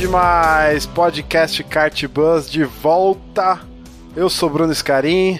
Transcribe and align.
Demais! 0.00 0.86
Podcast 0.86 1.62
Kart 1.64 2.06
Bus 2.06 2.50
de 2.50 2.64
volta. 2.64 3.60
Eu 4.16 4.30
sou 4.30 4.48
Bruno 4.48 4.74
Scarim. 4.74 5.38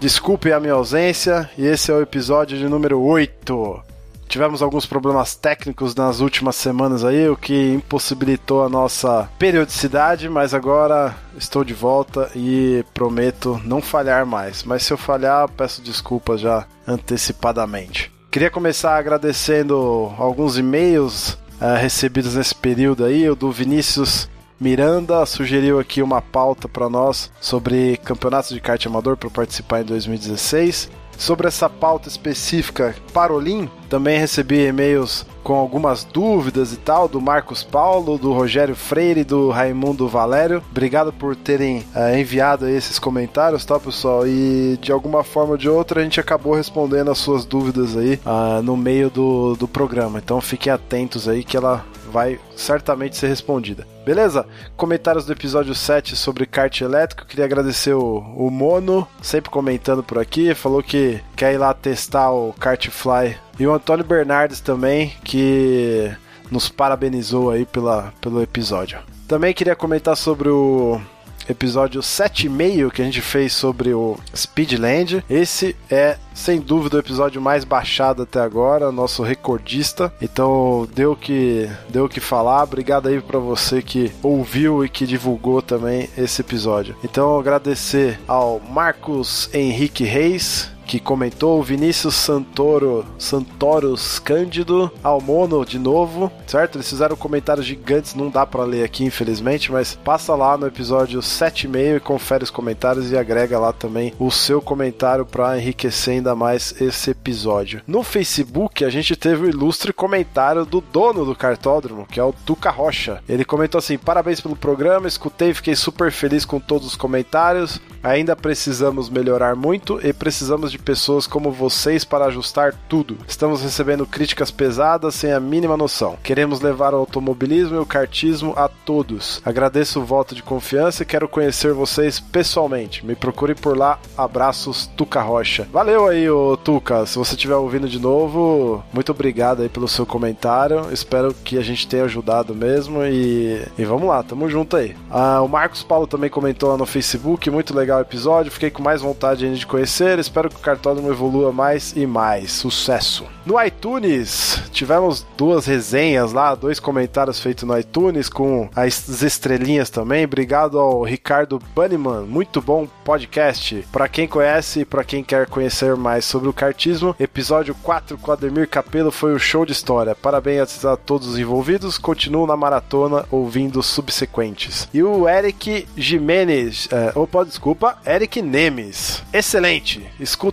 Desculpe 0.00 0.50
a 0.50 0.58
minha 0.58 0.72
ausência 0.72 1.50
e 1.58 1.66
esse 1.66 1.90
é 1.90 1.94
o 1.94 2.00
episódio 2.00 2.56
de 2.56 2.66
número 2.70 2.98
8. 2.98 3.82
Tivemos 4.28 4.62
alguns 4.62 4.86
problemas 4.86 5.34
técnicos 5.34 5.94
nas 5.94 6.20
últimas 6.20 6.56
semanas 6.56 7.04
aí, 7.04 7.28
o 7.28 7.36
que 7.36 7.74
impossibilitou 7.74 8.64
a 8.64 8.68
nossa 8.70 9.28
periodicidade, 9.38 10.26
mas 10.26 10.54
agora 10.54 11.14
estou 11.36 11.62
de 11.62 11.74
volta 11.74 12.30
e 12.34 12.82
prometo 12.94 13.60
não 13.62 13.82
falhar 13.82 14.24
mais. 14.24 14.64
Mas 14.64 14.84
se 14.84 14.92
eu 14.94 14.96
falhar, 14.96 15.50
peço 15.50 15.82
desculpas 15.82 16.40
já 16.40 16.66
antecipadamente. 16.88 18.10
Queria 18.30 18.50
começar 18.50 18.96
agradecendo 18.96 20.14
alguns 20.18 20.56
e-mails 20.56 21.36
uh, 21.60 21.76
recebidos 21.80 22.34
nesse 22.34 22.54
período 22.54 23.04
aí. 23.04 23.28
O 23.28 23.36
do 23.36 23.50
Vinícius 23.50 24.28
Miranda 24.58 25.24
sugeriu 25.26 25.78
aqui 25.78 26.02
uma 26.02 26.22
pauta 26.22 26.68
para 26.68 26.88
nós 26.88 27.30
sobre 27.40 27.96
campeonatos 27.98 28.50
de 28.50 28.60
kart 28.60 28.84
amador 28.86 29.16
para 29.16 29.30
participar 29.30 29.82
em 29.82 29.84
2016. 29.84 30.90
Sobre 31.18 31.48
essa 31.48 31.68
pauta 31.68 32.08
específica 32.08 32.94
Parolim, 33.12 33.68
também 33.88 34.18
recebi 34.18 34.66
e-mails 34.66 35.26
com 35.42 35.54
algumas 35.54 36.02
dúvidas 36.02 36.72
e 36.72 36.76
tal, 36.76 37.06
do 37.06 37.20
Marcos 37.20 37.62
Paulo, 37.62 38.18
do 38.18 38.32
Rogério 38.32 38.74
Freire 38.74 39.22
do 39.22 39.50
Raimundo 39.50 40.08
Valério. 40.08 40.60
Obrigado 40.70 41.12
por 41.12 41.36
terem 41.36 41.84
uh, 41.94 42.18
enviado 42.18 42.68
esses 42.68 42.98
comentários, 42.98 43.64
tá, 43.64 43.78
pessoal? 43.78 44.26
E 44.26 44.76
de 44.80 44.90
alguma 44.90 45.22
forma 45.22 45.52
ou 45.52 45.56
de 45.56 45.68
outra 45.68 46.00
a 46.00 46.02
gente 46.02 46.18
acabou 46.18 46.54
respondendo 46.54 47.12
as 47.12 47.18
suas 47.18 47.44
dúvidas 47.44 47.96
aí 47.96 48.20
uh, 48.26 48.60
no 48.60 48.76
meio 48.76 49.08
do, 49.08 49.54
do 49.54 49.68
programa. 49.68 50.18
Então 50.18 50.40
fiquem 50.40 50.72
atentos 50.72 51.28
aí 51.28 51.44
que 51.44 51.56
ela 51.56 51.84
vai 52.06 52.38
certamente 52.56 53.16
ser 53.16 53.28
respondida. 53.28 53.86
Beleza? 54.04 54.46
Comentários 54.76 55.24
do 55.26 55.32
episódio 55.32 55.74
7 55.74 56.16
sobre 56.16 56.46
kart 56.46 56.80
elétrico. 56.80 57.26
Queria 57.26 57.44
agradecer 57.44 57.94
o, 57.94 58.18
o 58.36 58.50
Mono, 58.50 59.06
sempre 59.20 59.50
comentando 59.50 60.02
por 60.02 60.18
aqui. 60.18 60.54
Falou 60.54 60.82
que 60.82 61.20
quer 61.34 61.54
ir 61.54 61.58
lá 61.58 61.74
testar 61.74 62.30
o 62.30 62.52
Kartfly. 62.52 63.36
E 63.58 63.66
o 63.66 63.72
Antônio 63.72 64.04
Bernardes 64.04 64.60
também, 64.60 65.12
que 65.24 66.14
nos 66.50 66.68
parabenizou 66.68 67.50
aí 67.50 67.64
pela, 67.64 68.12
pelo 68.20 68.42
episódio. 68.42 68.98
Também 69.26 69.52
queria 69.52 69.74
comentar 69.74 70.16
sobre 70.16 70.48
o 70.48 71.00
episódio 71.48 72.00
7,5 72.00 72.90
que 72.90 73.02
a 73.02 73.04
gente 73.04 73.20
fez 73.20 73.52
sobre 73.52 73.92
o 73.94 74.16
Speedland. 74.34 75.24
Esse 75.28 75.76
é, 75.90 76.16
sem 76.34 76.60
dúvida, 76.60 76.96
o 76.96 77.00
episódio 77.00 77.40
mais 77.40 77.64
baixado 77.64 78.22
até 78.22 78.40
agora, 78.40 78.92
nosso 78.92 79.22
recordista. 79.22 80.12
Então, 80.20 80.88
deu 80.94 81.16
que 81.16 81.68
deu 81.88 82.08
que 82.08 82.20
falar. 82.20 82.62
Obrigado 82.62 83.08
aí 83.08 83.20
para 83.20 83.38
você 83.38 83.82
que 83.82 84.12
ouviu 84.22 84.84
e 84.84 84.88
que 84.88 85.06
divulgou 85.06 85.62
também 85.62 86.08
esse 86.16 86.40
episódio. 86.40 86.96
Então, 87.02 87.38
agradecer 87.38 88.18
ao 88.26 88.60
Marcos 88.60 89.48
Henrique 89.52 90.04
Reis, 90.04 90.70
que 90.86 91.00
comentou, 91.00 91.58
o 91.58 91.62
Vinícius 91.62 92.14
Santoro, 92.14 93.04
Santoros 93.18 94.18
Cândido, 94.18 94.90
Almono 95.02 95.64
de 95.64 95.78
novo, 95.78 96.30
certo? 96.46 96.76
Eles 96.76 96.88
fizeram 96.88 97.16
comentários 97.16 97.66
gigantes, 97.66 98.14
não 98.14 98.30
dá 98.30 98.46
para 98.46 98.64
ler 98.64 98.84
aqui, 98.84 99.04
infelizmente, 99.04 99.72
mas 99.72 99.94
passa 99.94 100.34
lá 100.34 100.56
no 100.56 100.66
episódio 100.66 101.20
7,5 101.20 101.96
e 101.96 102.00
confere 102.00 102.44
os 102.44 102.50
comentários 102.50 103.10
e 103.10 103.16
agrega 103.16 103.58
lá 103.58 103.72
também 103.72 104.12
o 104.18 104.30
seu 104.30 104.62
comentário 104.62 105.26
para 105.26 105.58
enriquecer 105.58 106.14
ainda 106.14 106.34
mais 106.34 106.80
esse 106.80 107.10
episódio. 107.10 107.82
No 107.86 108.02
Facebook, 108.02 108.84
a 108.84 108.90
gente 108.90 109.16
teve 109.16 109.46
o 109.46 109.48
ilustre 109.48 109.92
comentário 109.92 110.64
do 110.64 110.80
dono 110.80 111.24
do 111.24 111.34
cartódromo, 111.34 112.06
que 112.06 112.20
é 112.20 112.24
o 112.24 112.32
Tuca 112.32 112.70
Rocha. 112.70 113.22
Ele 113.28 113.44
comentou 113.44 113.78
assim: 113.78 113.98
parabéns 113.98 114.40
pelo 114.40 114.54
programa, 114.54 115.08
escutei, 115.08 115.52
fiquei 115.52 115.74
super 115.74 116.12
feliz 116.12 116.44
com 116.44 116.60
todos 116.60 116.86
os 116.86 116.96
comentários. 116.96 117.80
Ainda 118.02 118.36
precisamos 118.36 119.10
melhorar 119.10 119.56
muito 119.56 119.98
e 120.06 120.12
precisamos 120.12 120.70
de 120.70 120.75
pessoas 120.78 121.26
como 121.26 121.50
vocês 121.50 122.04
para 122.04 122.26
ajustar 122.26 122.74
tudo. 122.88 123.18
Estamos 123.26 123.62
recebendo 123.62 124.06
críticas 124.06 124.50
pesadas 124.50 125.14
sem 125.14 125.32
a 125.32 125.40
mínima 125.40 125.76
noção. 125.76 126.16
Queremos 126.22 126.60
levar 126.60 126.94
o 126.94 126.98
automobilismo 126.98 127.76
e 127.76 127.80
o 127.80 127.86
kartismo 127.86 128.52
a 128.56 128.68
todos. 128.68 129.40
Agradeço 129.44 130.00
o 130.00 130.04
voto 130.04 130.34
de 130.34 130.42
confiança 130.42 131.02
e 131.02 131.06
quero 131.06 131.28
conhecer 131.28 131.72
vocês 131.72 132.20
pessoalmente. 132.20 133.04
Me 133.04 133.14
procure 133.14 133.54
por 133.54 133.76
lá. 133.76 133.98
Abraços, 134.16 134.86
Tuca 134.96 135.20
Rocha. 135.20 135.68
Valeu 135.72 136.06
aí, 136.06 136.28
ô 136.28 136.56
Tuca. 136.56 137.06
Se 137.06 137.18
você 137.18 137.34
estiver 137.34 137.56
ouvindo 137.56 137.88
de 137.88 137.98
novo, 137.98 138.82
muito 138.92 139.12
obrigado 139.12 139.62
aí 139.62 139.68
pelo 139.68 139.88
seu 139.88 140.06
comentário. 140.06 140.92
Espero 140.92 141.34
que 141.34 141.58
a 141.58 141.62
gente 141.62 141.86
tenha 141.86 142.04
ajudado 142.04 142.54
mesmo 142.54 143.04
e, 143.04 143.62
e 143.78 143.84
vamos 143.84 144.08
lá, 144.08 144.22
tamo 144.22 144.48
junto 144.48 144.76
aí. 144.76 144.96
Ah, 145.10 145.40
o 145.42 145.48
Marcos 145.48 145.82
Paulo 145.82 146.06
também 146.06 146.30
comentou 146.30 146.70
lá 146.70 146.76
no 146.76 146.86
Facebook, 146.86 147.50
muito 147.50 147.74
legal 147.74 147.98
o 147.98 148.02
episódio. 148.02 148.52
Fiquei 148.52 148.70
com 148.70 148.82
mais 148.82 149.00
vontade 149.00 149.44
ainda 149.44 149.56
de 149.56 149.66
conhecer. 149.66 150.18
Espero 150.18 150.48
que 150.48 150.56
cartódromo 150.66 151.08
evolua 151.10 151.52
mais 151.52 151.94
e 151.94 152.04
mais. 152.04 152.50
Sucesso! 152.50 153.24
No 153.46 153.62
iTunes, 153.62 154.60
tivemos 154.72 155.24
duas 155.36 155.66
resenhas 155.66 156.32
lá, 156.32 156.56
dois 156.56 156.80
comentários 156.80 157.38
feitos 157.38 157.62
no 157.62 157.78
iTunes 157.78 158.28
com 158.28 158.68
as 158.74 159.22
estrelinhas 159.22 159.88
também. 159.88 160.24
Obrigado 160.24 160.80
ao 160.80 161.04
Ricardo 161.04 161.60
Bunnyman, 161.72 162.22
muito 162.22 162.60
bom 162.60 162.88
podcast. 163.04 163.86
Para 163.92 164.08
quem 164.08 164.26
conhece 164.26 164.80
e 164.80 164.84
para 164.84 165.04
quem 165.04 165.22
quer 165.22 165.46
conhecer 165.46 165.94
mais 165.94 166.24
sobre 166.24 166.48
o 166.48 166.52
kartismo, 166.52 167.14
episódio 167.20 167.72
4 167.76 168.18
com 168.18 168.32
Ademir 168.32 168.68
Capelo 168.68 169.12
foi 169.12 169.32
um 169.32 169.38
show 169.38 169.64
de 169.64 169.70
história. 169.70 170.16
Parabéns 170.16 170.84
a 170.84 170.96
todos 170.96 171.28
os 171.28 171.38
envolvidos. 171.38 171.98
Continuo 171.98 172.48
na 172.48 172.56
maratona 172.56 173.24
ouvindo 173.30 173.80
subsequentes. 173.84 174.88
E 174.92 175.00
o 175.00 175.28
Eric 175.28 175.86
Jimenez, 175.96 176.88
é, 176.90 177.12
opa, 177.16 177.44
desculpa, 177.44 177.96
Eric 178.04 178.42
Nemes. 178.42 179.22
Excelente! 179.32 180.04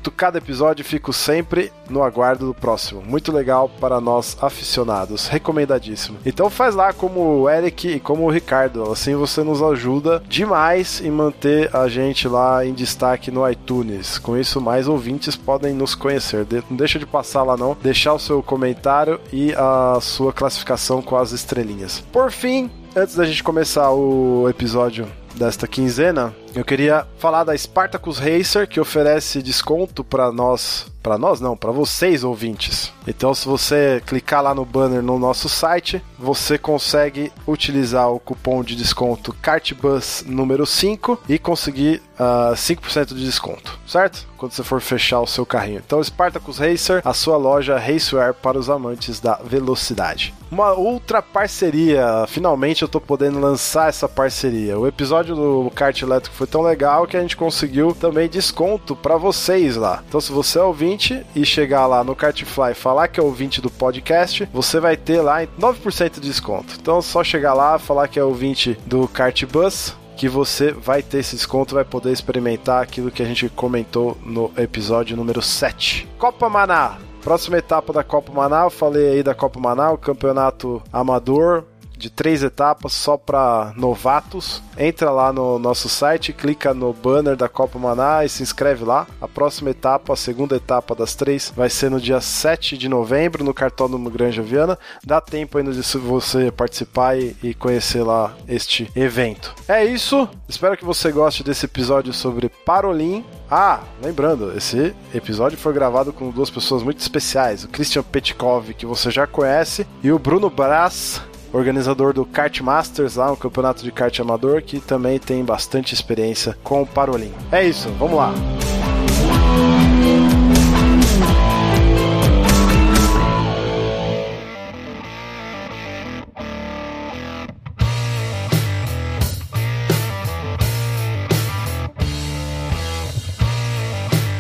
Escuto 0.04 0.18
cada 0.18 0.38
episódio 0.38 0.82
e 0.82 0.86
fico 0.86 1.14
sempre 1.14 1.72
no 1.90 2.04
aguardo 2.04 2.48
do 2.48 2.54
próximo. 2.54 3.02
Muito 3.02 3.32
legal 3.32 3.70
para 3.70 4.02
nós 4.02 4.36
aficionados. 4.42 5.28
Recomendadíssimo. 5.28 6.18
Então 6.26 6.50
faz 6.50 6.76
lá 6.76 6.92
como 6.92 7.22
o 7.22 7.50
Eric 7.50 7.88
e 7.88 8.00
como 8.02 8.26
o 8.26 8.30
Ricardo. 8.30 8.92
Assim 8.92 9.16
você 9.16 9.44
nos 9.44 9.62
ajuda 9.62 10.22
demais 10.28 11.00
em 11.00 11.10
manter 11.10 11.74
a 11.74 11.88
gente 11.88 12.28
lá 12.28 12.66
em 12.66 12.74
destaque 12.74 13.32
no 13.32 13.50
iTunes. 13.50 14.18
Com 14.18 14.36
isso, 14.36 14.60
mais 14.60 14.90
ouvintes 14.90 15.38
podem 15.38 15.74
nos 15.74 15.96
conhecer. 15.96 16.46
Não 16.70 16.76
deixa 16.76 17.00
de 17.00 17.06
passar 17.06 17.44
lá 17.44 17.56
não, 17.56 17.78
deixar 17.82 18.14
o 18.14 18.20
seu 18.20 18.44
comentário 18.44 19.22
e 19.32 19.54
a 19.54 20.00
sua 20.02 20.34
classificação 20.34 21.02
com 21.02 21.16
as 21.16 21.32
estrelinhas. 21.32 22.04
Por 22.12 22.30
fim, 22.30 22.70
antes 22.94 23.16
da 23.16 23.24
gente 23.24 23.42
começar 23.42 23.90
o 23.92 24.50
episódio 24.50 25.08
desta 25.36 25.66
quinzena, 25.66 26.36
eu 26.56 26.64
queria 26.64 27.08
falar 27.18 27.44
da 27.44 27.58
Spartacus 27.58 28.20
Racer, 28.20 28.68
que 28.68 28.80
oferece 28.80 29.42
desconto 29.42 30.04
para 30.04 30.32
nós, 30.32 30.86
para 31.02 31.18
nós 31.18 31.42
não, 31.42 31.58
para 31.58 31.72
vocês 31.72 32.24
ouvintes. 32.24 32.92
Então, 33.08 33.34
se 33.34 33.48
você 33.48 34.02
clicar 34.06 34.42
lá 34.42 34.54
no 34.54 34.64
banner 34.64 35.02
no 35.02 35.18
nosso 35.20 35.50
site, 35.50 36.02
você 36.18 36.58
consegue 36.58 37.32
utilizar 37.48 38.10
o 38.10 38.20
cupom 38.20 38.64
de 38.64 38.76
desconto 38.76 39.34
CartBus 39.42 40.24
número 40.28 40.66
5 40.66 41.24
e 41.28 41.38
conseguir 41.38 42.02
uh, 42.20 42.54
5% 42.54 43.08
de 43.08 43.26
desconto, 43.26 43.78
certo? 43.88 44.28
Quando 44.38 44.54
você 44.54 44.64
for 44.64 44.80
fechar 44.80 45.22
o 45.22 45.28
seu 45.28 45.46
carrinho. 45.46 45.82
Então, 45.86 46.04
Spartacus 46.04 46.60
Racer, 46.60 47.02
a 47.04 47.14
sua 47.14 47.38
loja 47.38 47.78
Raceware 47.78 48.34
para 48.34 48.60
os 48.60 48.70
amantes 48.70 49.20
da 49.20 49.36
velocidade. 49.44 50.34
Uma 50.52 50.74
outra 50.74 51.22
parceria, 51.22 52.26
finalmente 52.28 52.84
eu 52.84 52.88
tô 52.88 53.02
podendo 53.02 53.40
lançar 53.40 53.90
essa 53.90 54.08
parceria. 54.08 54.78
O 54.78 54.86
episódio 54.86 55.36
do 55.36 55.72
kart 55.74 56.00
elétrico 56.00 56.36
foi 56.44 56.48
tão 56.48 56.62
legal 56.62 57.08
que 57.08 57.16
a 57.16 57.22
gente 57.22 57.38
conseguiu 57.38 57.96
também 57.96 58.28
desconto 58.28 58.96
para 58.96 59.16
vocês 59.16 59.78
lá. 59.78 60.04
Então, 60.08 60.20
se 60.20 60.32
você 60.32 60.60
é 60.60 60.64
ouvinte 60.64 61.26
e 61.34 61.46
chegar 61.46 61.88
lá 61.88 62.04
no 62.04 62.16
Kartfly 62.16 62.72
e 62.72 62.76
falar 62.76 63.08
que 63.08 63.20
é 63.20 63.24
ouvinte 63.24 63.62
do 63.62 63.70
podcast, 63.70 64.48
você 64.52 64.80
vai 64.80 64.98
ter 64.98 65.22
lá 65.22 65.46
9% 65.60 66.16
de 66.16 66.20
desconto. 66.20 66.76
Então, 66.78 66.98
é 66.98 67.02
só 67.02 67.24
chegar 67.24 67.54
lá, 67.54 67.80
falar 67.80 68.10
que 68.10 68.20
é 68.20 68.24
ouvinte 68.24 68.78
do 68.86 69.08
Kartbus, 69.08 69.96
que 70.18 70.28
você 70.28 70.72
vai 70.72 71.02
ter 71.02 71.20
esse 71.20 71.36
desconto, 71.36 71.76
vai 71.76 71.86
poder 71.86 72.12
experimentar 72.12 72.84
aquilo 72.84 73.12
que 73.12 73.24
a 73.24 73.26
gente 73.26 73.48
comentou 73.48 74.18
no 74.26 74.52
episódio 74.58 75.16
número 75.16 75.42
7. 75.42 76.10
Copa 76.18 76.50
Maná, 76.50 76.98
Próxima 77.24 77.58
etapa 77.58 77.94
da 77.94 78.04
Copa 78.04 78.34
Manaus, 78.34 78.74
falei 78.74 79.14
aí 79.14 79.24
da 79.24 79.34
Copa 79.34 79.58
Manaus, 79.58 79.98
campeonato 80.02 80.84
amador, 80.92 81.64
de 82.04 82.10
três 82.10 82.44
etapas 82.44 82.92
só 82.92 83.16
para 83.16 83.72
novatos. 83.78 84.62
Entra 84.78 85.10
lá 85.10 85.32
no 85.32 85.58
nosso 85.58 85.88
site, 85.88 86.34
clica 86.34 86.74
no 86.74 86.92
banner 86.92 87.38
da 87.38 87.48
Copa 87.48 87.80
Maná 87.80 88.26
e 88.26 88.30
se 88.30 88.44
inscreve 88.44 88.84
lá. 88.84 89.08
A 89.22 89.28
próxima 89.28 89.70
etapa, 89.70 90.12
a 90.12 90.18
segunda 90.18 90.58
etapa 90.58 90.94
das 90.94 91.16
três, 91.16 91.54
vai 91.56 91.70
ser 91.70 91.90
no 91.90 92.02
dia 92.02 92.20
7 92.20 92.78
de 92.78 92.90
novembro 92.90 93.42
no 93.42 93.54
Cartódromo 93.54 94.10
Granja 94.10 94.42
Viana. 94.42 94.78
Dá 95.06 95.22
tempo 95.22 95.58
ainda 95.58 95.72
de 95.72 95.82
você 95.98 96.52
participar 96.52 97.18
e, 97.18 97.54
conhecer 97.54 98.04
lá 98.04 98.36
este 98.50 98.92
evento. 98.96 99.56
É 99.66 99.86
isso. 99.86 100.28
Espero 100.50 100.76
que 100.76 100.84
você 100.84 101.10
goste 101.10 101.42
desse 101.42 101.66
episódio 101.66 102.12
sobre 102.12 102.50
Parolim. 102.50 103.24
Ah, 103.50 103.82
lembrando, 104.02 104.52
esse 104.58 104.94
episódio 105.14 105.58
foi 105.58 105.72
gravado 105.72 106.12
com 106.12 106.32
duas 106.32 106.50
pessoas 106.50 106.84
muito 106.84 107.00
especiais: 107.00 107.64
o 107.64 107.70
Christian 107.70 108.04
Petkov, 108.04 108.74
que 108.74 108.86
você 108.86 109.10
já 109.10 109.26
conhece, 109.26 109.88
e 110.04 110.12
o 110.12 110.20
Bruno 110.20 110.50
Brás, 110.50 111.22
organizador 111.54 112.14
do 112.14 112.26
Kart 112.26 112.60
Masters, 112.62 113.16
lá 113.16 113.32
um 113.32 113.36
campeonato 113.36 113.84
de 113.84 113.92
kart 113.92 114.20
amador, 114.20 114.62
que 114.64 114.80
também 114.80 115.20
tem 115.20 115.46
bastante 115.46 115.94
experiência 115.94 116.58
com 116.64 116.82
o 116.82 116.88
Parolim. 116.88 117.32
É 117.52 117.64
isso, 117.64 117.88
vamos 118.00 118.18
lá. 118.18 118.34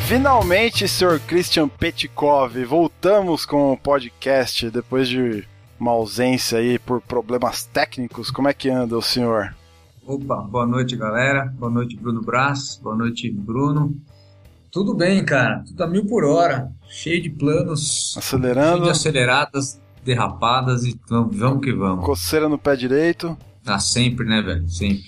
Finalmente, 0.07 0.87
Sr. 0.87 1.19
Christian 1.25 1.67
Petkov, 1.67 2.63
voltamos 2.65 3.47
com 3.47 3.73
o 3.73 3.77
podcast 3.77 4.69
depois 4.69 5.09
de 5.09 5.43
uma 5.83 5.91
ausência 5.91 6.59
aí 6.59 6.79
por 6.79 7.01
problemas 7.01 7.65
técnicos. 7.65 8.31
Como 8.31 8.47
é 8.47 8.53
que 8.53 8.69
anda 8.69 8.97
o 8.97 9.01
senhor? 9.01 9.53
Opa, 10.07 10.37
boa 10.37 10.65
noite, 10.65 10.95
galera. 10.95 11.53
Boa 11.57 11.69
noite, 11.69 11.97
Bruno 11.97 12.21
Brás. 12.21 12.79
Boa 12.81 12.95
noite, 12.95 13.29
Bruno. 13.29 13.93
Tudo 14.71 14.93
bem, 14.93 15.23
cara. 15.25 15.61
Tudo 15.67 15.83
a 15.83 15.87
mil 15.87 16.05
por 16.05 16.23
hora. 16.23 16.71
Cheio 16.89 17.21
de 17.21 17.29
planos. 17.29 18.15
Acelerando. 18.17 18.77
Cheio 18.77 18.83
de 18.83 18.89
aceleradas, 18.89 19.81
derrapadas 20.05 20.85
e 20.85 20.97
vamos 21.09 21.61
que 21.61 21.73
vamos. 21.73 22.05
Coceira 22.05 22.47
no 22.47 22.57
pé 22.57 22.77
direito. 22.77 23.37
Ah, 23.65 23.79
sempre, 23.79 24.25
né, 24.25 24.41
velho? 24.41 24.67
Sempre. 24.69 25.03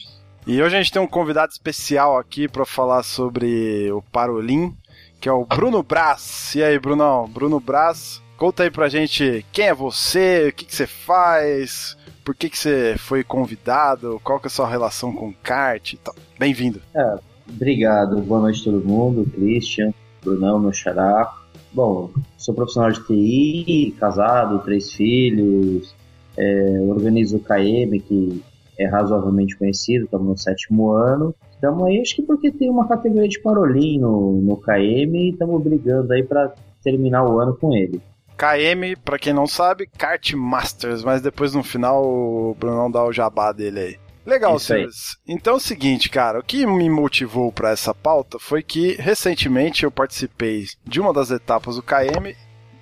E 0.45 0.61
hoje 0.61 0.75
a 0.75 0.79
gente 0.79 0.91
tem 0.91 1.01
um 1.01 1.07
convidado 1.07 1.53
especial 1.53 2.17
aqui 2.17 2.49
para 2.49 2.65
falar 2.65 3.03
sobre 3.03 3.89
o 3.93 4.01
Parolim, 4.01 4.75
que 5.21 5.29
é 5.29 5.31
o 5.31 5.45
Bruno 5.45 5.81
Brás. 5.81 6.53
E 6.53 6.61
aí, 6.61 6.77
Brunão? 6.77 7.27
Bruno 7.27 7.61
Brás, 7.61 8.21
Conta 8.37 8.63
aí 8.63 8.71
pra 8.71 8.89
gente 8.89 9.45
quem 9.53 9.67
é 9.67 9.73
você, 9.73 10.49
o 10.49 10.53
que, 10.53 10.65
que 10.65 10.75
você 10.75 10.85
faz, 10.85 11.97
por 12.23 12.35
que, 12.35 12.49
que 12.49 12.57
você 12.57 12.95
foi 12.97 13.23
convidado, 13.23 14.19
qual 14.23 14.39
que 14.39 14.47
é 14.47 14.49
a 14.49 14.51
sua 14.51 14.67
relação 14.67 15.13
com 15.13 15.33
kart 15.41 15.93
e 15.93 15.97
tal. 15.97 16.13
Bem-vindo. 16.37 16.81
É, 16.93 17.15
obrigado, 17.49 18.21
boa 18.21 18.41
noite 18.41 18.59
a 18.61 18.71
todo 18.73 18.85
mundo, 18.85 19.25
Christian, 19.33 19.93
Brunão, 20.21 20.59
meu 20.59 20.73
xará. 20.73 21.33
Bom, 21.71 22.11
sou 22.37 22.53
profissional 22.53 22.91
de 22.91 23.05
TI, 23.05 23.95
casado, 23.97 24.59
três 24.63 24.91
filhos, 24.91 25.95
é, 26.37 26.79
organizo 26.89 27.37
o 27.37 27.39
KM, 27.39 27.99
que 28.01 28.43
é 28.77 28.85
razoavelmente 28.85 29.57
conhecido, 29.57 30.05
estamos 30.05 30.27
no 30.27 30.37
sétimo 30.37 30.91
ano. 30.91 31.33
Estamos 31.53 31.85
aí, 31.85 32.01
acho 32.01 32.17
que 32.17 32.21
porque 32.21 32.51
tem 32.51 32.69
uma 32.69 32.85
categoria 32.85 33.29
de 33.29 33.39
parolim 33.39 33.97
no, 33.97 34.41
no 34.41 34.57
KM 34.57 35.17
e 35.17 35.29
estamos 35.29 35.63
brigando 35.63 36.11
aí 36.11 36.21
para 36.21 36.53
terminar 36.83 37.25
o 37.25 37.39
ano 37.39 37.55
com 37.55 37.73
ele. 37.73 38.01
KM, 38.37 38.95
pra 39.03 39.19
quem 39.19 39.33
não 39.33 39.47
sabe, 39.47 39.87
Kart 39.87 40.33
Masters, 40.33 41.03
mas 41.03 41.21
depois 41.21 41.53
no 41.53 41.63
final 41.63 42.03
o 42.03 42.55
Brunão 42.59 42.91
dá 42.91 43.03
o 43.03 43.13
jabá 43.13 43.51
dele 43.51 43.79
aí. 43.79 43.99
Legal, 44.25 44.57
senhores. 44.57 45.17
Então 45.27 45.53
é 45.53 45.57
o 45.57 45.59
seguinte, 45.59 46.09
cara, 46.09 46.39
o 46.39 46.43
que 46.43 46.65
me 46.65 46.89
motivou 46.89 47.51
para 47.51 47.69
essa 47.69 47.93
pauta 47.93 48.39
foi 48.39 48.63
que 48.63 48.93
recentemente 48.93 49.83
eu 49.83 49.91
participei 49.91 50.65
de 50.83 50.99
uma 50.99 51.13
das 51.13 51.29
etapas 51.29 51.75
do 51.75 51.83
KM 51.83 52.35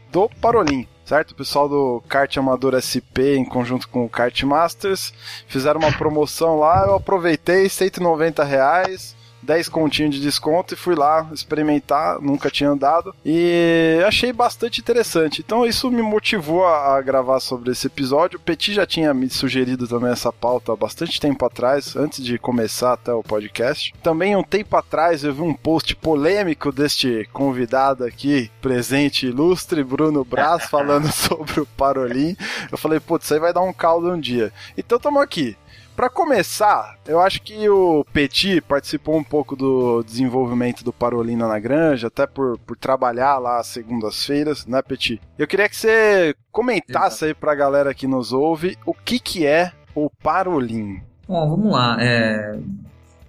do 0.09 0.29
Parolim, 0.39 0.88
certo? 1.03 1.31
O 1.31 1.35
pessoal 1.35 1.67
do 1.67 2.01
Kart 2.07 2.38
Amador 2.38 2.79
SP 2.79 3.35
em 3.35 3.44
conjunto 3.44 3.89
com 3.89 4.05
o 4.05 4.09
Kart 4.09 4.41
Masters 4.44 5.13
fizeram 5.47 5.81
uma 5.81 5.91
promoção 5.91 6.59
lá, 6.59 6.85
eu 6.85 6.95
aproveitei 6.95 7.67
190 7.67 8.44
reais 8.44 9.15
10 9.44 9.69
continhos 9.69 10.16
de 10.16 10.22
desconto 10.22 10.74
e 10.74 10.78
fui 10.78 10.95
lá 10.95 11.30
experimentar, 11.31 12.19
nunca 12.22 12.50
tinha 12.50 12.69
andado 12.69 13.13
e 13.25 14.01
achei 14.07 14.31
bastante 14.31 14.80
interessante. 14.81 15.42
Então 15.45 15.66
isso 15.66 15.92
me 15.92 16.01
motivou 16.01 16.66
a, 16.66 16.98
a 16.98 17.01
gravar 17.01 17.40
sobre 17.40 17.72
esse 17.72 17.88
episódio. 17.88 18.38
O 18.38 18.42
Petit 18.42 18.74
já 18.74 18.86
tinha 18.86 19.13
me 19.13 19.30
sugerido 19.30 19.88
também 19.88 20.12
essa 20.12 20.31
pauta 20.31 20.74
há 20.74 20.75
bastante 20.75 21.19
tempo 21.19 21.45
atrás, 21.45 21.95
antes 21.95 22.24
de 22.24 22.38
começar 22.38 22.94
até 22.94 23.13
o 23.13 23.24
podcast. 23.24 23.94
Também 24.01 24.36
um 24.36 24.44
tempo 24.44 24.75
atrás 24.75 25.24
eu 25.24 25.34
vi 25.34 25.42
um 25.42 25.54
post 25.54 25.96
polêmico 25.96 26.72
deste 26.72 27.28
convidado 27.31 28.04
aqui, 28.04 28.51
presente 28.62 29.28
ilustre, 29.28 29.84
Bruno 29.84 30.24
Braz, 30.24 30.66
falando 30.69 31.12
sobre 31.12 31.60
o 31.60 31.66
Parolim. 31.66 32.36
Eu 32.72 32.78
falei, 32.78 33.00
putz, 33.00 33.25
isso 33.25 33.34
aí 33.34 33.39
vai 33.39 33.54
dar 33.54 33.62
um 33.62 33.74
caldo 33.74 34.12
um 34.12 34.19
dia. 34.19 34.51
Então 34.78 34.98
estamos 34.98 35.22
aqui. 35.22 35.57
Para 35.95 36.10
começar, 36.10 36.98
eu 37.06 37.19
acho 37.19 37.42
que 37.44 37.69
o 37.69 38.04
Petit 38.12 38.62
participou 38.62 39.16
um 39.16 39.24
pouco 39.24 39.56
do 39.56 40.04
desenvolvimento 40.04 40.84
do 40.84 40.92
Parolina 40.92 41.48
na 41.48 41.60
Granja, 41.60 42.07
até 42.07 42.25
por, 42.25 42.57
por 42.60 42.75
trabalhar 42.75 43.38
lá 43.38 43.60
às 43.60 43.68
segundas-feiras, 43.68 44.66
né, 44.66 44.81
Petit? 44.81 45.22
Eu 45.38 45.48
queria 45.48 45.69
que 45.69 45.75
você 45.75 46.36
comentasse 46.51 47.25
aí 47.25 47.34
pra 47.36 47.54
galera 47.54 47.94
que 47.94 48.07
nos 48.07 48.34
ouve 48.34 48.75
o 48.88 48.94
que, 48.94 49.19
que 49.19 49.45
é 49.45 49.72
o 49.94 50.10
Parolim. 50.10 51.00
Bom, 51.28 51.50
vamos 51.50 51.72
lá. 51.72 51.98
É... 52.00 52.60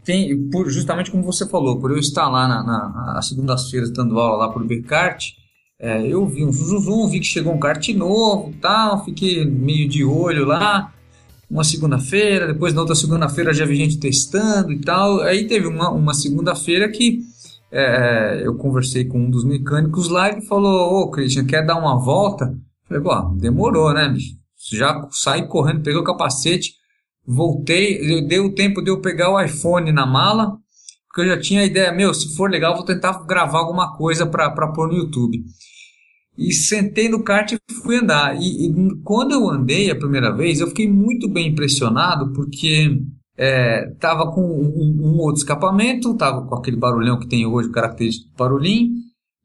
Tem, 0.02 0.48
por, 0.50 0.68
justamente 0.70 1.10
como 1.10 1.22
você 1.22 1.46
falou, 1.46 1.78
por 1.78 1.90
eu 1.90 1.98
estar 1.98 2.28
lá 2.28 2.48
na, 2.48 2.62
na 3.14 3.22
segundas-feiras 3.22 3.90
dando 3.92 4.18
aula 4.18 4.46
lá 4.46 4.52
por 4.52 4.64
Becart, 4.66 5.32
é, 5.78 6.06
eu 6.06 6.26
vi 6.26 6.44
um 6.44 6.52
Zuzum, 6.52 7.08
vi 7.08 7.20
que 7.20 7.26
chegou 7.26 7.52
um 7.52 7.58
kart 7.58 7.86
novo 7.90 8.54
tal, 8.60 9.04
fiquei 9.04 9.44
meio 9.44 9.86
de 9.86 10.02
olho 10.02 10.46
lá 10.46 10.93
uma 11.54 11.62
segunda-feira, 11.62 12.48
depois 12.48 12.74
na 12.74 12.80
outra 12.80 12.96
segunda-feira 12.96 13.54
já 13.54 13.64
vi 13.64 13.76
gente 13.76 14.00
testando 14.00 14.72
e 14.72 14.80
tal. 14.80 15.20
Aí 15.20 15.46
teve 15.46 15.68
uma, 15.68 15.88
uma 15.88 16.12
segunda-feira 16.12 16.90
que 16.90 17.20
é, 17.70 18.42
eu 18.44 18.56
conversei 18.56 19.04
com 19.04 19.20
um 19.20 19.30
dos 19.30 19.44
mecânicos 19.44 20.08
lá 20.08 20.36
e 20.36 20.42
falou: 20.42 21.02
Ô 21.02 21.10
Christian, 21.12 21.46
quer 21.46 21.64
dar 21.64 21.78
uma 21.78 21.96
volta? 21.96 22.52
Falei: 22.88 23.00
Pô, 23.00 23.14
demorou, 23.36 23.94
né? 23.94 24.12
Já 24.72 25.06
saí 25.12 25.46
correndo, 25.46 25.82
peguei 25.84 26.00
o 26.00 26.02
capacete, 26.02 26.72
voltei, 27.24 28.26
deu 28.26 28.46
o 28.46 28.54
tempo 28.54 28.82
de 28.82 28.90
eu 28.90 29.00
pegar 29.00 29.30
o 29.30 29.40
iPhone 29.40 29.92
na 29.92 30.04
mala, 30.04 30.56
porque 31.06 31.20
eu 31.20 31.36
já 31.36 31.40
tinha 31.40 31.60
a 31.60 31.64
ideia: 31.64 31.92
meu, 31.92 32.12
se 32.12 32.34
for 32.34 32.50
legal, 32.50 32.74
vou 32.74 32.84
tentar 32.84 33.24
gravar 33.28 33.60
alguma 33.60 33.96
coisa 33.96 34.26
para 34.26 34.50
pôr 34.72 34.88
no 34.88 34.96
YouTube 34.96 35.44
e 36.36 36.52
sentei 36.52 37.08
no 37.08 37.22
kart 37.22 37.52
e 37.52 37.58
fui 37.82 37.96
andar. 37.96 38.36
E, 38.40 38.66
e, 38.66 38.94
quando 39.02 39.32
eu 39.32 39.48
andei 39.48 39.90
a 39.90 39.96
primeira 39.96 40.34
vez, 40.34 40.60
eu 40.60 40.68
fiquei 40.68 40.90
muito 40.90 41.28
bem 41.28 41.48
impressionado 41.48 42.32
porque 42.32 43.00
é, 43.36 43.92
com 44.32 44.40
um, 44.40 45.00
um, 45.00 45.18
outro 45.18 45.40
escapamento, 45.40 46.16
tava 46.16 46.46
com 46.46 46.54
aquele 46.54 46.76
barulhão 46.76 47.18
que 47.18 47.28
tem 47.28 47.46
hoje, 47.46 47.70
característico 47.70 48.30
do 48.30 48.36
barulhinho. 48.36 48.92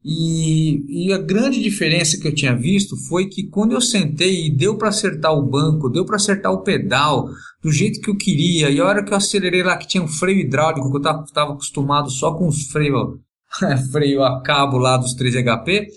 E, 0.02 1.08
e, 1.08 1.12
a 1.12 1.18
grande 1.18 1.62
diferença 1.62 2.18
que 2.18 2.26
eu 2.26 2.34
tinha 2.34 2.56
visto 2.56 2.96
foi 3.06 3.26
que 3.26 3.48
quando 3.48 3.72
eu 3.72 3.82
sentei 3.82 4.46
e 4.46 4.50
deu 4.50 4.78
para 4.78 4.88
acertar 4.88 5.32
o 5.32 5.42
banco, 5.42 5.90
deu 5.90 6.06
para 6.06 6.16
acertar 6.16 6.50
o 6.50 6.62
pedal 6.62 7.28
do 7.62 7.70
jeito 7.70 8.00
que 8.00 8.08
eu 8.08 8.16
queria, 8.16 8.70
e 8.70 8.80
a 8.80 8.86
hora 8.86 9.04
que 9.04 9.12
eu 9.12 9.16
acelerei 9.16 9.62
lá 9.62 9.76
que 9.76 9.86
tinha 9.86 10.02
um 10.02 10.08
freio 10.08 10.40
hidráulico, 10.40 10.90
que 10.90 11.06
eu 11.06 11.22
estava 11.22 11.52
acostumado 11.52 12.08
só 12.10 12.32
com 12.32 12.48
os 12.48 12.62
freios 12.68 13.18
freio 13.92 14.22
a 14.22 14.40
cabo 14.42 14.78
lá 14.78 14.96
dos 14.96 15.14
3HP, 15.14 15.88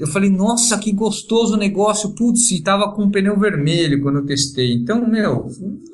eu 0.00 0.06
falei, 0.06 0.30
nossa, 0.30 0.78
que 0.78 0.92
gostoso 0.92 1.54
o 1.54 1.58
negócio, 1.58 2.14
putz, 2.14 2.50
e 2.52 2.62
tava 2.62 2.90
com 2.92 3.04
um 3.04 3.10
pneu 3.10 3.38
vermelho 3.38 4.00
quando 4.02 4.20
eu 4.20 4.24
testei. 4.24 4.72
Então, 4.72 5.06
meu, 5.06 5.46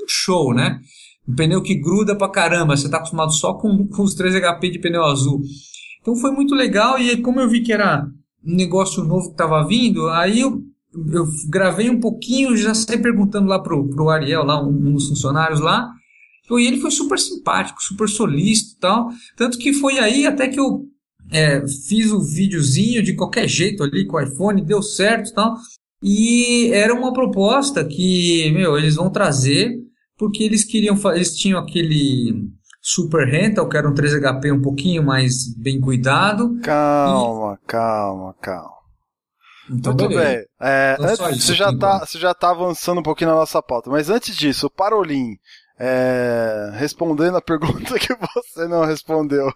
show, 0.07 0.55
né? 0.55 0.81
Um 1.29 1.35
pneu 1.35 1.61
que 1.61 1.75
gruda 1.75 2.17
pra 2.17 2.31
caramba, 2.31 2.77
você 2.77 2.89
tá 2.89 2.99
acostumado 2.99 3.33
só 3.33 3.55
com, 3.55 3.85
com 3.91 4.03
os 4.05 4.15
3 4.15 4.37
HP 4.37 4.71
de 4.71 4.79
pneu 4.79 5.03
azul. 5.03 5.43
Então 6.01 6.15
foi 6.15 6.31
muito 6.31 6.55
legal, 6.55 7.01
e 7.01 7.21
como 7.21 7.41
eu 7.41 7.49
vi 7.49 7.63
que 7.63 7.73
era 7.73 8.07
um 8.45 8.55
negócio 8.55 9.03
novo 9.03 9.31
que 9.31 9.37
tava 9.37 9.67
vindo, 9.67 10.09
aí 10.09 10.41
eu, 10.41 10.63
eu 11.13 11.27
gravei 11.51 11.91
um 11.91 11.99
pouquinho, 11.99 12.57
já 12.57 12.75
saí 12.75 13.03
perguntando 13.03 13.49
lá 13.49 13.59
pro, 13.59 13.89
pro 13.89 14.09
Ariel, 14.09 14.45
lá, 14.45 14.65
um, 14.65 14.71
um 14.71 14.93
dos 14.93 15.09
funcionários 15.09 15.59
lá, 15.59 15.91
e 16.49 16.65
ele 16.65 16.79
foi 16.79 16.93
super 16.93 17.19
simpático, 17.19 17.83
super 17.83 18.09
solícito 18.09 18.77
e 18.77 18.79
tal. 18.79 19.09
Tanto 19.37 19.59
que 19.59 19.73
foi 19.73 19.99
aí 19.99 20.29
até 20.29 20.47
que 20.47 20.61
eu 20.61 20.87
é, 21.30 21.61
fiz 21.88 22.12
o 22.12 22.21
videozinho 22.21 23.02
de 23.02 23.14
qualquer 23.14 23.49
jeito 23.49 23.83
ali 23.83 24.06
com 24.06 24.16
o 24.16 24.21
iPhone, 24.21 24.64
deu 24.64 24.83
certo 24.83 25.30
e 25.30 25.35
tal. 25.35 25.54
E 26.02 26.71
era 26.73 26.95
uma 26.95 27.12
proposta 27.12 27.85
que, 27.85 28.50
meu, 28.52 28.76
eles 28.78 28.95
vão 28.95 29.11
trazer 29.11 29.73
porque 30.16 30.42
eles 30.42 30.64
queriam, 30.64 30.97
eles 31.12 31.35
tinham 31.35 31.59
aquele 31.59 32.49
Super 32.80 33.26
Rental, 33.26 33.68
que 33.68 33.76
era 33.76 33.88
um 33.88 33.95
3HP 33.95 34.52
um 34.52 34.62
pouquinho 34.62 35.02
mais 35.02 35.52
bem 35.56 35.80
cuidado. 35.80 36.59
Calma, 36.62 37.59
e... 37.62 37.66
calma, 37.66 38.35
calma. 38.40 38.76
Então, 39.68 39.92
Muito 39.92 40.09
bem. 40.09 40.45
É, 40.61 40.97
antes, 41.00 41.45
você, 41.45 41.54
já 41.54 41.76
tá, 41.76 42.06
você 42.06 42.18
já 42.18 42.33
tá 42.33 42.50
avançando 42.50 43.00
um 43.00 43.02
pouquinho 43.02 43.30
na 43.30 43.37
nossa 43.37 43.61
pauta, 43.61 43.90
mas 43.90 44.09
antes 44.09 44.37
disso, 44.37 44.68
o 44.68 44.71
Parolim, 44.71 45.37
é, 45.78 46.71
respondendo 46.75 47.37
a 47.37 47.42
pergunta 47.42 47.99
que 47.99 48.14
você 48.14 48.68
não 48.68 48.85
respondeu. 48.85 49.52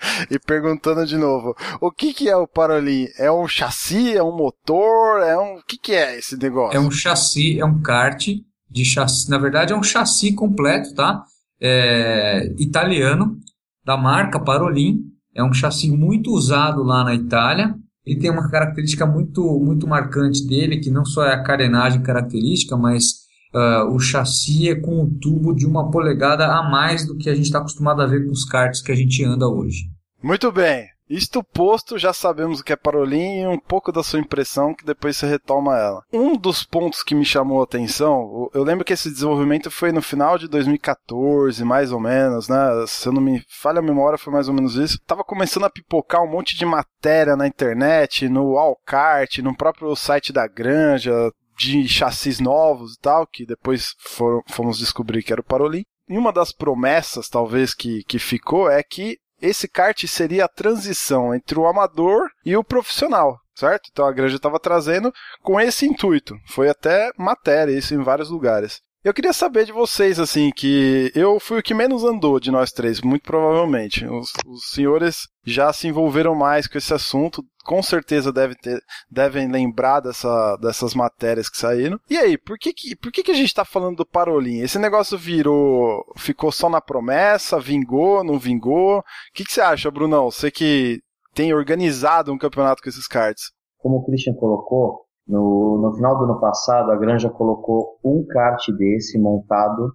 e 0.30 0.38
perguntando 0.38 1.04
de 1.06 1.16
novo, 1.16 1.54
o 1.80 1.90
que 1.90 2.12
que 2.12 2.28
é 2.28 2.36
o 2.36 2.46
Parolim? 2.46 3.06
É 3.18 3.30
um 3.30 3.46
chassi? 3.46 4.16
É 4.16 4.22
um 4.22 4.36
motor? 4.36 5.22
É 5.22 5.36
um, 5.36 5.58
o 5.58 5.62
que 5.64 5.78
que 5.78 5.92
é 5.92 6.18
esse 6.18 6.36
negócio? 6.36 6.76
É 6.76 6.80
um 6.80 6.90
chassi, 6.90 7.58
é 7.58 7.64
um 7.64 7.80
kart 7.80 8.28
de 8.70 8.84
chassi, 8.84 9.30
na 9.30 9.38
verdade 9.38 9.72
é 9.72 9.76
um 9.76 9.82
chassi 9.82 10.34
completo, 10.34 10.94
tá? 10.94 11.22
É, 11.60 12.52
italiano, 12.58 13.38
da 13.84 13.96
marca 13.96 14.38
Parolin, 14.38 15.00
é 15.34 15.42
um 15.42 15.52
chassi 15.52 15.90
muito 15.90 16.30
usado 16.30 16.82
lá 16.82 17.02
na 17.02 17.14
Itália, 17.14 17.74
ele 18.04 18.20
tem 18.20 18.30
uma 18.30 18.48
característica 18.50 19.06
muito, 19.06 19.42
muito 19.60 19.86
marcante 19.86 20.46
dele, 20.46 20.78
que 20.78 20.90
não 20.90 21.04
só 21.04 21.24
é 21.24 21.34
a 21.34 21.42
carenagem 21.42 22.02
característica, 22.02 22.76
mas 22.76 23.27
uh, 23.54 23.92
o 23.92 23.98
chassi 23.98 24.68
é 24.68 24.74
com 24.74 25.02
um 25.02 25.18
tubo 25.18 25.54
de 25.54 25.66
uma 25.66 25.90
polegada 25.90 26.46
a 26.46 26.62
mais 26.68 27.06
do 27.06 27.16
que 27.16 27.28
a 27.28 27.34
gente 27.34 27.46
está 27.46 27.58
acostumado 27.58 28.02
a 28.02 28.06
ver 28.06 28.24
com 28.24 28.32
os 28.32 28.44
karts 28.44 28.82
que 28.82 28.92
a 28.92 28.96
gente 28.96 29.24
anda 29.24 29.48
hoje. 29.48 29.84
Muito 30.22 30.50
bem. 30.50 30.88
Isto 31.08 31.42
posto, 31.42 31.98
já 31.98 32.12
sabemos 32.12 32.60
o 32.60 32.64
que 32.64 32.72
é 32.72 32.76
Parolim 32.76 33.40
e 33.40 33.46
um 33.46 33.58
pouco 33.58 33.90
da 33.90 34.02
sua 34.02 34.20
impressão 34.20 34.74
que 34.74 34.84
depois 34.84 35.16
você 35.16 35.26
retoma 35.26 35.74
ela. 35.74 36.02
Um 36.12 36.36
dos 36.36 36.62
pontos 36.62 37.02
que 37.02 37.14
me 37.14 37.24
chamou 37.24 37.60
a 37.60 37.64
atenção, 37.64 38.50
eu 38.52 38.62
lembro 38.62 38.84
que 38.84 38.92
esse 38.92 39.10
desenvolvimento 39.10 39.70
foi 39.70 39.90
no 39.90 40.02
final 40.02 40.36
de 40.36 40.46
2014, 40.48 41.64
mais 41.64 41.92
ou 41.92 42.00
menos, 42.00 42.48
né? 42.48 42.84
Se 42.86 43.08
eu 43.08 43.12
não 43.12 43.22
me 43.22 43.42
falha 43.48 43.78
a 43.78 43.82
memória, 43.82 44.18
foi 44.18 44.32
mais 44.32 44.48
ou 44.48 44.54
menos 44.54 44.74
isso. 44.74 45.00
Tava 45.06 45.24
começando 45.24 45.64
a 45.64 45.70
pipocar 45.70 46.22
um 46.22 46.30
monte 46.30 46.54
de 46.54 46.66
matéria 46.66 47.36
na 47.36 47.46
internet, 47.46 48.28
no 48.28 48.58
Alcart, 48.58 49.38
no 49.38 49.56
próprio 49.56 49.96
site 49.96 50.30
da 50.30 50.46
Granja, 50.46 51.14
de 51.58 51.88
chassis 51.88 52.38
novos 52.38 52.94
e 52.94 52.98
tal, 53.00 53.26
que 53.26 53.44
depois 53.44 53.94
foram, 53.98 54.42
fomos 54.48 54.78
descobrir 54.78 55.22
que 55.22 55.32
era 55.32 55.40
o 55.40 55.44
Parolim. 55.44 55.84
E 56.08 56.16
uma 56.16 56.32
das 56.32 56.52
promessas, 56.52 57.28
talvez, 57.28 57.74
que, 57.74 58.02
que 58.04 58.18
ficou 58.18 58.70
é 58.70 58.82
que 58.82 59.18
esse 59.40 59.68
kart 59.68 60.04
seria 60.06 60.44
a 60.44 60.48
transição 60.48 61.34
entre 61.34 61.58
o 61.58 61.66
amador 61.66 62.28
e 62.44 62.56
o 62.56 62.64
profissional, 62.64 63.38
certo? 63.54 63.88
Então 63.90 64.06
a 64.06 64.12
Granja 64.12 64.36
estava 64.36 64.58
trazendo 64.58 65.12
com 65.42 65.60
esse 65.60 65.86
intuito. 65.86 66.36
Foi 66.46 66.68
até 66.68 67.10
matéria 67.16 67.76
isso 67.76 67.94
em 67.94 68.02
vários 68.02 68.30
lugares. 68.30 68.80
Eu 69.04 69.14
queria 69.14 69.32
saber 69.32 69.64
de 69.64 69.72
vocês, 69.72 70.18
assim, 70.18 70.50
que 70.50 71.12
eu 71.14 71.38
fui 71.38 71.60
o 71.60 71.62
que 71.62 71.72
menos 71.72 72.02
andou 72.02 72.40
de 72.40 72.50
nós 72.50 72.72
três, 72.72 73.00
muito 73.00 73.22
provavelmente. 73.22 74.04
Os, 74.04 74.32
os 74.44 74.70
senhores 74.70 75.28
já 75.44 75.72
se 75.72 75.86
envolveram 75.86 76.34
mais 76.34 76.66
com 76.66 76.76
esse 76.76 76.92
assunto, 76.92 77.44
com 77.64 77.80
certeza 77.80 78.32
deve 78.32 78.56
ter, 78.56 78.82
devem 79.08 79.50
lembrar 79.50 80.00
dessa, 80.00 80.56
dessas 80.56 80.94
matérias 80.94 81.48
que 81.48 81.56
saíram. 81.56 82.00
E 82.10 82.16
aí, 82.16 82.36
por 82.36 82.58
que, 82.58 82.72
que, 82.72 82.96
por 82.96 83.12
que, 83.12 83.22
que 83.22 83.30
a 83.30 83.34
gente 83.34 83.46
está 83.46 83.64
falando 83.64 83.98
do 83.98 84.06
Parolim? 84.06 84.60
Esse 84.60 84.78
negócio 84.78 85.16
virou, 85.16 86.04
ficou 86.16 86.50
só 86.50 86.68
na 86.68 86.80
promessa, 86.80 87.60
vingou, 87.60 88.24
não 88.24 88.38
vingou? 88.38 88.98
O 88.98 89.04
que, 89.32 89.44
que 89.44 89.52
você 89.52 89.60
acha, 89.60 89.90
Brunão? 89.90 90.30
Você 90.30 90.50
que 90.50 91.00
tem 91.38 91.54
organizado 91.54 92.32
um 92.32 92.38
campeonato 92.38 92.82
com 92.82 92.88
esses 92.88 93.06
cards. 93.06 93.52
Como 93.78 93.98
o 93.98 94.04
Christian 94.04 94.34
colocou, 94.34 95.07
no, 95.28 95.78
no 95.78 95.94
final 95.94 96.16
do 96.16 96.24
ano 96.24 96.40
passado, 96.40 96.90
a 96.90 96.96
Granja 96.96 97.28
colocou 97.28 97.98
um 98.02 98.24
kart 98.26 98.64
desse 98.76 99.18
montado 99.18 99.92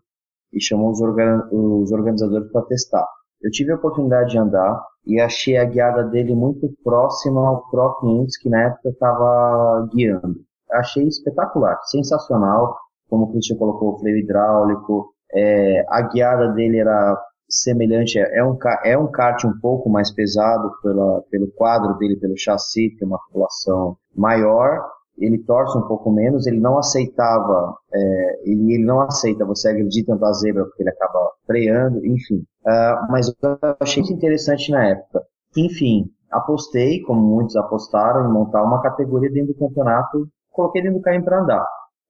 e 0.53 0.61
chamou 0.61 0.91
os, 0.91 1.01
organ, 1.01 1.47
os 1.51 1.91
organizadores 1.91 2.51
para 2.51 2.61
testar. 2.63 3.07
Eu 3.41 3.49
tive 3.49 3.71
a 3.71 3.75
oportunidade 3.75 4.31
de 4.31 4.37
andar 4.37 4.79
e 5.05 5.19
achei 5.19 5.57
a 5.57 5.65
guiada 5.65 6.03
dele 6.03 6.35
muito 6.35 6.69
próxima 6.83 7.45
ao 7.45 7.69
Pro 7.69 7.99
500 7.99 8.37
que 8.37 8.49
na 8.49 8.61
época 8.61 8.89
estava 8.89 9.89
guiando. 9.93 10.35
Achei 10.71 11.07
espetacular, 11.07 11.77
sensacional, 11.85 12.77
como 13.09 13.25
o 13.25 13.31
Christian 13.31 13.57
colocou 13.57 13.93
o 13.93 13.99
freio 13.99 14.17
hidráulico, 14.17 15.13
é, 15.33 15.83
a 15.89 16.01
guiada 16.03 16.49
dele 16.49 16.79
era 16.79 17.19
semelhante, 17.49 18.17
é 18.17 18.43
um, 18.43 18.57
é 18.83 18.97
um 18.97 19.11
kart 19.11 19.43
um 19.45 19.59
pouco 19.59 19.89
mais 19.89 20.11
pesado 20.11 20.71
pela, 20.81 21.21
pelo 21.29 21.51
quadro 21.51 21.97
dele, 21.97 22.15
pelo 22.15 22.37
chassi, 22.37 22.95
tem 22.97 23.07
uma 23.07 23.17
articulação 23.17 23.97
maior, 24.15 24.79
ele 25.17 25.43
torce 25.43 25.77
um 25.77 25.87
pouco 25.87 26.11
menos, 26.11 26.47
ele 26.47 26.59
não 26.59 26.77
aceitava, 26.77 27.75
é, 27.93 28.49
ele, 28.49 28.73
ele 28.73 28.85
não 28.85 29.01
aceita 29.01 29.45
você 29.45 29.69
agredir 29.69 30.05
tanto 30.05 30.25
a 30.25 30.33
zebra 30.33 30.65
porque 30.65 30.83
ele 30.83 30.89
acaba 30.89 31.31
freando, 31.45 32.05
enfim. 32.05 32.43
Uh, 32.65 33.11
mas 33.11 33.27
eu 33.27 33.57
achei 33.79 34.01
isso 34.01 34.13
interessante 34.13 34.71
na 34.71 34.85
época. 34.87 35.21
Enfim, 35.55 36.09
apostei, 36.31 37.01
como 37.01 37.21
muitos 37.21 37.55
apostaram, 37.55 38.27
em 38.27 38.33
montar 38.33 38.63
uma 38.63 38.81
categoria 38.81 39.31
dentro 39.31 39.53
do 39.53 39.59
campeonato, 39.59 40.27
coloquei 40.51 40.81
dentro 40.81 40.99
do 40.99 41.03
carrinho 41.03 41.25
para 41.25 41.41
andar. 41.41 41.65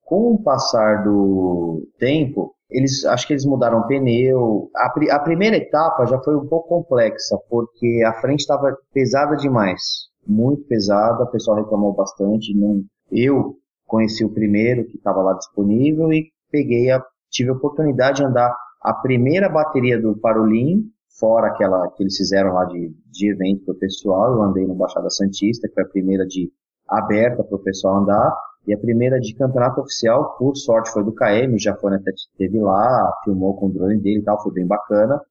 Com 0.06 0.34
o 0.34 0.44
passar 0.44 1.04
do 1.04 1.88
tempo, 1.98 2.54
eles 2.70 3.06
acho 3.06 3.28
que 3.28 3.34
eles 3.34 3.46
mudaram 3.46 3.80
o 3.80 3.88
pneu. 3.88 4.70
A, 4.76 4.94
a 5.16 5.20
primeira 5.20 5.58
etapa 5.58 6.06
já 6.06 6.20
foi 6.20 6.36
um 6.36 6.48
pouco 6.48 6.70
complexa, 6.70 7.38
porque 7.50 8.04
a 8.06 8.14
frente 8.22 8.42
estava 8.42 8.76
pesada 8.94 9.36
demais 9.36 9.82
muito 10.28 10.64
pesada, 10.68 11.24
o 11.24 11.32
pessoal 11.32 11.58
reclamou 11.58 11.94
bastante. 11.94 12.56
Não, 12.56 12.84
eu 13.14 13.56
conheci 13.86 14.26
o 14.26 14.34
primeiro 14.34 14.86
que 14.86 14.98
estava 14.98 15.22
lá 15.22 15.34
disponível 15.34 16.12
e 16.12 16.32
peguei 16.52 16.90
a, 16.92 17.04
tive 17.30 17.52
a 17.52 17.54
oportunidade 17.54 18.18
de 18.18 18.26
andar 18.26 18.56
a 18.82 18.94
primeira 18.94 19.48
bateria 19.48 20.02
do 20.02 20.18
Parolim, 20.18 20.84
fora 21.20 21.48
aquela 21.48 21.88
que 21.92 22.04
eles 22.04 22.18
fizeram 22.18 22.54
lá 22.54 22.66
de, 22.66 22.94
de 23.12 23.32
evento 23.32 23.66
para 23.66 23.74
o 23.74 23.78
pessoal. 23.78 24.34
Eu 24.34 24.44
andei 24.44 24.66
no 24.66 24.76
Baixada 24.76 25.10
Santista, 25.10 25.68
que 25.68 25.74
foi 25.74 25.84
a 25.84 25.88
primeira 25.88 26.26
de 26.26 26.52
aberta 26.88 27.44
para 27.44 27.56
o 27.56 27.64
pessoal 27.64 27.98
andar. 27.98 28.36
E 28.68 28.74
a 28.74 28.78
primeira 28.78 29.20
de 29.20 29.36
campeonato 29.36 29.82
oficial, 29.82 30.36
por 30.38 30.56
sorte, 30.56 30.92
foi 30.92 31.04
do 31.04 31.14
KM, 31.14 31.58
já 31.58 31.76
foi 31.76 31.96
até 31.96 32.12
teve 32.38 32.60
lá, 32.60 33.14
filmou 33.24 33.56
com 33.56 33.68
o 33.68 33.74
drone 33.74 34.00
dele 34.00 34.20
e 34.20 34.24
tal, 34.24 34.42
foi 34.42 34.54
bem 34.54 34.66
bacana. 34.66 35.22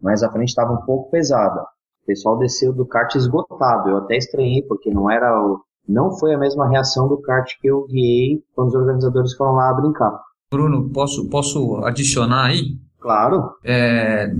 Mas 0.00 0.22
a 0.22 0.30
frente 0.30 0.48
estava 0.48 0.72
um 0.72 0.84
pouco 0.84 1.10
pesada. 1.10 1.60
O 1.60 2.06
pessoal 2.06 2.38
desceu 2.38 2.72
do 2.72 2.86
kart 2.86 3.14
esgotado. 3.14 3.90
Eu 3.90 3.96
até 3.98 4.16
estranhei, 4.16 4.62
porque 4.62 4.90
não 4.90 5.10
era 5.10 5.38
o, 5.38 5.60
não 5.88 6.16
foi 6.18 6.34
a 6.34 6.38
mesma 6.38 6.68
reação 6.68 7.08
do 7.08 7.20
kart 7.20 7.50
que 7.60 7.68
eu 7.68 7.86
guiei 7.86 8.42
quando 8.54 8.68
os 8.68 8.74
organizadores 8.74 9.34
foram 9.34 9.54
lá 9.54 9.72
brincar. 9.74 10.20
Bruno, 10.50 10.90
posso, 10.90 11.28
posso 11.28 11.76
adicionar 11.84 12.46
aí? 12.46 12.76
Claro. 13.02 13.50
É, 13.64 14.32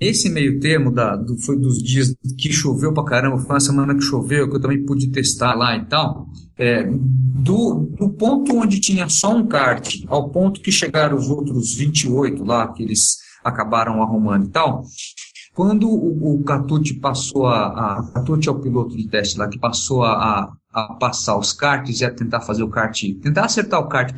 nesse 0.00 0.30
meio 0.30 0.60
termo, 0.60 0.92
da, 0.92 1.16
do, 1.16 1.36
foi 1.36 1.58
dos 1.58 1.82
dias 1.82 2.14
que 2.38 2.52
choveu 2.52 2.94
pra 2.94 3.04
caramba, 3.04 3.38
foi 3.38 3.54
uma 3.54 3.60
semana 3.60 3.94
que 3.94 4.02
choveu, 4.02 4.48
que 4.48 4.56
eu 4.56 4.60
também 4.60 4.84
pude 4.84 5.10
testar 5.10 5.54
lá 5.54 5.76
e 5.76 5.84
tal. 5.86 6.28
É, 6.56 6.84
do, 6.84 7.88
do 7.98 8.10
ponto 8.10 8.56
onde 8.56 8.80
tinha 8.80 9.08
só 9.08 9.34
um 9.34 9.48
kart 9.48 10.04
ao 10.06 10.30
ponto 10.30 10.60
que 10.60 10.70
chegaram 10.70 11.16
os 11.16 11.28
outros 11.28 11.74
28 11.74 12.44
lá, 12.44 12.68
que 12.68 12.84
eles 12.84 13.16
acabaram 13.42 14.00
arrumando 14.00 14.46
e 14.46 14.50
tal, 14.50 14.84
quando 15.52 15.88
o, 15.88 16.34
o 16.34 16.44
Catucci 16.44 16.94
passou 17.00 17.46
a, 17.46 17.98
a 17.98 18.12
Catucci 18.12 18.48
é 18.48 18.52
o 18.52 18.60
piloto 18.60 18.96
de 18.96 19.08
teste 19.08 19.38
lá 19.38 19.48
que 19.48 19.58
passou 19.58 20.04
a, 20.04 20.12
a 20.12 20.52
passar 20.98 21.36
os 21.36 21.52
karts 21.52 22.00
e 22.00 22.04
a 22.04 22.10
tentar 22.10 22.40
fazer 22.40 22.62
o 22.62 22.68
kart, 22.68 23.00
tentar 23.22 23.44
acertar 23.44 23.80
o 23.80 23.88
kart 23.88 24.12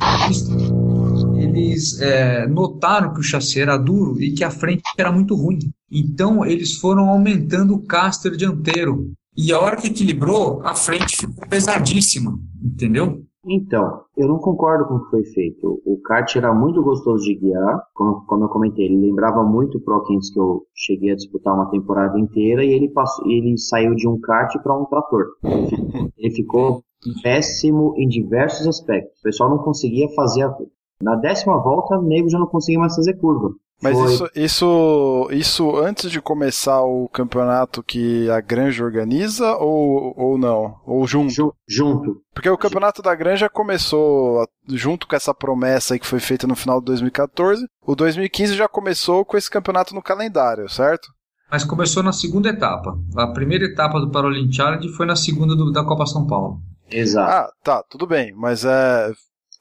eles 1.37 1.99
é, 1.99 2.47
notaram 2.47 3.13
que 3.13 3.19
o 3.19 3.23
chassi 3.23 3.59
era 3.59 3.77
duro 3.77 4.21
e 4.21 4.31
que 4.31 4.43
a 4.43 4.51
frente 4.51 4.83
era 4.97 5.11
muito 5.11 5.35
ruim. 5.35 5.59
Então 5.91 6.45
eles 6.45 6.73
foram 6.73 7.09
aumentando 7.09 7.73
o 7.75 7.81
caster 7.81 8.35
dianteiro. 8.35 9.11
E 9.35 9.53
a 9.53 9.59
hora 9.59 9.77
que 9.77 9.87
equilibrou, 9.87 10.61
a 10.63 10.73
frente 10.73 11.15
ficou 11.15 11.47
pesadíssima, 11.47 12.39
entendeu? 12.61 13.23
Então, 13.49 14.01
eu 14.17 14.27
não 14.27 14.39
concordo 14.39 14.85
com 14.85 14.95
o 14.95 15.03
que 15.05 15.09
foi 15.09 15.23
feito. 15.23 15.81
O 15.85 16.01
kart 16.01 16.35
era 16.35 16.53
muito 16.53 16.83
gostoso 16.83 17.23
de 17.23 17.35
guiar, 17.35 17.81
como, 17.93 18.25
como 18.25 18.43
eu 18.43 18.49
comentei, 18.49 18.85
ele 18.85 18.97
lembrava 18.97 19.41
muito 19.43 19.77
o 19.77 19.81
Pro 19.81 20.03
500 20.03 20.29
que 20.31 20.39
eu 20.39 20.63
cheguei 20.75 21.11
a 21.11 21.15
disputar 21.15 21.53
uma 21.53 21.69
temporada 21.69 22.19
inteira 22.19 22.65
e 22.65 22.73
ele 22.73 22.89
passou, 22.89 23.25
ele 23.25 23.57
saiu 23.57 23.95
de 23.95 24.07
um 24.07 24.19
kart 24.19 24.53
para 24.61 24.77
um 24.77 24.85
trator. 24.85 25.27
Ele 26.17 26.33
ficou 26.33 26.83
péssimo 27.21 27.93
em 27.95 28.07
diversos 28.07 28.67
aspectos. 28.67 29.19
O 29.19 29.23
pessoal 29.23 29.49
não 29.51 29.59
conseguia 29.59 30.09
fazer 30.15 30.43
a, 30.43 30.57
na 31.01 31.15
décima 31.15 31.61
volta, 31.61 31.97
o 31.97 32.01
nego 32.01 32.29
já 32.29 32.39
não 32.39 32.47
conseguia 32.47 32.79
mais 32.79 32.95
fazer 32.95 33.13
curva. 33.15 33.53
Mas 33.81 33.97
isso, 33.99 34.29
isso, 34.35 35.29
isso 35.31 35.77
antes 35.77 36.09
de 36.09 36.19
começar 36.19 36.81
o 36.81 37.07
campeonato 37.09 37.83
que 37.83 38.29
a 38.29 38.41
Granja 38.41 38.83
organiza 38.83 39.55
ou, 39.57 40.13
ou 40.17 40.37
não? 40.37 40.79
Ou 40.85 41.05
junto? 41.05 41.55
junto. 41.67 42.21
Porque 42.33 42.49
o 42.49 42.57
campeonato 42.57 43.01
da 43.03 43.13
Granja 43.13 43.47
começou 43.47 44.47
junto 44.67 45.07
com 45.07 45.15
essa 45.15 45.33
promessa 45.33 45.93
aí 45.93 45.99
que 45.99 46.07
foi 46.07 46.19
feita 46.19 46.47
no 46.47 46.55
final 46.55 46.79
de 46.79 46.87
2014. 46.87 47.67
O 47.85 47.95
2015 47.95 48.55
já 48.55 48.67
começou 48.67 49.23
com 49.23 49.37
esse 49.37 49.49
campeonato 49.49 49.93
no 49.93 50.01
calendário, 50.01 50.67
certo? 50.67 51.09
Mas 51.49 51.63
começou 51.63 52.01
na 52.01 52.11
segunda 52.11 52.49
etapa. 52.49 52.97
A 53.15 53.27
primeira 53.27 53.65
etapa 53.65 53.99
do 53.99 54.11
Paralympic 54.11 54.55
Challenge 54.55 54.89
foi 54.93 55.05
na 55.05 55.15
segunda 55.15 55.55
do, 55.55 55.71
da 55.71 55.83
Copa 55.83 56.05
São 56.05 56.25
Paulo. 56.25 56.59
Exato. 56.89 57.31
Ah, 57.31 57.49
tá, 57.63 57.83
tudo 57.89 58.07
bem. 58.07 58.33
Mas 58.33 58.65
é, 58.65 59.11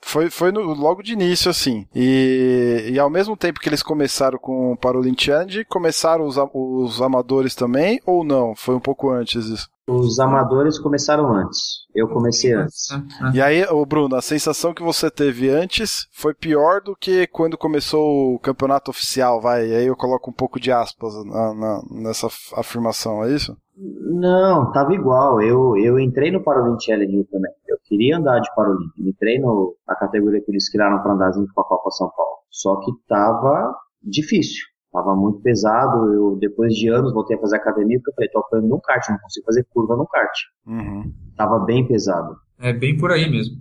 Foi, 0.07 0.31
foi 0.31 0.53
no, 0.53 0.61
logo 0.73 1.03
de 1.03 1.15
início, 1.15 1.51
assim. 1.51 1.85
E, 1.93 2.91
e 2.93 2.99
ao 2.99 3.11
mesmo 3.11 3.37
tempo 3.37 3.59
que 3.59 3.69
eles 3.69 3.83
começaram 3.83 4.39
com 4.39 4.73
o 4.73 4.77
Parolin 4.77 5.17
Challenge, 5.19 5.65
começaram 5.65 6.25
os, 6.25 6.37
os 6.55 7.03
amadores 7.03 7.57
também, 7.57 8.01
ou 8.07 8.23
não? 8.23 8.55
Foi 8.55 8.77
um 8.77 8.81
pouco 8.81 9.11
antes 9.11 9.47
isso? 9.47 9.69
Os 9.89 10.21
amadores 10.21 10.79
começaram 10.79 11.33
antes. 11.35 11.87
Eu 11.93 12.07
comecei 12.07 12.53
antes. 12.53 12.89
E 13.35 13.43
aí, 13.43 13.65
ô 13.65 13.85
Bruno, 13.85 14.15
a 14.15 14.23
sensação 14.23 14.73
que 14.73 14.83
você 14.83 15.11
teve 15.11 15.51
antes 15.51 16.07
foi 16.13 16.33
pior 16.33 16.81
do 16.81 16.95
que 16.95 17.27
quando 17.27 17.59
começou 17.59 18.35
o 18.35 18.39
campeonato 18.39 18.93
oficial, 18.93 19.41
vai? 19.41 19.67
E 19.67 19.75
aí 19.75 19.87
eu 19.87 19.97
coloco 19.97 20.31
um 20.31 20.35
pouco 20.35 20.61
de 20.61 20.71
aspas 20.71 21.15
na, 21.25 21.53
na, 21.53 21.83
nessa 21.91 22.29
afirmação, 22.55 23.25
é 23.25 23.33
isso? 23.33 23.57
Não, 23.77 24.71
tava 24.71 24.95
igual. 24.95 25.43
Eu, 25.43 25.77
eu 25.77 25.99
entrei 25.99 26.31
no 26.31 26.43
Paralympic 26.43 26.85
Challenge 26.85 27.25
também. 27.25 27.53
Eu 27.68 27.78
queria 27.85 28.18
andar 28.18 28.40
de 28.40 28.54
Paralympic. 28.54 28.99
Entrei 28.99 29.38
no, 29.38 29.76
na 29.87 29.94
categoria 29.94 30.40
que 30.40 30.50
eles 30.50 30.70
criaram 30.70 31.02
para 31.02 31.12
andar 31.12 31.32
junto 31.32 31.52
com 31.52 31.61
a 31.61 31.64
Copa 31.64 31.90
São 31.90 32.11
Paulo. 32.11 32.37
Só 32.50 32.76
que 32.76 32.90
tava 33.08 33.75
difícil. 34.02 34.64
Tava 34.92 35.14
muito 35.14 35.40
pesado. 35.40 36.12
Eu, 36.12 36.37
depois 36.40 36.75
de 36.75 36.88
anos, 36.88 37.12
voltei 37.12 37.37
a 37.37 37.40
fazer 37.40 37.56
academia 37.56 37.99
porque 37.99 38.11
eu 38.11 38.14
falei, 38.14 38.30
tô 38.30 38.38
apanhando 38.38 38.68
no 38.68 38.80
kart, 38.80 39.08
não 39.11 39.18
consigo 39.18 39.46
fazer 39.46 39.66
curva 39.73 39.96
no 39.96 40.06
kart. 40.06 40.38
Uhum. 40.66 41.12
Tava 41.37 41.58
bem 41.61 41.87
pesado. 41.87 42.37
É 42.58 42.73
bem 42.73 42.96
por 42.96 43.12
aí 43.12 43.30
mesmo. 43.30 43.56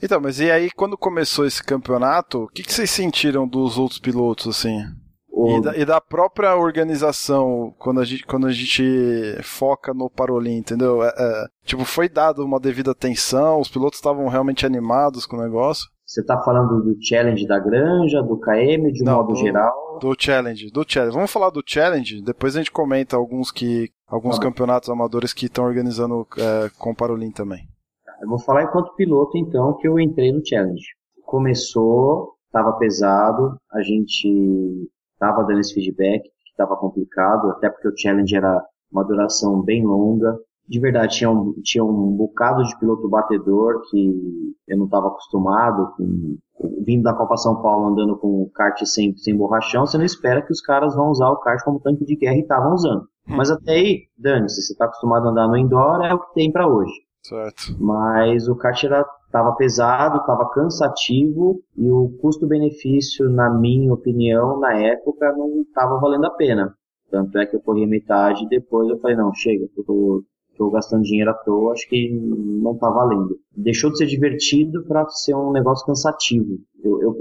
Então, 0.00 0.20
mas 0.20 0.38
e 0.38 0.48
aí, 0.50 0.70
quando 0.70 0.96
começou 0.96 1.44
esse 1.44 1.62
campeonato, 1.62 2.44
o 2.44 2.48
que, 2.48 2.62
que 2.62 2.72
vocês 2.72 2.90
sentiram 2.90 3.48
dos 3.48 3.76
outros 3.76 3.98
pilotos, 3.98 4.46
assim? 4.46 4.78
E 5.30 5.60
da, 5.60 5.76
e 5.76 5.84
da, 5.84 6.00
própria 6.00 6.56
organização, 6.56 7.72
quando 7.78 8.00
a 8.00 8.04
gente, 8.04 8.26
quando 8.26 8.46
a 8.46 8.50
gente 8.50 8.82
foca 9.42 9.94
no 9.94 10.10
Parolim, 10.10 10.56
entendeu? 10.56 11.02
É, 11.02 11.08
é, 11.16 11.46
tipo, 11.64 11.84
foi 11.84 12.08
dado 12.08 12.44
uma 12.44 12.58
devida 12.58 12.90
atenção, 12.90 13.60
os 13.60 13.68
pilotos 13.68 13.98
estavam 13.98 14.26
realmente 14.26 14.66
animados 14.66 15.26
com 15.26 15.36
o 15.36 15.40
negócio. 15.40 15.88
Você 16.04 16.22
está 16.22 16.38
falando 16.42 16.82
do 16.82 16.96
challenge 17.00 17.46
da 17.46 17.58
granja, 17.58 18.22
do 18.22 18.38
KM, 18.38 18.90
de 18.90 19.02
um 19.02 19.04
Não, 19.04 19.16
modo 19.18 19.34
do, 19.34 19.36
geral? 19.36 19.98
Do 20.00 20.16
challenge, 20.18 20.70
do 20.70 20.84
challenge. 20.86 21.14
Vamos 21.14 21.30
falar 21.30 21.50
do 21.50 21.62
challenge, 21.64 22.22
depois 22.22 22.56
a 22.56 22.60
gente 22.60 22.72
comenta 22.72 23.14
alguns 23.16 23.52
que 23.52 23.90
alguns 24.06 24.36
tá 24.36 24.42
campeonatos 24.42 24.88
amadores 24.88 25.34
que 25.34 25.46
estão 25.46 25.66
organizando 25.66 26.26
é, 26.38 26.70
com 26.78 26.90
o 26.90 26.96
Parolim 26.96 27.30
também. 27.30 27.68
Eu 28.22 28.28
vou 28.28 28.38
falar 28.38 28.64
enquanto 28.64 28.94
piloto 28.94 29.36
então 29.36 29.76
que 29.76 29.86
eu 29.86 30.00
entrei 30.00 30.32
no 30.32 30.44
challenge. 30.44 30.86
Começou, 31.24 32.34
estava 32.46 32.72
pesado, 32.78 33.56
a 33.70 33.82
gente 33.82 34.88
estava 35.18 35.44
dando 35.44 35.60
esse 35.60 35.74
feedback, 35.74 36.22
que 36.22 36.50
estava 36.50 36.76
complicado, 36.76 37.50
até 37.50 37.68
porque 37.68 37.88
o 37.88 37.96
challenge 37.96 38.34
era 38.34 38.62
uma 38.90 39.04
duração 39.04 39.60
bem 39.62 39.84
longa. 39.84 40.38
De 40.66 40.78
verdade, 40.78 41.16
tinha 41.16 41.30
um, 41.30 41.54
tinha 41.62 41.82
um 41.82 42.16
bocado 42.16 42.62
de 42.62 42.78
piloto 42.78 43.08
batedor 43.08 43.82
que 43.90 44.54
eu 44.68 44.76
não 44.76 44.84
estava 44.84 45.08
acostumado, 45.08 45.92
com, 45.96 46.36
vindo 46.84 47.02
da 47.02 47.14
Copa 47.14 47.36
São 47.36 47.60
Paulo 47.62 47.88
andando 47.88 48.16
com 48.16 48.48
kart 48.54 48.78
sem, 48.84 49.16
sem 49.16 49.36
borrachão, 49.36 49.86
você 49.86 49.96
não 49.96 50.04
espera 50.04 50.42
que 50.42 50.52
os 50.52 50.60
caras 50.60 50.94
vão 50.94 51.10
usar 51.10 51.30
o 51.30 51.38
kart 51.38 51.62
como 51.64 51.80
tanque 51.80 52.04
de 52.04 52.16
guerra 52.16 52.36
e 52.36 52.40
estavam 52.40 52.74
usando. 52.74 53.02
Hum. 53.28 53.36
Mas 53.36 53.50
até 53.50 53.72
aí, 53.72 54.02
dane-se, 54.16 54.62
você 54.62 54.72
está 54.72 54.84
acostumado 54.84 55.26
a 55.26 55.30
andar 55.30 55.48
no 55.48 55.56
indoor, 55.56 56.04
é 56.04 56.12
o 56.12 56.18
que 56.18 56.34
tem 56.34 56.52
para 56.52 56.68
hoje. 56.68 56.92
Certo. 57.22 57.76
Mas 57.78 58.46
o 58.46 58.56
kart 58.56 58.82
era 58.84 59.04
estava 59.28 59.52
pesado, 59.52 60.18
estava 60.18 60.50
cansativo 60.50 61.62
e 61.76 61.88
o 61.88 62.08
custo-benefício, 62.20 63.28
na 63.28 63.50
minha 63.50 63.92
opinião, 63.92 64.58
na 64.58 64.74
época, 64.74 65.32
não 65.36 65.62
estava 65.62 66.00
valendo 66.00 66.26
a 66.26 66.30
pena. 66.30 66.74
Tanto 67.10 67.38
é 67.38 67.46
que 67.46 67.56
eu 67.56 67.60
corri 67.60 67.86
metade 67.86 68.44
e 68.44 68.48
depois 68.48 68.88
eu 68.88 68.98
falei, 68.98 69.16
não, 69.16 69.32
chega, 69.32 69.64
estou 69.64 70.70
gastando 70.70 71.02
dinheiro 71.02 71.30
à 71.30 71.34
toa, 71.34 71.72
acho 71.72 71.88
que 71.88 72.10
não 72.10 72.72
está 72.72 72.90
valendo. 72.90 73.38
Deixou 73.56 73.90
de 73.90 73.98
ser 73.98 74.06
divertido 74.06 74.84
para 74.84 75.08
ser 75.08 75.34
um 75.34 75.52
negócio 75.52 75.86
cansativo. 75.86 76.58
Eu, 76.82 77.02
eu, 77.02 77.16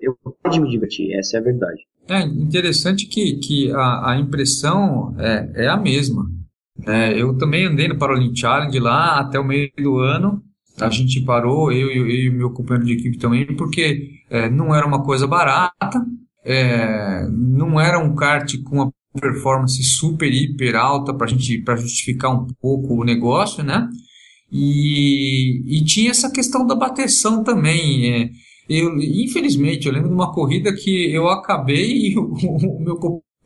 eu, 0.00 0.16
eu 0.44 0.50
de 0.50 0.60
me 0.60 0.68
divertir, 0.68 1.16
essa 1.16 1.36
é 1.36 1.40
a 1.40 1.44
verdade. 1.44 1.80
É 2.08 2.22
interessante 2.22 3.06
que, 3.08 3.36
que 3.38 3.72
a, 3.72 4.10
a 4.10 4.18
impressão 4.18 5.14
é, 5.18 5.64
é 5.64 5.68
a 5.68 5.76
mesma. 5.76 6.24
É, 6.86 7.20
eu 7.20 7.36
também 7.38 7.66
andei 7.66 7.88
no 7.88 7.98
Paralympic 7.98 8.38
Challenge 8.38 8.78
lá 8.78 9.18
até 9.18 9.40
o 9.40 9.44
meio 9.44 9.70
do 9.76 9.98
ano 9.98 10.42
a 10.80 10.90
gente 10.90 11.20
parou, 11.22 11.72
eu, 11.72 12.08
e 12.08 12.30
meu 12.30 12.50
companheiro 12.50 12.86
de 12.86 12.92
equipe 12.94 13.18
também, 13.18 13.46
porque 13.56 14.20
é, 14.28 14.48
não 14.50 14.74
era 14.74 14.86
uma 14.86 15.02
coisa 15.02 15.26
barata, 15.26 16.04
é, 16.44 17.26
não 17.30 17.80
era 17.80 17.98
um 17.98 18.14
kart 18.14 18.56
com 18.62 18.76
uma 18.76 18.92
performance 19.20 19.82
super, 19.82 20.32
hiper 20.32 20.76
alta 20.76 21.14
para 21.14 21.26
gente 21.26 21.58
para 21.62 21.76
justificar 21.76 22.30
um 22.30 22.46
pouco 22.60 23.00
o 23.00 23.04
negócio, 23.04 23.64
né? 23.64 23.88
E, 24.52 25.62
e 25.66 25.84
tinha 25.84 26.10
essa 26.10 26.30
questão 26.30 26.66
da 26.66 26.74
bateção 26.74 27.42
também. 27.42 28.12
É, 28.12 28.30
eu, 28.68 28.96
infelizmente, 28.98 29.86
eu 29.86 29.92
lembro 29.92 30.08
de 30.08 30.14
uma 30.14 30.32
corrida 30.32 30.72
que 30.74 31.12
eu 31.12 31.28
acabei 31.28 32.10
e 32.10 32.18
o, 32.18 32.32
o 32.32 32.80
meu 32.82 32.96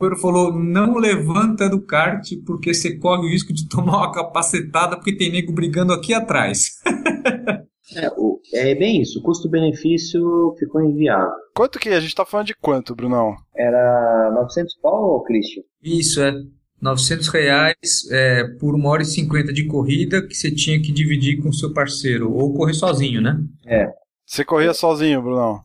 companheiro 0.01 0.21
falou: 0.21 0.59
não 0.59 0.97
levanta 0.97 1.69
do 1.69 1.85
kart 1.85 2.27
porque 2.47 2.73
você 2.73 2.97
corre 2.97 3.27
o 3.27 3.31
risco 3.31 3.53
de 3.53 3.69
tomar 3.69 3.99
uma 3.99 4.13
capacetada 4.13 4.97
porque 4.97 5.17
tem 5.17 5.31
nego 5.31 5.53
brigando 5.53 5.93
aqui 5.93 6.15
atrás. 6.15 6.81
É, 7.93 8.09
o, 8.17 8.41
é 8.55 8.73
bem 8.77 9.03
isso, 9.03 9.19
o 9.19 9.23
custo-benefício 9.25 10.55
ficou 10.57 10.81
inviável. 10.81 11.33
Quanto 11.53 11.77
que? 11.77 11.89
A 11.89 11.99
gente 11.99 12.15
tá 12.15 12.25
falando 12.25 12.47
de 12.47 12.55
quanto, 12.55 12.95
Brunão? 12.95 13.35
Era 13.53 14.31
900 14.33 14.77
pau, 14.81 15.25
Christian? 15.25 15.65
Isso, 15.83 16.23
é. 16.23 16.33
900 16.81 17.27
reais 17.27 18.09
é, 18.13 18.45
por 18.61 18.77
uma 18.77 18.91
hora 18.91 19.03
e 19.03 19.07
50 19.07 19.53
de 19.53 19.67
corrida 19.67 20.25
que 20.25 20.37
você 20.37 20.55
tinha 20.55 20.81
que 20.81 20.93
dividir 20.93 21.43
com 21.43 21.49
o 21.49 21.53
seu 21.53 21.73
parceiro, 21.73 22.33
ou 22.33 22.55
correr 22.55 22.75
sozinho, 22.75 23.21
né? 23.21 23.37
É. 23.67 23.89
Você 24.25 24.45
corria 24.45 24.73
sozinho, 24.73 25.21
Brunão? 25.21 25.61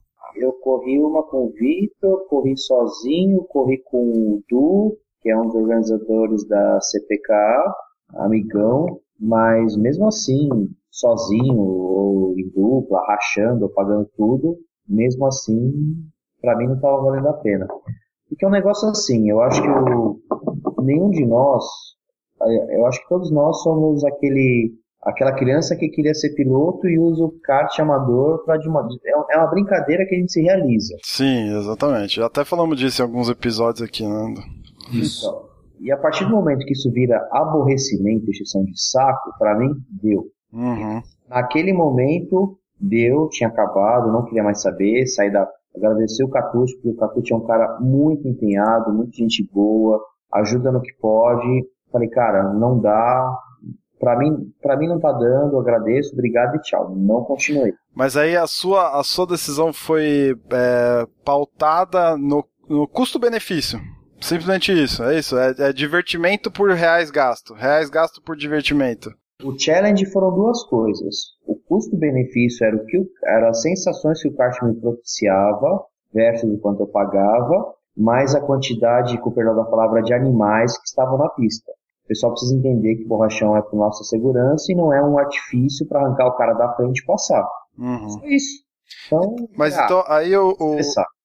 Eu 0.45 0.53
corri 0.53 0.99
uma 0.99 1.23
com 1.23 1.47
o 1.47 1.49
Vitor, 1.53 2.27
corri 2.27 2.55
sozinho, 2.55 3.43
corri 3.45 3.81
com 3.85 3.97
o 3.97 4.43
Du, 4.47 4.95
que 5.19 5.31
é 5.31 5.35
um 5.35 5.47
dos 5.47 5.55
organizadores 5.55 6.47
da 6.47 6.79
CPKA, 6.81 7.73
amigão, 8.17 8.99
mas 9.19 9.75
mesmo 9.75 10.05
assim, 10.07 10.47
sozinho 10.91 11.57
ou 11.57 12.37
em 12.37 12.47
dupla, 12.49 13.03
rachando 13.07 13.67
pagando 13.69 14.07
tudo, 14.15 14.55
mesmo 14.87 15.25
assim, 15.25 15.73
para 16.39 16.55
mim 16.55 16.67
não 16.67 16.75
estava 16.75 17.01
valendo 17.01 17.27
a 17.27 17.33
pena. 17.33 17.67
Porque 18.29 18.45
é 18.45 18.47
um 18.47 18.51
negócio 18.51 18.87
assim, 18.89 19.27
eu 19.27 19.41
acho 19.41 19.63
que 19.63 19.67
o, 19.67 20.19
nenhum 20.83 21.09
de 21.09 21.25
nós, 21.25 21.65
eu 22.69 22.85
acho 22.85 23.01
que 23.01 23.09
todos 23.09 23.31
nós 23.31 23.63
somos 23.63 24.05
aquele 24.05 24.75
aquela 25.05 25.33
criança 25.33 25.75
que 25.75 25.89
queria 25.89 26.13
ser 26.13 26.31
piloto 26.31 26.87
e 26.87 26.97
usa 26.97 27.23
o 27.23 27.31
kart 27.43 27.79
amador 27.79 28.43
para 28.43 28.57
de 28.57 28.67
uma 28.67 28.87
é, 29.05 29.35
é 29.35 29.37
uma 29.37 29.47
brincadeira 29.47 30.05
que 30.05 30.15
a 30.15 30.17
gente 30.17 30.31
se 30.31 30.41
realiza. 30.41 30.95
Sim, 31.03 31.55
exatamente. 31.57 32.21
Até 32.21 32.43
falamos 32.43 32.79
disso 32.79 33.01
em 33.01 33.05
alguns 33.05 33.29
episódios 33.29 33.81
aqui, 33.81 34.05
né? 34.07 34.33
Isso. 34.91 35.27
Então, 35.27 35.55
e 35.79 35.91
a 35.91 35.97
partir 35.97 36.25
do 36.25 36.31
momento 36.31 36.65
que 36.65 36.73
isso 36.73 36.91
vira 36.91 37.27
aborrecimento, 37.31 38.29
exceção 38.31 38.63
de 38.63 38.73
saco, 38.75 39.31
para 39.37 39.57
mim 39.57 39.69
deu. 40.01 40.25
Uhum. 40.51 41.01
Naquele 41.29 41.73
momento, 41.73 42.57
deu, 42.79 43.27
tinha 43.29 43.49
acabado, 43.49 44.11
não 44.11 44.25
queria 44.25 44.43
mais 44.43 44.61
saber, 44.61 45.05
saí 45.07 45.31
da. 45.31 45.47
Agradecer 45.75 46.23
o 46.23 46.29
Catucho, 46.29 46.73
porque 46.75 46.89
o 46.89 46.95
Catucho 46.95 47.33
é 47.33 47.37
um 47.37 47.45
cara 47.45 47.77
muito 47.81 48.25
empenhado, 48.25 48.93
muito 48.93 49.13
gente 49.13 49.45
boa, 49.51 50.01
ajuda 50.33 50.71
no 50.71 50.81
que 50.81 50.93
pode. 51.01 51.65
Falei, 51.91 52.07
cara, 52.07 52.53
não 52.53 52.79
dá. 52.79 53.37
Pra 53.99 54.17
mim, 54.17 54.51
pra 54.61 54.77
mim 54.77 54.87
não 54.87 54.99
tá 54.99 55.11
dando, 55.11 55.57
agradeço, 55.57 56.13
obrigado 56.13 56.55
e 56.55 56.61
tchau. 56.61 56.93
Não 56.95 57.23
continuei. 57.23 57.73
Mas 57.93 58.17
aí 58.17 58.35
a 58.35 58.45
sua, 58.45 58.99
a 58.99 59.03
sua 59.03 59.25
decisão 59.25 59.71
foi 59.71 60.35
é, 60.51 61.07
pautada 61.23 62.17
no, 62.17 62.45
no 62.67 62.87
custo-benefício. 62.87 63.79
Simplesmente 64.19 64.71
isso, 64.71 65.03
é 65.03 65.17
isso. 65.17 65.37
É, 65.37 65.53
é 65.57 65.73
divertimento 65.73 66.51
por 66.51 66.71
reais 66.71 67.11
gasto. 67.11 67.53
Reais 67.53 67.89
gasto 67.89 68.21
por 68.21 68.35
divertimento. 68.35 69.11
O 69.43 69.57
challenge 69.57 70.05
foram 70.11 70.33
duas 70.33 70.63
coisas. 70.63 71.35
O 71.45 71.55
custo-benefício 71.55 72.65
era 72.65 72.75
o 72.75 72.85
que 72.85 72.97
era 73.23 73.49
as 73.49 73.61
sensações 73.61 74.21
que 74.21 74.29
o 74.29 74.35
kart 74.35 74.61
me 74.63 74.73
propiciava 74.75 75.83
versus 76.13 76.49
o 76.49 76.57
quanto 76.59 76.83
eu 76.83 76.87
pagava, 76.87 77.73
mais 77.95 78.33
a 78.33 78.41
quantidade, 78.41 79.17
com 79.19 79.29
o 79.29 79.33
perdão 79.33 79.55
da 79.55 79.65
palavra, 79.65 80.01
de 80.01 80.13
animais 80.13 80.77
que 80.77 80.87
estavam 80.87 81.17
na 81.17 81.29
pista. 81.29 81.71
O 82.05 82.07
pessoal 82.07 82.33
precisa 82.33 82.55
entender 82.55 82.95
que 82.97 83.05
borrachão 83.05 83.57
é 83.57 83.61
para 83.61 83.77
nossa 83.77 84.03
segurança 84.03 84.71
e 84.71 84.75
não 84.75 84.93
é 84.93 85.03
um 85.03 85.17
artifício 85.17 85.87
para 85.87 86.01
arrancar 86.01 86.27
o 86.27 86.35
cara 86.35 86.53
da 86.53 86.71
frente 86.75 86.99
e 86.99 87.05
passar. 87.05 87.43
Uhum. 87.77 88.19
É 88.23 88.35
isso. 88.35 88.63
Então, 89.07 89.35
Mas 89.57 89.77
ah, 89.77 89.85
então, 89.85 90.03
aí 90.07 90.37
o... 90.37 90.55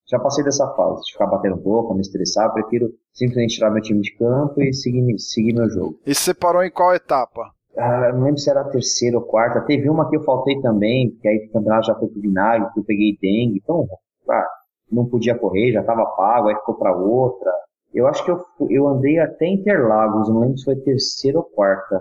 Já 0.08 0.18
passei 0.18 0.42
dessa 0.42 0.66
fase, 0.74 1.02
de 1.04 1.12
ficar 1.12 1.26
batendo 1.26 1.58
pouco, 1.58 1.94
me 1.94 2.00
estressar, 2.00 2.52
prefiro 2.52 2.88
simplesmente 3.12 3.54
tirar 3.54 3.70
meu 3.70 3.80
time 3.80 4.00
de 4.00 4.12
campo 4.16 4.60
e 4.60 4.72
seguir, 4.72 5.18
seguir 5.18 5.52
meu 5.52 5.68
jogo. 5.70 6.00
E 6.04 6.12
você 6.12 6.34
parou 6.34 6.64
em 6.64 6.70
qual 6.70 6.92
etapa? 6.94 7.52
Ah, 7.76 8.12
não 8.12 8.24
lembro 8.24 8.38
se 8.38 8.50
era 8.50 8.62
a 8.62 8.68
terceira 8.68 9.18
ou 9.18 9.22
quarta. 9.22 9.60
Teve 9.60 9.88
uma 9.88 10.08
que 10.08 10.16
eu 10.16 10.24
faltei 10.24 10.60
também, 10.60 11.16
que 11.20 11.28
aí 11.28 11.46
o 11.46 11.52
campeonato 11.52 11.86
já 11.86 11.94
foi 11.94 12.08
pro 12.08 12.20
vinagre, 12.20 12.72
que 12.72 12.80
eu 12.80 12.84
peguei 12.84 13.16
dengue. 13.22 13.60
Então, 13.62 13.86
ah, 14.28 14.48
não 14.90 15.06
podia 15.06 15.38
correr, 15.38 15.72
já 15.72 15.80
estava 15.80 16.04
pago, 16.06 16.48
aí 16.48 16.56
ficou 16.56 16.74
para 16.74 16.96
outra. 16.96 17.52
Eu 17.92 18.07
acho 18.07 18.24
que 18.24 18.31
eu, 18.31 18.44
eu 18.68 18.88
andei 18.88 19.18
até 19.18 19.46
Interlagos, 19.46 20.29
não 20.29 20.40
lembro 20.40 20.59
se 20.59 20.64
foi 20.64 20.76
terceira 20.76 21.38
ou 21.38 21.44
quarta. 21.44 22.00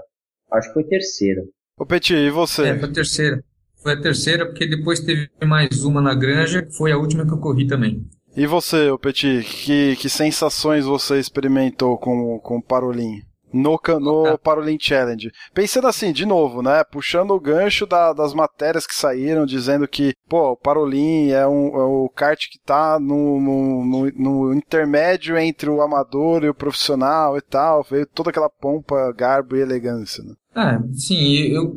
Acho 0.51 0.67
que 0.69 0.73
foi 0.73 0.83
terceira. 0.83 1.43
Ô 1.77 1.85
Petit, 1.85 2.13
e 2.13 2.29
você? 2.29 2.69
É, 2.69 2.79
foi 2.79 2.91
terceira. 2.91 3.43
Foi 3.81 3.93
a 3.93 4.01
terceira, 4.01 4.45
porque 4.45 4.67
depois 4.67 4.99
teve 4.99 5.29
mais 5.45 5.83
uma 5.85 6.01
na 6.01 6.13
granja, 6.13 6.61
que 6.63 6.75
foi 6.75 6.91
a 6.91 6.97
última 6.97 7.25
que 7.25 7.31
eu 7.31 7.39
corri 7.39 7.65
também. 7.65 8.05
E 8.35 8.45
você, 8.45 8.89
Petit, 8.97 9.43
que, 9.43 9.95
que 9.95 10.09
sensações 10.09 10.85
você 10.85 11.19
experimentou 11.19 11.97
com, 11.97 12.39
com 12.39 12.57
o 12.57 12.63
Parolim? 12.63 13.21
No, 13.51 13.79
no 13.99 14.37
Parolin 14.37 14.77
Challenge. 14.79 15.31
Pensando 15.53 15.87
assim, 15.87 16.11
de 16.11 16.25
novo, 16.25 16.61
né? 16.61 16.83
Puxando 16.83 17.31
o 17.31 17.39
gancho 17.39 17.85
da, 17.85 18.13
das 18.13 18.33
matérias 18.33 18.85
que 18.85 18.95
saíram, 18.95 19.45
dizendo 19.45 19.87
que, 19.87 20.13
pô, 20.27 20.51
o 20.51 20.57
Parolin 20.57 21.29
é, 21.29 21.47
um, 21.47 21.67
é 21.67 21.83
o 21.83 22.09
kart 22.15 22.39
que 22.49 22.59
tá 22.59 22.99
no, 22.99 23.39
no, 23.39 24.11
no, 24.15 24.53
intermédio 24.53 25.37
entre 25.37 25.69
o 25.69 25.81
amador 25.81 26.43
e 26.43 26.49
o 26.49 26.53
profissional 26.53 27.37
e 27.37 27.41
tal. 27.41 27.85
Veio 27.89 28.05
toda 28.05 28.29
aquela 28.29 28.49
pompa, 28.49 29.13
garbo 29.15 29.55
e 29.55 29.61
elegância, 29.61 30.23
né? 30.23 30.33
É, 30.55 30.79
sim, 30.93 31.23
eu 31.53 31.73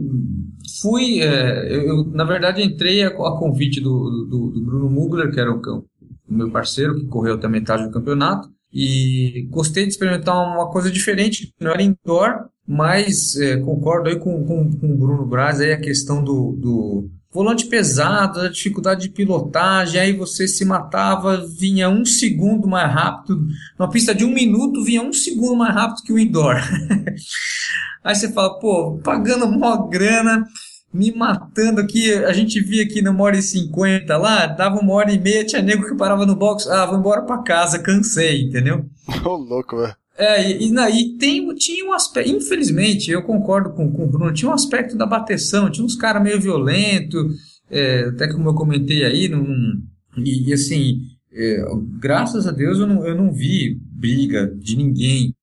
fui, 0.81 1.21
é, 1.21 1.77
eu, 1.77 2.05
na 2.07 2.25
verdade 2.25 2.63
entrei 2.63 3.03
a, 3.05 3.09
a 3.09 3.39
convite 3.39 3.81
do, 3.81 4.27
do, 4.29 4.51
do, 4.51 4.65
Bruno 4.65 4.91
Mugler, 4.91 5.31
que 5.31 5.39
era 5.39 5.53
o, 5.53 5.61
o 5.61 5.85
meu 6.29 6.51
parceiro, 6.51 6.95
que 6.95 7.07
correu 7.07 7.35
até 7.35 7.47
metade 7.47 7.85
do 7.85 7.93
campeonato, 7.93 8.49
e 8.73 9.47
gostei 9.51 9.85
de 9.85 9.91
experimentar 9.91 10.35
uma 10.37 10.71
coisa 10.71 10.91
diferente, 10.91 11.53
não 11.61 11.73
era 11.73 11.83
indoor, 11.83 12.47
mas 12.67 13.37
é, 13.37 13.57
concordo 13.59 14.09
aí 14.09 14.19
com, 14.19 14.45
com, 14.45 14.71
com 14.71 14.93
o 14.93 14.97
Bruno 14.97 15.27
Braz, 15.27 15.61
aí 15.61 15.73
a 15.73 15.81
questão 15.81 16.23
do, 16.25 16.53
do 16.53 17.11
volante 17.33 17.67
pesado, 17.67 18.41
a 18.41 18.49
dificuldade 18.49 19.03
de 19.03 19.09
pilotagem, 19.11 20.01
aí 20.01 20.13
você 20.13 20.47
se 20.47 20.65
matava, 20.65 21.47
vinha 21.59 21.89
um 21.89 22.05
segundo 22.05 22.69
mais 22.69 22.93
rápido, 22.93 23.47
numa 23.79 23.91
pista 23.91 24.15
de 24.15 24.25
um 24.25 24.33
minuto 24.33 24.85
vinha 24.85 25.03
um 25.03 25.13
segundo 25.13 25.57
mais 25.57 25.75
rápido 25.75 26.05
que 26.05 26.13
o 26.13 26.19
indoor. 26.19 26.57
aí 28.05 28.15
você 28.15 28.33
fala, 28.33 28.59
pô, 28.59 29.01
pagando 29.03 29.51
mó 29.51 29.89
grana, 29.89 30.45
me 30.93 31.13
matando 31.13 31.81
aqui. 31.81 32.13
A 32.13 32.33
gente 32.33 32.61
via 32.61 32.83
aqui 32.83 33.01
na 33.01 33.17
hora 33.17 33.37
e 33.37 33.43
50 33.43 34.17
lá, 34.17 34.47
dava 34.47 34.81
uma 34.81 34.93
hora 34.93 35.13
e 35.13 35.19
meia, 35.19 35.45
tinha 35.45 35.63
nego 35.63 35.87
que 35.87 35.97
parava 35.97 36.27
no 36.27 36.37
box. 36.37 36.69
Ah, 36.69 36.87
vou 36.87 36.99
embora 36.99 37.23
pra 37.23 37.43
casa, 37.43 37.79
cansei, 37.79 38.43
entendeu? 38.43 38.85
Ô, 39.25 39.31
oh, 39.31 39.37
louco, 39.37 39.77
velho. 39.77 39.97
É, 40.19 40.53
e, 40.53 40.69
e, 40.69 41.01
e 41.01 41.19
tem, 41.19 41.55
tinha 41.55 41.85
um 41.87 41.93
aspecto, 41.93 42.31
infelizmente, 42.31 43.11
eu 43.11 43.23
concordo 43.23 43.71
com, 43.71 43.91
com 43.91 44.05
o 44.05 44.09
Bruno, 44.09 44.33
tinha 44.33 44.51
um 44.51 44.55
aspecto 44.55 44.97
da 44.97 45.07
bateção, 45.07 45.71
tinha 45.71 45.85
uns 45.85 45.97
caras 45.97 46.23
meio 46.23 46.39
violentos, 46.39 47.35
é, 47.71 48.05
até 48.05 48.29
como 48.31 48.51
eu 48.51 48.55
comentei 48.55 49.05
aí, 49.05 49.29
num, 49.29 49.83
e, 50.19 50.51
e 50.51 50.53
assim, 50.53 51.01
é, 51.33 51.65
graças 51.99 52.47
a 52.47 52.51
Deus 52.53 52.79
eu 52.79 52.87
não, 52.87 53.07
eu 53.07 53.17
não 53.17 53.33
vi 53.33 53.81
briga 53.91 54.55
de 54.55 54.77
ninguém 54.77 55.35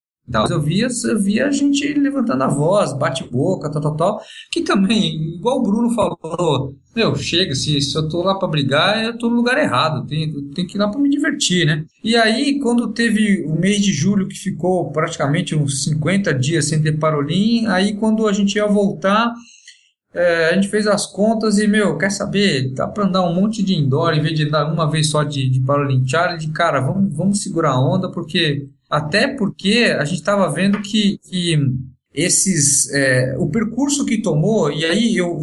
Eu 0.50 0.62
via, 0.62 0.88
eu 1.06 1.20
via 1.20 1.48
a 1.48 1.52
gente 1.52 1.92
levantando 1.94 2.44
a 2.44 2.48
voz, 2.48 2.94
bate-boca, 2.94 3.72
tal, 3.72 3.82
tal, 3.82 3.96
tal. 3.96 4.22
Que 4.52 4.62
também, 4.62 5.36
igual 5.36 5.60
o 5.60 5.64
Bruno 5.64 5.90
falou, 5.96 6.76
meu, 6.96 7.16
chega, 7.16 7.56
se, 7.56 7.82
se 7.82 7.98
eu 7.98 8.08
tô 8.08 8.22
lá 8.22 8.38
para 8.38 8.48
brigar, 8.48 9.04
eu 9.04 9.18
tô 9.18 9.30
no 9.30 9.36
lugar 9.36 9.58
errado, 9.58 10.06
tenho, 10.06 10.50
tenho 10.52 10.68
que 10.68 10.78
ir 10.78 10.80
lá 10.80 10.90
para 10.90 11.00
me 11.00 11.10
divertir, 11.10 11.66
né? 11.66 11.86
E 12.04 12.16
aí, 12.16 12.60
quando 12.60 12.94
teve 12.94 13.44
o 13.46 13.60
mês 13.60 13.82
de 13.82 13.92
julho, 13.92 14.28
que 14.28 14.38
ficou 14.38 14.92
praticamente 14.92 15.56
uns 15.56 15.84
50 15.84 16.34
dias 16.34 16.66
sem 16.66 16.82
ter 16.82 16.98
parolim, 17.00 17.66
aí 17.68 17.96
quando 17.96 18.28
a 18.28 18.34
gente 18.34 18.56
ia 18.56 18.68
voltar, 18.68 19.34
é, 20.14 20.50
a 20.50 20.54
gente 20.54 20.68
fez 20.68 20.88
as 20.88 21.06
contas 21.06 21.60
e, 21.60 21.68
meu, 21.68 21.98
quer 21.98 22.12
saber? 22.12 22.74
Dá 22.74 22.88
para 22.88 23.06
andar 23.06 23.22
um 23.24 23.34
monte 23.34 23.62
de 23.62 23.76
indoor 23.76 24.14
em 24.14 24.22
vez 24.22 24.38
de 24.38 24.50
dar 24.50 24.72
uma 24.72 24.90
vez 24.90 25.10
só 25.10 25.24
de, 25.24 25.50
de 25.50 25.62
Parolim 25.62 26.06
Challenge. 26.08 26.48
Cara, 26.50 26.82
vamos, 26.82 27.16
vamos 27.16 27.44
segurar 27.44 27.72
a 27.72 27.80
onda, 27.80 28.12
porque 28.12 28.68
até 28.90 29.28
porque 29.28 29.96
a 29.98 30.04
gente 30.04 30.20
estava 30.20 30.52
vendo 30.52 30.82
que, 30.82 31.20
que 31.20 31.58
esses 32.14 32.92
é, 32.92 33.36
o 33.38 33.48
percurso 33.50 34.04
que 34.04 34.22
tomou 34.22 34.72
e 34.72 34.84
aí 34.84 35.16
eu 35.16 35.40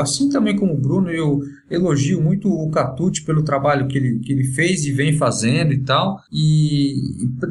assim 0.00 0.28
também 0.28 0.56
como 0.56 0.74
o 0.74 0.80
Bruno 0.80 1.10
eu 1.10 1.40
elogio 1.70 2.20
muito 2.20 2.52
o 2.52 2.70
Catute 2.70 3.22
pelo 3.22 3.44
trabalho 3.44 3.86
que 3.86 3.98
ele, 3.98 4.18
que 4.18 4.32
ele 4.32 4.44
fez 4.44 4.84
e 4.84 4.90
vem 4.90 5.16
fazendo 5.16 5.72
e 5.72 5.78
tal 5.78 6.20
e 6.32 6.96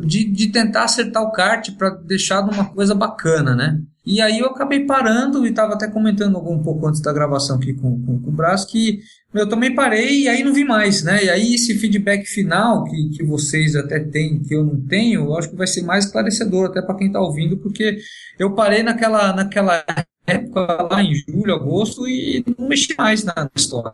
de, 0.06 0.26
de 0.26 0.48
tentar 0.50 0.84
acertar 0.84 1.24
o 1.24 1.32
kart 1.32 1.72
para 1.78 1.92
deixar 1.92 2.42
de 2.42 2.54
uma 2.54 2.66
coisa 2.66 2.94
bacana 2.94 3.56
né 3.56 3.82
e 4.06 4.20
aí 4.20 4.40
eu 4.40 4.48
acabei 4.48 4.86
parando 4.86 5.46
e 5.46 5.50
estava 5.50 5.74
até 5.74 5.88
comentando 5.88 6.38
um 6.38 6.64
pouco 6.64 6.88
antes 6.88 7.02
da 7.02 7.14
gravação 7.14 7.58
aqui 7.58 7.74
com, 7.74 8.04
com, 8.04 8.20
com 8.20 8.30
o 8.30 8.34
Brás 8.34 8.66
que 8.66 9.00
eu 9.34 9.48
também 9.48 9.74
parei 9.74 10.24
e 10.24 10.28
aí 10.28 10.44
não 10.44 10.54
vi 10.54 10.66
mais, 10.66 11.04
né? 11.04 11.24
E 11.24 11.30
aí 11.30 11.54
esse 11.54 11.78
feedback 11.78 12.26
final 12.26 12.84
que, 12.84 13.10
que 13.10 13.24
vocês 13.24 13.76
até 13.76 14.00
têm, 14.00 14.40
que 14.40 14.54
eu 14.54 14.64
não 14.64 14.82
tenho, 14.88 15.22
eu 15.22 15.38
acho 15.38 15.50
que 15.50 15.56
vai 15.56 15.68
ser 15.68 15.84
mais 15.84 16.06
esclarecedor 16.06 16.66
até 16.66 16.82
para 16.82 16.96
quem 16.96 17.08
está 17.08 17.22
ouvindo, 17.22 17.58
porque 17.58 18.00
eu 18.38 18.54
parei 18.54 18.84
naquela, 18.84 19.34
naquela 19.34 19.86
época 20.28 20.88
lá 20.90 21.02
em 21.02 21.14
julho, 21.16 21.54
agosto 21.54 22.08
e 22.08 22.44
não 22.58 22.68
mexi 22.68 22.94
mais 22.98 23.24
na 23.24 23.50
história. 23.56 23.94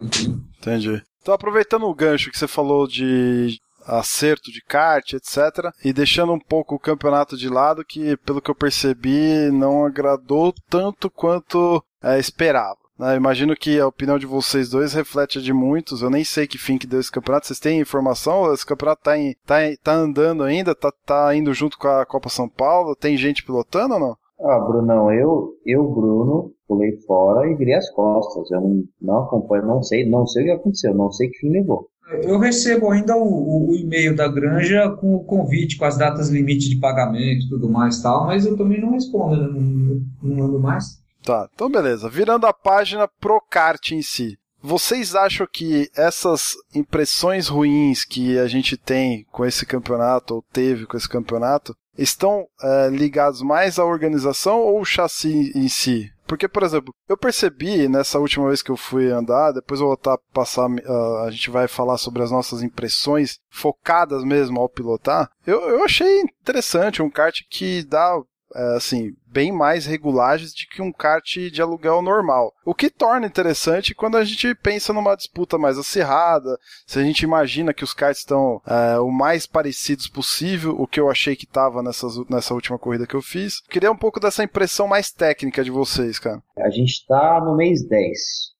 Entendi. 0.60 1.02
Então 1.22 1.34
aproveitando 1.34 1.84
o 1.84 1.93
gancho 1.93 2.32
que 2.32 2.38
você 2.38 2.48
falou 2.48 2.88
de 2.88 3.60
acerto 3.88 4.52
de 4.52 4.62
kart, 4.62 5.13
etc. 5.13 5.71
E 5.84 5.93
deixando 5.93 6.34
um 6.34 6.39
pouco 6.39 6.76
o 6.76 6.80
campeonato 6.80 7.38
de 7.38 7.50
lado, 7.50 7.86
que 7.86 8.17
pelo 8.17 8.41
que 8.41 8.52
eu 8.52 8.56
percebi 8.56 9.50
não 9.52 9.86
agradou 9.86 10.54
tanto 10.69 11.10
quanto 11.10 11.84
é, 12.04 12.19
esperava. 12.19 12.78
Né? 12.97 13.15
Imagino 13.15 13.56
que 13.56 13.80
a 13.80 13.88
opinião 13.88 14.17
de 14.17 14.26
vocês 14.26 14.69
dois 14.69 14.93
reflete 14.93 15.38
a 15.38 15.41
de 15.41 15.54
muitos. 15.54 16.02
Eu 16.02 16.10
nem 16.10 16.23
sei 16.23 16.47
que 16.47 16.58
fim 16.58 16.78
que 16.78 16.88
deu 16.88 17.00
esse 17.00 17.12
campeonato. 17.12 17.47
Vocês 17.47 17.60
têm 17.60 17.80
informação? 17.80 18.52
Esse 18.52 18.65
campeonato 18.65 19.04
tá, 19.04 19.17
em, 19.17 19.36
tá, 19.45 19.58
tá 19.84 19.93
andando 19.93 20.43
ainda? 20.43 20.73
Tá, 20.73 20.91
tá 21.06 21.36
indo 21.36 21.54
junto 21.54 21.78
com 21.78 21.88
a 21.88 22.06
Copa 22.06 22.30
São 22.30 22.50
Paulo? 22.50 22.95
Tem 22.95 23.15
gente 23.15 23.43
pilotando 23.43 23.93
ou 23.93 24.00
não? 24.00 24.17
Ah, 24.39 24.60
Brunão, 24.60 25.12
eu, 25.12 25.56
eu, 25.65 25.84
Bruno, 25.89 26.54
pulei 26.67 26.95
fora 27.08 27.50
e 27.50 27.56
virei 27.56 27.73
as 27.73 27.89
costas. 27.89 28.50
Eu 28.52 28.62
não, 28.62 28.84
não 29.02 29.23
acompanho, 29.23 29.65
não 29.65 29.82
sei, 29.82 30.08
não 30.08 30.28
sei 30.28 30.43
o 30.43 30.45
que 30.45 30.52
aconteceu, 30.52 30.93
não 30.93 31.12
sei 31.12 31.30
que 31.30 31.39
fim 31.39 31.50
levou. 31.50 31.89
Eu 32.10 32.39
recebo 32.39 32.89
ainda 32.89 33.15
o, 33.17 33.70
o, 33.70 33.76
e-mail 33.76 34.15
da 34.15 34.28
Granja 34.28 34.89
com 34.91 35.15
o 35.15 35.24
convite, 35.24 35.78
com 35.78 35.86
as 35.86 35.98
datas 35.98 36.30
limite 36.30 36.70
de 36.70 36.78
pagamento 36.78 37.46
e 37.46 37.50
tudo 37.50 37.70
mais 37.70 38.02
tal, 38.02 38.26
mas 38.26 38.46
eu 38.46 38.56
também 38.56 38.80
não 38.80 38.91
respondo, 38.91 39.36
não, 39.36 40.02
não 40.22 40.46
ando 40.46 40.60
mais. 40.60 41.02
Tá, 41.22 41.50
então 41.54 41.70
beleza. 41.70 42.10
Virando 42.10 42.48
a 42.48 42.54
página 42.54 43.08
pro 43.20 43.41
kart 43.41 43.91
em 43.91 44.02
si. 44.02 44.38
Vocês 44.62 45.15
acham 45.15 45.46
que 45.52 45.89
essas 45.96 46.56
impressões 46.74 47.48
ruins 47.48 48.04
que 48.04 48.39
a 48.39 48.48
gente 48.48 48.76
tem 48.76 49.26
com 49.32 49.46
esse 49.46 49.65
campeonato, 49.65 50.36
ou 50.36 50.43
teve 50.52 50.86
com 50.86 50.98
esse 50.98 51.08
campeonato, 51.08 51.76
estão 51.98 52.46
é, 52.62 52.89
ligados 52.89 53.41
mais 53.41 53.78
à 53.78 53.86
organização 53.86 54.60
ou 54.60 54.82
o 54.82 54.86
chassi 54.86 55.52
em 55.54 55.67
si? 55.67 56.12
Porque, 56.28 56.48
por 56.48 56.63
exemplo, 56.63 56.94
eu 57.08 57.18
percebi 57.18 57.88
nessa 57.88 58.20
última 58.20 58.48
vez 58.48 58.62
que 58.62 58.70
eu 58.70 58.78
fui 58.78 59.10
andar, 59.10 59.54
depois 59.54 59.80
eu 59.80 59.88
vou 59.88 59.96
voltar 59.96 60.16
a 60.16 60.34
passar, 60.34 60.70
uh, 60.70 61.18
a 61.26 61.32
gente 61.32 61.50
vai 61.50 61.68
falar 61.68 61.98
sobre 61.98 62.22
as 62.22 62.30
nossas 62.30 62.62
impressões 62.62 63.40
focadas 63.50 64.24
mesmo 64.24 64.60
ao 64.60 64.70
pilotar. 64.70 65.30
Eu, 65.46 65.62
eu 65.62 65.84
achei 65.84 66.22
interessante, 66.22 67.02
um 67.02 67.10
kart 67.10 67.40
que 67.50 67.84
dá 67.84 68.22
assim, 68.54 69.14
bem 69.28 69.52
mais 69.52 69.86
regulagens 69.86 70.54
de 70.54 70.68
que 70.68 70.82
um 70.82 70.92
kart 70.92 71.38
de 71.52 71.62
aluguel 71.62 72.02
normal. 72.02 72.54
O 72.66 72.74
que 72.74 72.90
torna 72.90 73.28
interessante 73.28 73.94
quando 73.94 74.18
a 74.18 74.24
gente 74.24 74.54
pensa 74.56 74.94
numa 74.94 75.16
disputa 75.16 75.58
mais 75.58 75.78
acirrada, 75.78 76.58
se 76.86 77.00
a 77.00 77.04
gente 77.04 77.22
imagina 77.22 77.74
que 77.74 77.84
os 77.84 77.94
karts 77.94 78.20
estão 78.20 78.62
é, 78.66 79.00
o 79.00 79.12
mais 79.12 79.46
parecidos 79.46 80.08
possível, 80.08 80.76
o 80.80 80.88
que 80.88 81.00
eu 81.00 81.10
achei 81.10 81.36
que 81.36 81.46
estava 81.46 81.84
nessa 81.84 82.54
última 82.54 82.80
corrida 82.80 83.08
que 83.08 83.16
eu 83.16 83.22
fiz. 83.22 83.62
Queria 83.70 83.92
um 83.92 83.98
pouco 83.98 84.20
dessa 84.20 84.44
impressão 84.44 84.88
mais 84.88 85.12
técnica 85.12 85.64
de 85.64 85.72
vocês, 85.72 86.20
cara. 86.20 86.42
A 86.58 86.70
gente 86.70 86.92
está 86.92 87.42
no 87.44 87.56
mês 87.56 87.88
10. 87.88 88.12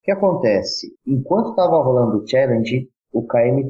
O 0.02 0.04
que 0.04 0.12
acontece? 0.12 0.88
Enquanto 1.06 1.50
estava 1.50 1.84
rolando 1.84 2.17
o 2.17 2.28
challenge, 2.28 2.88
o 3.17 3.25
KM, 3.25 3.67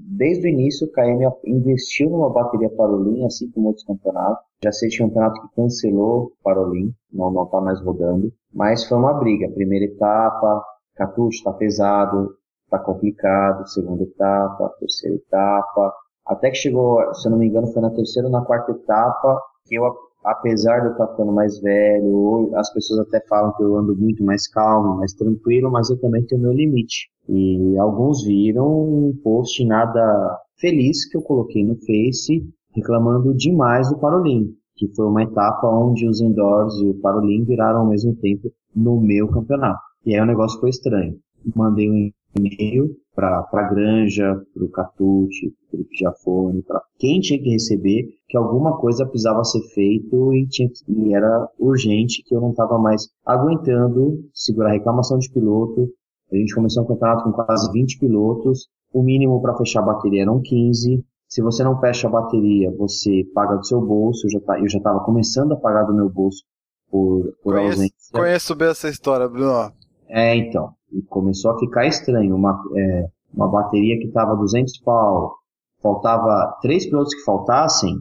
desde 0.00 0.46
o 0.46 0.50
início, 0.50 0.86
o 0.86 0.92
KM 0.92 1.26
investiu 1.46 2.10
numa 2.10 2.28
bateria 2.28 2.68
Parolin, 2.68 3.24
assim 3.24 3.50
como 3.50 3.68
outros 3.68 3.86
campeonatos. 3.86 4.44
Já 4.62 4.70
sei 4.70 4.90
de 4.90 4.98
campeonato 4.98 5.40
que 5.40 5.54
cancelou 5.56 6.24
o 6.24 6.32
Parolin, 6.44 6.92
não, 7.10 7.30
não 7.30 7.46
tá 7.46 7.58
mais 7.58 7.80
rodando. 7.80 8.30
Mas 8.52 8.84
foi 8.84 8.98
uma 8.98 9.14
briga. 9.14 9.48
Primeira 9.48 9.86
etapa, 9.86 10.62
Catucho 10.94 11.38
está 11.38 11.52
pesado, 11.54 12.36
está 12.64 12.78
complicado. 12.78 13.66
Segunda 13.66 14.02
etapa, 14.02 14.74
terceira 14.78 15.16
etapa. 15.16 15.94
Até 16.26 16.50
que 16.50 16.56
chegou, 16.56 17.14
se 17.14 17.26
eu 17.26 17.32
não 17.32 17.38
me 17.38 17.48
engano, 17.48 17.72
foi 17.72 17.80
na 17.80 17.90
terceira 17.90 18.28
ou 18.28 18.32
na 18.32 18.44
quarta 18.44 18.72
etapa 18.72 19.40
que 19.66 19.74
eu, 19.74 19.84
apesar 20.24 20.80
de 20.80 20.86
eu 20.86 20.92
estar 20.92 21.08
ficando 21.08 21.32
mais 21.32 21.60
velho, 21.60 22.50
as 22.54 22.72
pessoas 22.72 23.00
até 23.00 23.20
falam 23.28 23.52
que 23.54 23.62
eu 23.62 23.76
ando 23.76 23.96
muito 23.96 24.24
mais 24.24 24.48
calmo, 24.48 24.96
mais 24.96 25.12
tranquilo, 25.12 25.70
mas 25.70 25.90
eu 25.90 26.00
também 26.00 26.24
tenho 26.24 26.42
meu 26.42 26.52
limite. 26.52 27.10
E 27.28 27.76
alguns 27.78 28.24
viram 28.24 28.66
um 28.66 29.16
post 29.22 29.64
nada 29.64 30.38
feliz 30.58 31.08
que 31.08 31.16
eu 31.16 31.22
coloquei 31.22 31.64
no 31.64 31.76
Face 31.76 32.46
reclamando 32.74 33.34
demais 33.34 33.88
do 33.90 33.98
Parolim, 33.98 34.54
que 34.76 34.88
foi 34.94 35.06
uma 35.06 35.22
etapa 35.22 35.68
onde 35.68 36.08
os 36.08 36.20
indoors 36.20 36.74
e 36.80 36.88
o 36.88 37.00
Parolim 37.00 37.44
viraram 37.44 37.80
ao 37.80 37.88
mesmo 37.88 38.14
tempo 38.16 38.50
no 38.74 39.00
meu 39.00 39.28
campeonato. 39.28 39.80
E 40.04 40.14
aí 40.14 40.20
o 40.20 40.26
negócio 40.26 40.58
foi 40.58 40.70
estranho. 40.70 41.16
Mandei 41.54 41.90
um 41.90 42.10
e-mail 42.36 42.96
para 43.14 43.46
a 43.52 43.62
Granja, 43.62 44.40
para 44.54 44.64
o 44.64 44.70
Catute, 44.70 45.54
para 45.70 45.80
o 45.80 45.86
Giafone, 45.92 46.62
para 46.62 46.82
quem 46.98 47.20
tinha 47.20 47.40
que 47.40 47.50
receber, 47.50 48.06
que 48.28 48.36
alguma 48.36 48.78
coisa 48.78 49.06
precisava 49.06 49.44
ser 49.44 49.62
feito 49.74 50.32
e, 50.34 50.46
tinha, 50.48 50.68
e 50.88 51.14
era 51.14 51.48
urgente, 51.58 52.22
que 52.24 52.34
eu 52.34 52.40
não 52.40 52.50
estava 52.50 52.78
mais 52.78 53.08
aguentando 53.26 54.24
segurar 54.32 54.72
reclamação 54.72 55.18
de 55.18 55.30
piloto, 55.30 55.88
A 56.32 56.36
gente 56.36 56.54
começou 56.54 56.84
um 56.84 56.86
campeonato 56.86 57.24
com 57.24 57.32
quase 57.32 57.70
20 57.70 57.98
pilotos, 57.98 58.68
o 58.92 59.02
mínimo 59.02 59.40
para 59.40 59.56
fechar 59.56 59.80
a 59.80 59.86
bateria 59.86 60.22
eram 60.22 60.40
15. 60.40 61.04
Se 61.28 61.40
você 61.40 61.64
não 61.64 61.80
fecha 61.80 62.08
a 62.08 62.10
bateria, 62.10 62.70
você 62.76 63.24
paga 63.34 63.56
do 63.56 63.66
seu 63.66 63.80
bolso. 63.80 64.26
Eu 64.26 64.30
já 64.32 64.40
tá, 64.40 64.58
eu 64.60 64.68
já 64.68 64.78
estava 64.78 65.00
começando 65.00 65.52
a 65.52 65.56
pagar 65.56 65.84
do 65.84 65.94
meu 65.94 66.10
bolso 66.10 66.44
por, 66.90 67.32
por 67.42 67.54
conheço, 67.54 67.72
ausência. 67.72 68.12
Conheço 68.12 68.54
bem 68.54 68.68
essa 68.68 68.88
história, 68.88 69.26
Bruno. 69.26 69.72
É, 70.08 70.36
então. 70.36 70.74
E 70.92 71.02
começou 71.02 71.52
a 71.52 71.58
ficar 71.58 71.86
estranho. 71.86 72.36
Uma, 72.36 72.62
é, 72.76 73.06
uma 73.34 73.48
bateria 73.48 73.98
que 73.98 74.06
estava 74.06 74.36
200 74.36 74.78
pau, 74.80 75.34
faltava 75.82 76.58
três 76.60 76.86
pilotos 76.86 77.14
que 77.14 77.24
faltassem, 77.24 77.96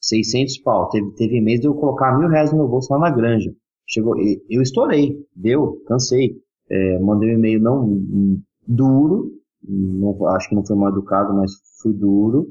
600 0.00 0.58
pau. 0.58 0.88
Teve, 0.88 1.10
teve 1.12 1.40
mês 1.40 1.60
de 1.60 1.66
eu 1.66 1.74
colocar 1.74 2.16
mil 2.18 2.28
reais 2.28 2.52
no 2.52 2.58
meu 2.58 2.68
bolso 2.68 2.92
lá 2.92 2.98
na 2.98 3.10
granja. 3.10 3.52
Chegou, 3.88 4.16
eu 4.18 4.62
estourei, 4.62 5.16
deu, 5.34 5.82
cansei. 5.86 6.36
É, 6.68 6.98
mandei 6.98 7.30
um 7.30 7.38
e-mail 7.38 7.60
não 7.60 8.02
duro, 8.66 9.30
não, 9.62 10.26
acho 10.28 10.48
que 10.48 10.54
não 10.54 10.64
foi 10.64 10.76
mal 10.76 10.90
educado, 10.90 11.34
mas 11.34 11.52
fui 11.80 11.92
duro. 11.92 12.48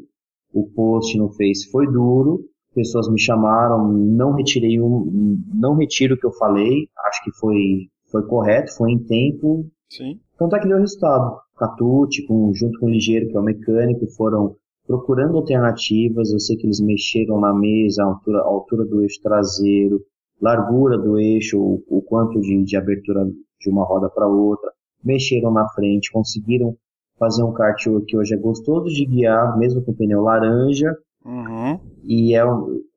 O 0.54 0.70
post 0.70 1.18
no 1.18 1.30
Face 1.30 1.70
foi 1.70 1.86
duro. 1.92 2.46
Pessoas 2.74 3.10
me 3.10 3.20
chamaram, 3.20 3.88
não 3.92 4.34
retirei 4.34 4.82
um, 4.82 5.42
não 5.54 5.76
retiro 5.76 6.16
o 6.16 6.18
que 6.18 6.26
eu 6.26 6.34
falei. 6.34 6.90
Acho 7.06 7.24
que 7.24 7.32
foi, 7.32 7.90
foi 8.12 8.24
correto, 8.24 8.76
foi 8.76 8.92
em 8.92 9.00
tempo. 9.00 9.66
Sim. 9.90 10.20
Tanto 10.38 10.56
é 10.56 10.60
que 10.60 10.68
deu 10.68 10.80
resultado. 10.80 11.40
Catute, 11.58 12.26
com, 12.28 12.54
junto 12.54 12.80
com 12.80 12.88
o 12.88 12.90
Ligeiro, 12.90 13.28
que 13.30 13.38
é 13.38 13.40
o 13.40 13.44
mecânico, 13.44 14.08
foram 14.08 14.56
procurando 14.86 15.38
alternativas. 15.38 16.32
Eu 16.32 16.40
sei 16.40 16.58
que 16.58 16.66
eles 16.66 16.80
mexeram 16.80 17.40
na 17.40 17.54
mesa, 17.54 18.04
a 18.04 18.08
altura, 18.08 18.40
a 18.40 18.46
altura 18.46 18.86
do 18.86 19.02
eixo 19.02 19.22
traseiro, 19.22 20.02
largura 20.42 20.98
do 20.98 21.18
eixo, 21.18 21.60
o, 21.60 21.84
o 21.88 22.02
quanto 22.02 22.40
de, 22.42 22.64
de 22.64 22.78
abertura 22.78 23.26
de 23.26 23.70
uma 23.70 23.86
roda 23.86 24.10
para 24.10 24.28
outra. 24.28 24.72
Mexeram 25.04 25.52
na 25.52 25.68
frente, 25.70 26.12
conseguiram 26.12 26.76
fazer 27.18 27.44
um 27.44 27.54
kart 27.54 27.82
que 28.08 28.18
hoje 28.18 28.34
é 28.34 28.38
gostoso 28.38 28.88
de 28.88 29.06
guiar, 29.06 29.58
mesmo 29.58 29.82
com 29.82 29.94
pneu 29.94 30.22
laranja. 30.22 30.96
Uhum. 31.24 31.80
E 32.04 32.36
é, 32.36 32.44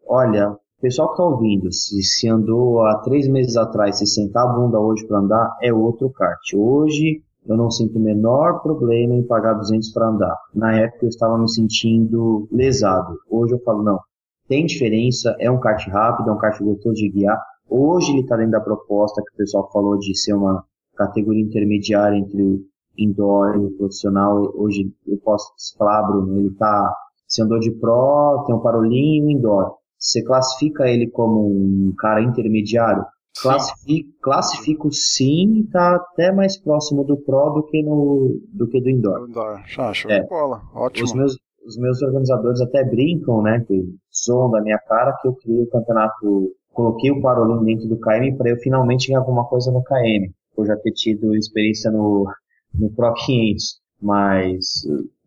olha, 0.07 0.57
pessoal 0.81 1.09
que 1.09 1.15
está 1.15 1.25
ouvindo, 1.25 1.73
se, 1.73 2.03
se 2.03 2.29
andou 2.29 2.85
há 2.87 2.99
três 2.99 3.29
meses 3.29 3.57
atrás, 3.57 3.99
se 3.99 4.07
sentar 4.07 4.45
a 4.45 4.53
bunda 4.53 4.79
hoje 4.79 5.07
para 5.07 5.19
andar, 5.19 5.57
é 5.61 5.73
outro 5.73 6.11
kart. 6.11 6.39
Hoje 6.55 7.23
eu 7.47 7.57
não 7.57 7.71
sinto 7.71 7.99
o 7.99 8.03
menor 8.03 8.63
problema 8.63 9.15
em 9.15 9.23
pagar 9.23 9.55
200 9.55 9.91
para 9.93 10.09
andar. 10.09 10.37
Na 10.55 10.75
época 10.77 11.07
eu 11.07 11.09
estava 11.09 11.39
me 11.39 11.49
sentindo 11.49 12.47
lesado. 12.53 13.17
Hoje 13.29 13.55
eu 13.55 13.59
falo, 13.61 13.83
não, 13.83 13.99
tem 14.47 14.67
diferença, 14.67 15.35
é 15.39 15.51
um 15.51 15.59
kart 15.59 15.87
rápido, 15.89 16.31
é 16.31 16.33
um 16.33 16.39
kart 16.39 16.61
gostoso 16.63 16.95
de 16.95 17.09
guiar. 17.09 17.41
Hoje 17.69 18.13
ele 18.13 18.21
está 18.21 18.37
dentro 18.37 18.53
da 18.53 18.61
proposta 18.61 19.23
que 19.23 19.35
o 19.35 19.37
pessoal 19.37 19.71
falou 19.73 19.99
de 19.99 20.17
ser 20.17 20.35
uma 20.35 20.65
categoria 20.97 21.43
intermediária 21.43 22.17
entre 22.17 22.43
o 22.43 22.61
indoor 22.97 23.57
e 23.57 23.67
o 23.67 23.77
profissional. 23.77 24.53
Hoje 24.55 24.93
eu 25.07 25.19
posso 25.19 25.53
falar, 25.77 26.03
Bruno, 26.03 26.39
ele 26.39 26.49
está, 26.49 26.95
se 27.27 27.43
andou 27.43 27.59
de 27.59 27.71
pro, 27.71 28.45
tem 28.47 28.55
um 28.55 28.61
parolinho 28.61 29.31
indoor. 29.31 29.78
Você 29.99 30.23
classifica 30.23 30.89
ele 30.89 31.09
como 31.11 31.49
um 31.49 31.93
cara 31.99 32.23
intermediário? 32.23 33.05
Classifico, 33.41 34.11
classifico 34.21 34.93
sim, 34.93 35.61
está 35.61 35.97
até 35.97 36.33
mais 36.33 36.57
próximo 36.57 37.05
do 37.05 37.17
Pro 37.17 37.51
do 37.51 37.63
que, 37.65 37.83
no, 37.83 38.41
do, 38.53 38.67
que 38.69 38.81
do 38.81 38.91
Indoor. 38.91 39.29
Indoor, 39.29 39.61
ah, 39.79 39.93
show 39.95 40.11
é. 40.11 40.21
de 40.21 40.29
bola, 40.29 40.63
ótimo. 40.75 41.05
Os 41.05 41.13
meus, 41.15 41.39
os 41.65 41.77
meus 41.77 42.03
organizadores 42.03 42.61
até 42.61 42.85
brincam, 42.85 43.43
né, 43.43 43.65
que 43.67 43.95
zoam 44.25 44.51
da 44.51 44.61
minha 44.61 44.79
cara 44.79 45.17
que 45.21 45.29
eu 45.29 45.35
criei 45.35 45.63
o 45.63 45.71
campeonato, 45.71 46.53
coloquei 46.73 47.11
o 47.11 47.21
Parolim 47.21 47.65
dentro 47.65 47.89
do 47.89 47.99
KM 47.99 48.37
para 48.37 48.51
eu 48.51 48.57
finalmente 48.57 49.09
ganhar 49.09 49.21
alguma 49.21 49.45
coisa 49.45 49.71
no 49.71 49.83
KM, 49.85 50.33
por 50.57 50.67
já 50.67 50.77
ter 50.77 50.93
tido 50.93 51.35
experiência 51.37 51.91
no, 51.91 52.27
no 52.75 52.91
Pro 52.91 53.15
500. 53.15 53.81
Mas 54.01 54.83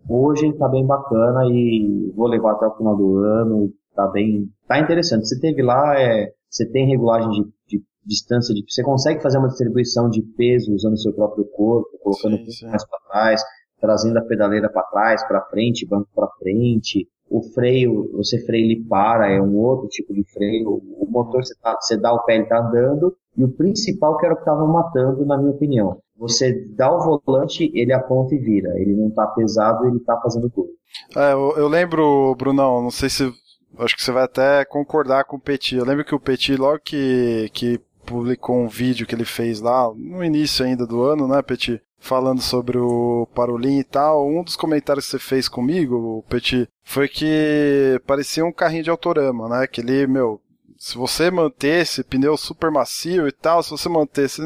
hoje 0.10 0.48
está 0.48 0.68
bem 0.68 0.86
bacana 0.86 1.46
e 1.46 2.12
vou 2.16 2.28
levar 2.28 2.54
até 2.54 2.66
o 2.66 2.76
final 2.76 2.98
do 2.98 3.18
ano, 3.18 3.72
tá 3.96 4.08
bem, 4.08 4.50
tá 4.68 4.80
interessante. 4.80 5.28
Você 5.28 5.40
teve 5.40 5.62
lá, 5.62 6.00
é, 6.00 6.32
você 6.50 6.66
tem 6.66 6.88
regulagem 6.88 7.30
de, 7.30 7.44
de 7.68 7.84
distância 8.06 8.54
de. 8.54 8.64
Você 8.68 8.84
consegue 8.84 9.22
fazer 9.22 9.38
uma 9.38 9.48
distribuição 9.48 10.10
de 10.10 10.22
peso 10.22 10.74
usando 10.74 10.94
o 10.94 10.98
seu 10.98 11.14
próprio 11.14 11.46
corpo, 11.46 11.98
colocando 12.02 12.38
sim, 12.38 12.52
sim. 12.52 12.68
mais 12.68 12.86
para 12.88 13.00
trás, 13.10 13.42
trazendo 13.80 14.18
a 14.18 14.24
pedaleira 14.24 14.70
para 14.70 14.84
trás, 14.84 15.24
para 15.28 15.46
frente, 15.46 15.88
banco 15.88 16.10
para 16.14 16.28
frente. 16.40 17.08
O 17.30 17.42
freio, 17.54 18.12
você 18.14 18.46
freia 18.46 18.66
ele 18.66 18.84
para, 18.90 19.32
é 19.32 19.42
um 19.42 19.56
outro 19.56 19.88
tipo 19.88 20.14
de 20.14 20.24
freio. 20.34 20.70
O 20.70 21.08
motor 21.10 21.46
você, 21.46 21.56
tá, 21.62 21.78
você 21.80 21.96
dá 21.96 22.14
o 22.14 22.26
pé, 22.26 22.36
ele 22.36 22.46
tá 22.46 22.60
andando. 22.60 23.16
E 23.38 23.44
o 23.46 23.50
principal 23.50 24.18
que 24.18 24.26
era 24.26 24.34
o 24.34 24.38
que 24.38 24.42
estava 24.42 24.68
matando, 24.68 25.26
na 25.26 25.38
minha 25.38 25.52
opinião. 25.52 25.98
Você 26.18 26.66
dá 26.76 26.94
o 26.94 27.22
volante, 27.26 27.72
ele 27.74 27.94
aponta 27.94 28.36
e 28.36 28.38
vira. 28.38 28.78
Ele 28.78 28.94
não 28.94 29.10
tá 29.10 29.26
pesado, 29.28 29.88
ele 29.88 30.02
tá 30.02 30.20
fazendo 30.22 30.50
tudo. 30.50 30.70
É, 31.16 31.32
eu, 31.32 31.54
eu 31.56 31.68
lembro, 31.70 32.36
Brunão, 32.36 32.82
não 32.82 32.92
sei 32.92 33.10
se 33.10 33.32
acho 33.78 33.96
que 33.96 34.04
você 34.04 34.12
vai 34.12 34.24
até 34.24 34.66
concordar 34.66 35.26
com 35.26 35.38
o 35.38 35.40
Petit. 35.40 35.76
Eu 35.76 35.86
lembro 35.86 36.06
que 36.06 36.16
o 36.16 36.20
Petit, 36.20 36.56
logo 36.56 36.80
que, 36.80 37.50
que 37.54 37.80
publicou 38.06 38.58
um 38.58 38.68
vídeo 38.68 39.06
que 39.06 39.16
ele 39.16 39.26
fez 39.26 39.62
lá, 39.62 39.92
no 39.96 40.24
início 40.24 40.66
ainda 40.66 40.86
do 40.86 41.04
ano, 41.04 41.28
né, 41.28 41.42
Petit? 41.42 41.82
Falando 42.00 42.42
sobre 42.42 42.78
o 42.78 43.28
Parolin 43.34 43.80
e 43.80 43.84
tal. 43.84 44.28
Um 44.28 44.44
dos 44.44 44.56
comentários 44.56 45.06
que 45.06 45.12
você 45.12 45.20
fez 45.20 45.48
comigo, 45.48 46.26
Petit, 46.28 46.68
foi 46.84 47.08
que 47.08 48.02
parecia 48.08 48.44
um 48.44 48.52
carrinho 48.52 48.84
de 48.84 48.90
autorama, 48.90 49.48
né? 49.48 49.68
Que 49.68 49.82
ele, 49.82 50.08
meu, 50.08 50.42
se 50.78 50.98
você 50.98 51.30
mantesse 51.30 52.04
pneu 52.04 52.36
super 52.36 52.72
macio 52.72 53.28
e 53.28 53.32
tal, 53.32 53.62
se 53.62 53.70
você 53.70 53.88
mantesse 53.88 54.42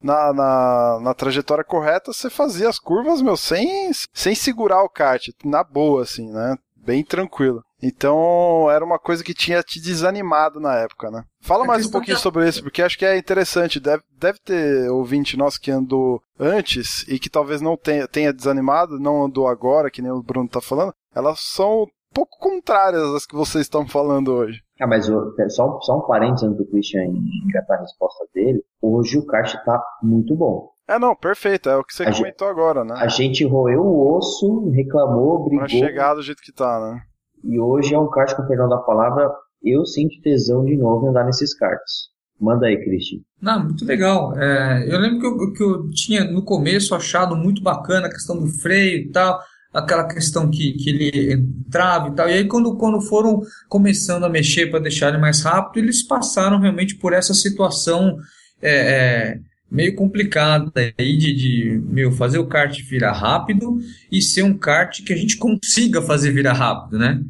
na, 0.00 0.32
na, 0.32 1.00
na, 1.02 1.14
trajetória 1.14 1.64
correta, 1.64 2.12
você 2.12 2.30
fazia 2.30 2.68
as 2.68 2.78
curvas, 2.78 3.20
meu, 3.20 3.36
sem, 3.36 3.90
sem 4.14 4.34
segurar 4.36 4.84
o 4.84 4.88
kart, 4.88 5.30
na 5.44 5.64
boa, 5.64 6.02
assim, 6.04 6.30
né? 6.30 6.56
Bem 6.76 7.04
tranquilo. 7.04 7.64
Então 7.82 8.70
era 8.70 8.84
uma 8.84 8.98
coisa 8.98 9.24
que 9.24 9.34
tinha 9.34 9.62
te 9.62 9.80
desanimado 9.80 10.60
na 10.60 10.76
época, 10.76 11.10
né? 11.10 11.24
Fala 11.40 11.64
mais 11.64 11.86
um 11.86 11.90
pouquinho 11.90 12.18
sobre 12.18 12.48
isso, 12.48 12.62
porque 12.62 12.82
acho 12.82 12.98
que 12.98 13.06
é 13.06 13.16
interessante. 13.16 13.80
Deve, 13.80 14.02
deve 14.18 14.38
ter 14.44 14.90
ouvinte 14.90 15.36
nosso 15.36 15.60
que 15.60 15.70
andou 15.70 16.20
antes 16.38 17.06
e 17.08 17.18
que 17.18 17.30
talvez 17.30 17.60
não 17.60 17.76
tenha, 17.76 18.06
tenha 18.06 18.32
desanimado, 18.32 18.98
não 18.98 19.24
andou 19.24 19.48
agora, 19.48 19.90
que 19.90 20.02
nem 20.02 20.12
o 20.12 20.22
Bruno 20.22 20.48
tá 20.48 20.60
falando. 20.60 20.92
Elas 21.14 21.40
são 21.40 21.82
um 21.82 21.86
pouco 22.14 22.38
contrárias 22.38 23.02
às 23.14 23.26
que 23.26 23.34
vocês 23.34 23.64
estão 23.64 23.86
falando 23.86 24.32
hoje. 24.32 24.60
Ah, 24.80 24.86
mas 24.86 25.06
só, 25.48 25.80
só 25.80 25.98
um 25.98 26.06
parênteses 26.06 26.48
antes 26.48 26.58
do 26.58 26.70
Christian 26.70 27.04
engatar 27.46 27.78
a 27.78 27.82
resposta 27.82 28.26
dele. 28.34 28.62
Hoje 28.80 29.18
o 29.18 29.26
kart 29.26 29.54
tá 29.64 29.82
muito 30.02 30.34
bom. 30.34 30.70
É, 30.88 30.98
não, 30.98 31.14
perfeito. 31.14 31.68
É 31.68 31.76
o 31.76 31.84
que 31.84 31.94
você 31.94 32.02
a 32.02 32.12
comentou 32.12 32.48
gente, 32.48 32.58
agora, 32.58 32.84
né? 32.84 32.94
A 32.96 33.06
gente 33.06 33.44
roeu 33.46 33.82
o 33.82 34.16
osso, 34.16 34.70
reclamou, 34.70 35.44
brigou. 35.44 35.58
Pra 35.58 35.68
chegar 35.68 36.14
do 36.14 36.22
jeito 36.22 36.42
que 36.42 36.52
tá, 36.52 36.80
né? 36.80 37.02
E 37.42 37.58
hoje 37.58 37.94
é 37.94 37.98
um 37.98 38.08
kart, 38.08 38.34
com 38.34 38.46
perdão 38.46 38.68
da 38.68 38.78
palavra, 38.78 39.30
eu 39.62 39.84
sinto 39.84 40.20
tesão 40.22 40.64
de 40.64 40.76
novo 40.76 41.06
em 41.06 41.10
andar 41.10 41.24
nesses 41.24 41.54
karts. 41.54 42.10
Manda 42.40 42.66
aí, 42.66 42.82
Christian. 42.82 43.20
Não, 43.40 43.64
muito 43.64 43.84
legal. 43.84 44.38
É, 44.38 44.86
eu 44.88 44.98
lembro 44.98 45.20
que 45.20 45.26
eu, 45.26 45.52
que 45.52 45.62
eu 45.62 45.90
tinha 45.90 46.24
no 46.24 46.42
começo 46.42 46.94
achado 46.94 47.36
muito 47.36 47.62
bacana 47.62 48.06
a 48.06 48.10
questão 48.10 48.38
do 48.38 48.46
freio 48.46 48.98
e 48.98 49.10
tal, 49.10 49.38
aquela 49.72 50.04
questão 50.08 50.50
que, 50.50 50.72
que 50.72 50.90
ele 50.90 51.34
entrava 51.34 52.08
e 52.08 52.14
tal. 52.14 52.28
E 52.28 52.32
aí, 52.32 52.48
quando, 52.48 52.76
quando 52.76 53.00
foram 53.02 53.42
começando 53.68 54.24
a 54.24 54.28
mexer 54.28 54.70
para 54.70 54.80
deixar 54.80 55.08
ele 55.08 55.18
mais 55.18 55.42
rápido, 55.42 55.84
eles 55.84 56.02
passaram 56.02 56.58
realmente 56.58 56.96
por 56.96 57.12
essa 57.12 57.34
situação 57.34 58.16
é, 58.62 58.70
é, 58.72 59.40
meio 59.70 59.94
complicada 59.94 60.72
aí 60.98 61.16
de, 61.16 61.34
de 61.34 61.82
meu, 61.86 62.10
fazer 62.12 62.38
o 62.38 62.46
kart 62.46 62.78
virar 62.82 63.12
rápido 63.12 63.78
e 64.10 64.20
ser 64.20 64.42
um 64.42 64.56
kart 64.56 65.02
que 65.02 65.12
a 65.12 65.16
gente 65.16 65.36
consiga 65.36 66.02
fazer 66.02 66.32
virar 66.32 66.54
rápido, 66.54 66.98
né? 66.98 67.22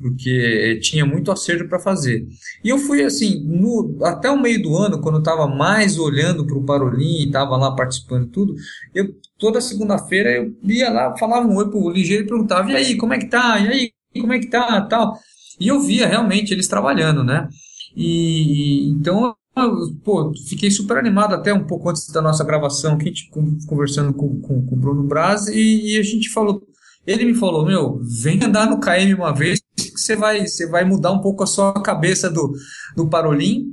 Porque 0.00 0.80
tinha 0.82 1.04
muito 1.04 1.30
acerto 1.30 1.68
para 1.68 1.78
fazer. 1.78 2.26
E 2.64 2.68
eu 2.68 2.78
fui 2.78 3.02
assim, 3.02 3.42
no, 3.44 3.98
até 4.04 4.30
o 4.30 4.40
meio 4.40 4.62
do 4.62 4.76
ano, 4.76 5.00
quando 5.00 5.16
eu 5.16 5.18
estava 5.20 5.46
mais 5.46 5.98
olhando 5.98 6.46
para 6.46 6.56
o 6.56 6.64
Parolim 6.64 7.20
e 7.20 7.26
estava 7.26 7.56
lá 7.56 7.74
participando 7.74 8.28
tudo, 8.28 8.54
eu 8.94 9.14
toda 9.38 9.60
segunda-feira 9.60 10.30
eu 10.32 10.54
ia 10.64 10.90
lá, 10.90 11.16
falava 11.18 11.46
um 11.46 11.56
oi 11.56 11.68
pro 11.70 11.90
Ligeiro 11.90 12.24
e 12.24 12.26
perguntava: 12.26 12.70
"E 12.70 12.76
aí, 12.76 12.96
como 12.96 13.12
é 13.12 13.18
que 13.18 13.26
tá? 13.28 13.58
E 13.58 13.68
aí, 13.68 13.92
como 14.20 14.32
é 14.32 14.38
que 14.38 14.46
tá?", 14.48 14.80
tal. 14.82 15.18
E 15.60 15.68
eu 15.68 15.80
via 15.80 16.06
realmente 16.06 16.52
eles 16.52 16.68
trabalhando, 16.68 17.22
né? 17.24 17.48
E 17.94 18.88
então 18.90 19.34
Pô, 20.04 20.34
fiquei 20.46 20.70
super 20.70 20.98
animado 20.98 21.34
até 21.34 21.50
um 21.50 21.64
pouco 21.66 21.88
antes 21.88 22.06
da 22.10 22.20
nossa 22.20 22.44
gravação, 22.44 22.98
que 22.98 23.06
gente 23.06 23.30
conversando 23.66 24.12
com, 24.12 24.38
com, 24.42 24.66
com 24.66 24.74
o 24.74 24.78
Bruno 24.78 25.02
Braz, 25.04 25.46
e, 25.48 25.94
e, 25.94 25.98
a 25.98 26.02
gente 26.02 26.28
falou, 26.28 26.62
ele 27.06 27.24
me 27.24 27.34
falou, 27.34 27.64
meu, 27.64 27.98
vem 28.02 28.44
andar 28.44 28.68
no 28.68 28.78
KM 28.78 29.14
uma 29.14 29.32
vez, 29.32 29.62
que 29.74 29.98
você 29.98 30.14
vai, 30.14 30.46
você 30.46 30.68
vai 30.68 30.84
mudar 30.84 31.10
um 31.10 31.22
pouco 31.22 31.42
a 31.42 31.46
sua 31.46 31.72
cabeça 31.82 32.28
do, 32.28 32.52
do 32.94 33.08
Parolim, 33.08 33.64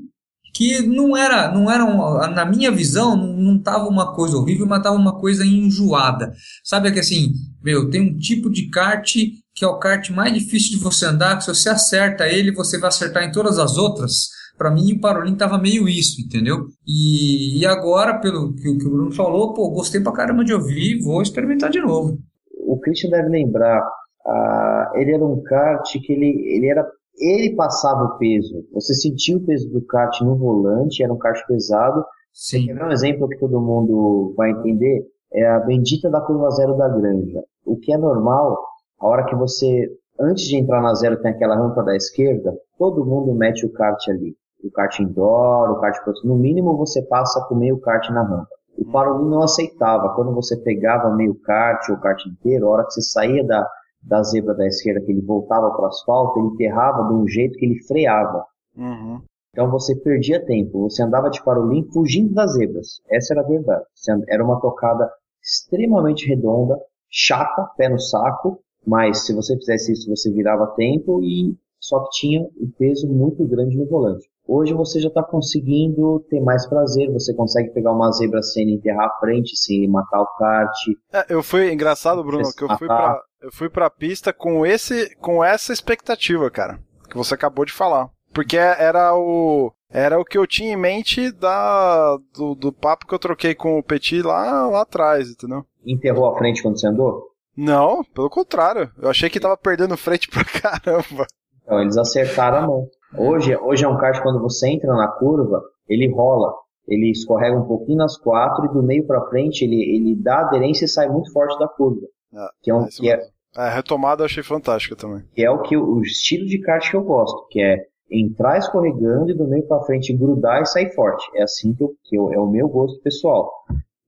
que 0.53 0.81
não 0.87 1.17
era, 1.17 1.51
não 1.51 1.69
era 1.69 1.83
na 2.29 2.45
minha 2.45 2.71
visão, 2.71 3.17
não, 3.17 3.35
não 3.35 3.59
tava 3.59 3.85
uma 3.89 4.13
coisa 4.13 4.37
horrível, 4.37 4.65
mas 4.65 4.83
tava 4.83 4.95
uma 4.95 5.19
coisa 5.19 5.45
enjoada. 5.45 6.31
Sabe 6.63 6.93
que 6.93 6.99
assim, 6.99 7.33
meu, 7.61 7.89
tem 7.89 7.99
um 7.99 8.17
tipo 8.17 8.49
de 8.49 8.69
kart 8.69 9.15
que 9.55 9.65
é 9.65 9.67
o 9.67 9.79
kart 9.79 10.09
mais 10.11 10.33
difícil 10.33 10.77
de 10.77 10.83
você 10.83 11.05
andar, 11.05 11.37
que 11.37 11.43
se 11.43 11.53
você 11.53 11.69
acerta 11.69 12.27
ele, 12.27 12.53
você 12.53 12.79
vai 12.79 12.87
acertar 12.87 13.23
em 13.23 13.31
todas 13.31 13.59
as 13.59 13.77
outras 13.77 14.29
Para 14.57 14.71
mim, 14.71 14.93
o 14.93 15.01
Parolin 15.01 15.35
tava 15.35 15.57
meio 15.57 15.87
isso, 15.87 16.21
entendeu? 16.21 16.67
E, 16.87 17.59
e 17.59 17.65
agora, 17.65 18.19
pelo 18.19 18.53
que, 18.53 18.77
que, 18.77 18.87
o 18.87 18.91
Bruno 18.91 19.11
falou, 19.11 19.53
pô, 19.53 19.69
gostei 19.69 20.01
pra 20.01 20.11
caramba 20.11 20.43
de 20.43 20.53
ouvir, 20.53 21.01
vou 21.01 21.21
experimentar 21.21 21.69
de 21.69 21.81
novo. 21.81 22.17
O 22.65 22.79
Christian 22.79 23.09
deve 23.09 23.29
lembrar, 23.29 23.81
uh, 23.81 24.97
ele 24.97 25.13
era 25.13 25.25
um 25.25 25.41
kart 25.43 25.83
que 25.91 26.13
ele, 26.13 26.55
ele 26.55 26.69
era 26.69 26.85
ele 27.17 27.55
passava 27.55 28.03
o 28.03 28.17
peso. 28.17 28.65
Você 28.73 28.93
sentia 28.93 29.37
o 29.37 29.45
peso 29.45 29.69
do 29.69 29.81
kart 29.85 30.19
no 30.21 30.35
volante, 30.35 31.03
era 31.03 31.13
um 31.13 31.17
kart 31.17 31.39
pesado. 31.47 32.03
Sim. 32.31 32.73
Um 32.73 32.91
exemplo 32.91 33.27
que 33.27 33.37
todo 33.37 33.61
mundo 33.61 34.33
vai 34.35 34.51
entender 34.51 35.05
é 35.31 35.45
a 35.47 35.59
bendita 35.59 36.09
da 36.09 36.21
curva 36.21 36.49
zero 36.51 36.75
da 36.75 36.89
granja. 36.89 37.43
O 37.65 37.77
que 37.77 37.93
é 37.93 37.97
normal, 37.97 38.57
a 38.99 39.07
hora 39.07 39.25
que 39.25 39.35
você, 39.35 39.89
antes 40.19 40.45
de 40.45 40.57
entrar 40.57 40.81
na 40.81 40.93
zero, 40.95 41.21
tem 41.21 41.31
aquela 41.31 41.55
rampa 41.55 41.83
da 41.83 41.95
esquerda, 41.95 42.53
todo 42.77 43.05
mundo 43.05 43.33
mete 43.33 43.65
o 43.65 43.71
kart 43.71 43.99
ali. 44.09 44.35
O 44.63 44.71
kart 44.71 44.97
indoor, 44.99 45.71
o 45.71 45.79
kart 45.81 45.97
no 46.23 46.37
mínimo 46.37 46.77
você 46.77 47.01
passa 47.01 47.45
com 47.47 47.55
meio 47.55 47.79
kart 47.79 48.09
na 48.11 48.23
rampa. 48.23 48.47
O 48.77 48.91
Parolin 48.91 49.29
não 49.29 49.43
aceitava. 49.43 50.15
Quando 50.15 50.33
você 50.33 50.57
pegava 50.57 51.13
meio 51.15 51.35
kart 51.35 51.89
ou 51.89 51.97
kart 51.97 52.25
inteiro, 52.25 52.67
a 52.67 52.69
hora 52.69 52.85
que 52.85 52.93
você 52.93 53.01
saía 53.01 53.45
da, 53.45 53.67
da 54.01 54.23
zebra 54.23 54.53
da 54.53 54.65
esquerda, 54.65 55.01
que 55.01 55.11
ele 55.11 55.21
voltava 55.21 55.69
para 55.71 55.83
o 55.83 55.87
asfalto, 55.87 56.39
ele 56.39 56.47
enterrava 56.47 57.07
de 57.07 57.13
um 57.13 57.27
jeito 57.27 57.57
que 57.57 57.65
ele 57.65 57.83
freava. 57.83 58.45
Uhum. 58.75 59.21
Então 59.51 59.69
você 59.69 59.95
perdia 59.95 60.43
tempo, 60.43 60.89
você 60.89 61.03
andava 61.03 61.29
de 61.29 61.43
parolim 61.43 61.87
fugindo 61.91 62.33
das 62.33 62.53
zebras. 62.53 63.01
Essa 63.09 63.33
era 63.35 63.41
a 63.41 63.47
verdade. 63.47 63.85
Era 64.27 64.43
uma 64.43 64.59
tocada 64.59 65.11
extremamente 65.43 66.27
redonda, 66.27 66.79
chata, 67.09 67.69
pé 67.77 67.87
no 67.87 67.99
saco, 67.99 68.59
mas 68.85 69.25
se 69.25 69.33
você 69.33 69.55
fizesse 69.57 69.91
isso, 69.91 70.09
você 70.09 70.31
virava 70.31 70.73
tempo 70.75 71.21
e 71.21 71.55
só 71.79 71.99
que 72.05 72.09
tinha 72.11 72.41
um 72.41 72.71
peso 72.77 73.07
muito 73.07 73.45
grande 73.45 73.77
no 73.77 73.85
volante. 73.85 74.27
Hoje 74.45 74.73
você 74.73 74.99
já 74.99 75.07
está 75.07 75.23
conseguindo 75.23 76.19
ter 76.29 76.41
mais 76.41 76.67
prazer, 76.67 77.11
você 77.11 77.33
consegue 77.33 77.69
pegar 77.69 77.91
uma 77.91 78.11
zebra 78.11 78.41
sem 78.41 78.73
enterrar 78.73 79.07
a 79.07 79.19
frente, 79.19 79.55
sem 79.55 79.87
matar 79.87 80.21
o 80.21 80.27
kart. 80.37 80.75
É, 81.13 81.25
eu 81.29 81.41
fui 81.41 81.71
engraçado, 81.71 82.23
Bruno, 82.23 82.43
que 82.55 82.63
eu 82.63 82.77
fui 82.77 82.87
para 82.87 83.21
eu 83.41 83.51
fui 83.51 83.69
pra 83.69 83.89
pista 83.89 84.33
com 84.33 84.65
esse 84.65 85.15
com 85.17 85.43
essa 85.43 85.71
expectativa, 85.71 86.49
cara, 86.51 86.79
que 87.09 87.17
você 87.17 87.33
acabou 87.33 87.65
de 87.65 87.73
falar. 87.73 88.09
Porque 88.33 88.57
era 88.57 89.15
o 89.15 89.71
era 89.89 90.19
o 90.19 90.25
que 90.25 90.37
eu 90.37 90.47
tinha 90.47 90.73
em 90.73 90.77
mente 90.77 91.31
da 91.31 92.17
do, 92.33 92.55
do 92.55 92.73
papo 92.73 93.07
que 93.07 93.13
eu 93.13 93.19
troquei 93.19 93.55
com 93.55 93.77
o 93.77 93.83
Petit 93.83 94.21
lá 94.21 94.67
lá 94.67 94.81
atrás, 94.81 95.29
entendeu? 95.29 95.63
Enterrou 95.85 96.25
a 96.27 96.37
frente 96.37 96.61
quando 96.61 96.79
você 96.79 96.87
andou? 96.87 97.33
Não, 97.55 98.03
pelo 98.03 98.29
contrário. 98.29 98.91
Eu 98.97 99.09
achei 99.09 99.29
que 99.29 99.39
tava 99.39 99.55
perdendo 99.55 99.95
frente 99.95 100.27
pra 100.27 100.43
caramba. 100.81 101.27
Então, 101.61 101.79
eles 101.79 101.97
acertaram 101.97 102.57
a 102.57 102.67
mão. 102.67 102.89
Hoje, 103.17 103.55
hoje 103.57 103.85
é 103.85 103.87
um 103.87 103.97
kart 103.97 104.21
quando 104.21 104.41
você 104.41 104.69
entra 104.69 104.93
na 104.93 105.07
curva, 105.07 105.61
ele 105.87 106.11
rola. 106.11 106.53
Ele 106.87 107.11
escorrega 107.11 107.57
um 107.57 107.65
pouquinho 107.65 107.99
nas 107.99 108.17
quatro 108.17 108.65
e 108.65 108.73
do 108.73 108.83
meio 108.83 109.07
para 109.07 109.25
frente 109.29 109.63
ele, 109.63 109.81
ele 109.81 110.15
dá 110.15 110.41
aderência 110.41 110.85
e 110.85 110.89
sai 110.89 111.07
muito 111.07 111.31
forte 111.31 111.57
da 111.57 111.67
curva. 111.67 112.05
É, 112.33 112.47
que 112.61 112.71
é, 112.71 112.75
um, 112.75 112.85
que 112.87 113.09
é, 113.09 113.21
a 113.55 113.69
retomada 113.69 114.21
eu 114.23 114.25
achei 114.25 114.43
fantástica 114.43 114.95
também. 114.95 115.23
Que 115.33 115.45
é 115.45 115.49
o 115.49 115.61
que 115.61 115.77
o 115.77 116.01
estilo 116.01 116.45
de 116.45 116.59
kart 116.59 116.89
que 116.89 116.95
eu 116.95 117.03
gosto, 117.03 117.47
que 117.49 117.61
é 117.61 117.85
entrar 118.11 118.57
escorregando 118.57 119.31
e 119.31 119.33
do 119.33 119.47
meio 119.47 119.65
para 119.67 119.83
frente 119.83 120.13
grudar 120.13 120.61
e 120.61 120.65
sair 120.65 120.93
forte. 120.93 121.25
É 121.35 121.43
assim 121.43 121.73
que, 121.73 121.83
eu, 121.83 121.95
que 122.03 122.17
eu, 122.17 122.33
é 122.33 122.39
o 122.39 122.49
meu 122.49 122.67
gosto 122.67 122.99
pessoal. 123.01 123.49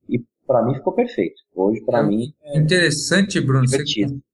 E 0.08 0.22
para 0.46 0.64
mim 0.64 0.74
ficou 0.74 0.92
perfeito. 0.92 1.36
Hoje 1.54 1.80
para 1.84 2.00
é, 2.00 2.06
mim 2.06 2.32
é 2.42 2.58
interessante, 2.58 3.40
Bruno, 3.40 3.66
você, 3.66 3.82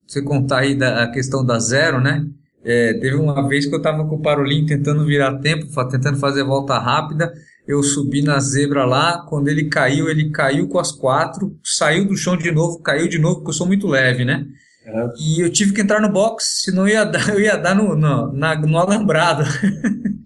você 0.07 0.23
contar 0.23 0.61
aí 0.61 0.77
da 0.77 1.05
a 1.05 1.13
questão 1.13 1.45
da 1.45 1.59
zero, 1.59 2.01
né? 2.01 2.27
É, 2.65 2.95
teve 2.95 3.17
uma 3.17 3.47
vez 3.49 3.67
que 3.67 3.75
eu 3.75 3.83
tava 3.83 4.07
com 4.07 4.17
o 4.17 4.23
Parolim 4.23 4.65
tentando 4.65 5.05
virar 5.05 5.39
tempo, 5.39 5.67
tentando 5.91 6.19
fazer 6.19 6.45
volta 6.45 6.79
rápida. 6.79 7.33
Eu 7.67 7.83
subi 7.83 8.23
na 8.23 8.39
zebra 8.41 8.85
lá, 8.85 9.25
quando 9.29 9.49
ele 9.49 9.69
caiu, 9.69 10.09
ele 10.09 10.31
caiu 10.31 10.69
com 10.69 10.79
as 10.79 10.91
quatro, 10.91 11.57
saiu 11.63 12.07
do 12.07 12.17
chão 12.17 12.37
de 12.37 12.51
novo, 12.51 12.81
caiu 12.81 13.09
de 13.09 13.19
novo, 13.19 13.37
porque 13.37 13.51
eu 13.51 13.55
sou 13.55 13.67
muito 13.67 13.87
leve, 13.87 14.25
né? 14.25 14.47
Uhum. 14.87 15.13
E 15.17 15.41
eu 15.41 15.51
tive 15.51 15.73
que 15.73 15.81
entrar 15.81 16.01
no 16.01 16.11
box, 16.11 16.63
senão 16.65 16.89
eu 16.89 16.95
ia 16.95 17.05
dar, 17.05 17.29
eu 17.31 17.41
ia 17.41 17.57
dar 17.57 17.75
no, 17.75 17.95
no, 17.95 18.33
na, 18.33 18.57
no 18.57 18.79
alambrado. 18.79 19.45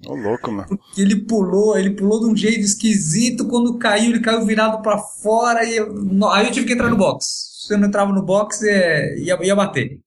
Ô, 0.07 0.15
louco, 0.15 0.51
mano. 0.51 0.67
Porque 0.69 1.01
ele 1.01 1.17
pulou, 1.17 1.77
ele 1.77 1.91
pulou 1.91 2.21
de 2.21 2.27
um 2.27 2.37
jeito 2.37 2.61
esquisito, 2.61 3.47
quando 3.49 3.77
caiu, 3.77 4.11
ele 4.11 4.21
caiu 4.21 4.47
virado 4.47 4.81
para 4.81 4.99
fora, 4.99 5.63
e 5.65 5.77
eu, 5.77 5.95
aí 6.31 6.47
eu 6.47 6.53
tive 6.53 6.67
que 6.67 6.73
entrar 6.73 6.89
no 6.89 6.97
box. 6.97 7.27
Se 7.67 7.75
eu 7.75 7.79
não 7.79 7.89
entrava 7.89 8.13
no 8.13 8.23
box, 8.23 8.63
é, 8.63 9.19
ia, 9.19 9.39
ia 9.43 9.55
bater. 9.55 10.01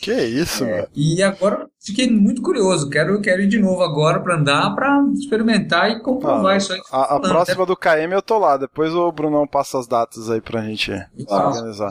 Que 0.00 0.12
isso, 0.12 0.64
é, 0.64 0.86
E 0.94 1.20
agora 1.20 1.68
fiquei 1.80 2.08
muito 2.08 2.40
curioso. 2.40 2.88
Quero, 2.88 3.20
quero 3.20 3.42
ir 3.42 3.48
de 3.48 3.58
novo 3.58 3.82
agora 3.82 4.20
para 4.20 4.36
andar, 4.36 4.72
para 4.72 5.04
experimentar 5.12 5.90
e 5.90 6.00
comprovar 6.00 6.54
ah, 6.54 6.56
isso 6.56 6.72
aí. 6.72 6.80
A, 6.92 7.16
a 7.16 7.20
próxima 7.20 7.60
né? 7.62 7.66
do 7.66 7.76
KM 7.76 8.12
eu 8.12 8.22
tô 8.22 8.38
lá. 8.38 8.56
Depois 8.56 8.94
o 8.94 9.10
Brunão 9.10 9.48
passa 9.48 9.78
as 9.78 9.88
datas 9.88 10.30
aí 10.30 10.40
pra 10.40 10.62
gente 10.62 10.92
organizar. 11.28 11.90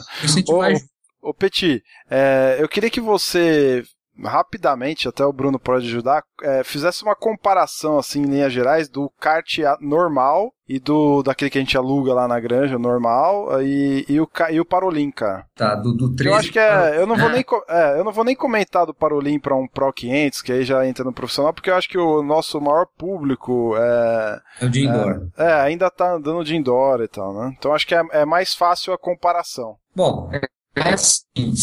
Ô, 1.22 1.30
ô 1.30 1.34
Petit, 1.34 1.84
é, 2.10 2.56
eu 2.58 2.70
queria 2.70 2.90
que 2.90 3.02
você 3.02 3.84
rapidamente, 4.22 5.08
até 5.08 5.26
o 5.26 5.34
Bruno 5.34 5.60
pode 5.60 5.88
ajudar, 5.88 6.24
é, 6.42 6.64
fizesse 6.64 7.04
uma 7.04 7.16
comparação, 7.16 7.98
assim, 7.98 8.22
em 8.22 8.26
linhas 8.26 8.54
gerais, 8.54 8.88
do 8.88 9.10
kart 9.20 9.60
normal 9.80 10.54
e 10.68 10.80
do 10.80 11.22
daquele 11.24 11.52
que 11.52 11.58
a 11.58 11.62
gente 11.62 11.78
aluga 11.78 12.14
lá 12.14 12.28
na 12.28 12.40
granja, 12.40 12.80
normal, 12.80 13.62
e, 13.62 14.06
e, 14.08 14.20
o, 14.20 14.30
e 14.52 14.60
o 14.60 14.66
Parolim, 14.66 15.12
cara. 15.12 15.46
Tá, 15.56 15.76
do, 15.76 15.94
do 15.94 16.16
13. 16.16 16.30
Eu 16.30 16.36
acho 16.36 16.52
que 16.52 16.60
é. 16.60 16.98
Eu 16.98 17.06
não 17.06 17.18
vou, 17.18 17.30
nem, 17.30 17.44
é, 17.68 18.00
eu 18.00 18.04
não 18.04 18.12
vou 18.12 18.24
nem 18.24 18.36
comentar 18.36 18.86
do 18.86 18.94
Parolim 18.94 19.40
para 19.40 19.56
um 19.56 19.68
Pro 19.68 19.92
500, 19.92 20.42
que 20.42 20.52
aí 20.52 20.64
já 20.64 20.86
entra 20.88 21.04
no 21.04 21.14
profissional, 21.14 21.54
porque 21.54 21.70
eu 21.70 21.76
acho 21.76 21.90
que 21.90 21.98
o 21.98 22.24
nosso 22.24 22.60
maior 22.62 22.86
público 22.98 23.76
é. 23.78 24.42
É 24.62 24.66
o 24.66 24.70
de 24.70 24.86
indoor. 24.86 25.28
É, 25.38 25.44
é 25.44 25.54
ainda 25.54 25.90
tá 25.90 26.14
andando 26.14 26.44
de 26.44 26.56
indoor 26.56 27.02
e 27.02 27.08
tal, 27.08 27.34
né? 27.34 27.56
Então 27.58 27.74
acho 27.74 27.86
que 27.86 27.96
é, 27.96 28.04
é 28.12 28.26
mais 28.26 28.54
fácil 28.54 28.94
a 28.94 28.98
comparação. 28.98 29.76
Bom, 29.96 30.30
é 30.76 30.94
assim, 30.94 31.54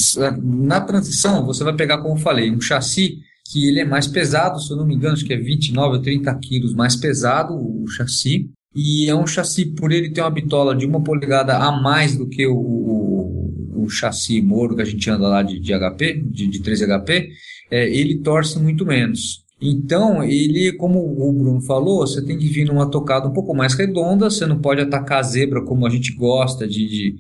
na 0.43 0.81
transição, 0.81 1.45
você 1.45 1.65
vai 1.65 1.75
pegar, 1.75 1.99
como 1.99 2.15
eu 2.15 2.19
falei, 2.21 2.51
um 2.51 2.61
chassi 2.61 3.19
que 3.51 3.67
ele 3.67 3.81
é 3.81 3.85
mais 3.85 4.07
pesado, 4.07 4.61
se 4.61 4.71
eu 4.71 4.77
não 4.77 4.87
me 4.87 4.95
engano, 4.95 5.15
acho 5.15 5.25
que 5.25 5.33
é 5.33 5.37
29 5.37 5.97
ou 5.97 6.03
30 6.03 6.33
quilos 6.37 6.75
mais 6.75 6.95
pesado 6.95 7.55
o 7.55 7.87
chassi. 7.89 8.49
E 8.75 9.11
é 9.11 9.15
um 9.15 9.27
chassi, 9.27 9.67
por 9.67 9.91
ele 9.91 10.11
ter 10.11 10.21
uma 10.21 10.31
bitola 10.31 10.77
de 10.77 10.87
uma 10.87 11.03
polegada 11.03 11.57
a 11.57 11.73
mais 11.73 12.17
do 12.17 12.29
que 12.29 12.47
o, 12.47 12.55
o, 12.55 13.83
o 13.83 13.89
chassi 13.89 14.41
Moro 14.41 14.77
que 14.77 14.83
a 14.83 14.85
gente 14.85 15.11
anda 15.11 15.27
lá 15.27 15.43
de, 15.43 15.59
de 15.59 15.73
HP, 15.73 16.23
de, 16.31 16.47
de 16.47 16.63
13 16.63 16.87
HP, 16.87 17.31
é, 17.71 17.91
ele 17.91 18.19
torce 18.19 18.61
muito 18.61 18.87
menos. 18.87 19.45
Então, 19.61 20.23
ele, 20.23 20.73
como 20.75 21.01
o 21.01 21.33
Bruno 21.33 21.61
falou, 21.61 22.07
você 22.07 22.25
tem 22.25 22.39
que 22.39 22.47
vir 22.47 22.67
numa 22.67 22.89
tocada 22.89 23.29
um 23.29 23.33
pouco 23.33 23.55
mais 23.55 23.75
redonda, 23.75 24.31
você 24.31 24.47
não 24.47 24.61
pode 24.61 24.81
atacar 24.81 25.19
a 25.19 25.23
zebra 25.23 25.65
como 25.65 25.87
a 25.87 25.91
gente 25.91 26.15
gosta 26.15 26.67
de, 26.67 26.87
de 26.87 27.17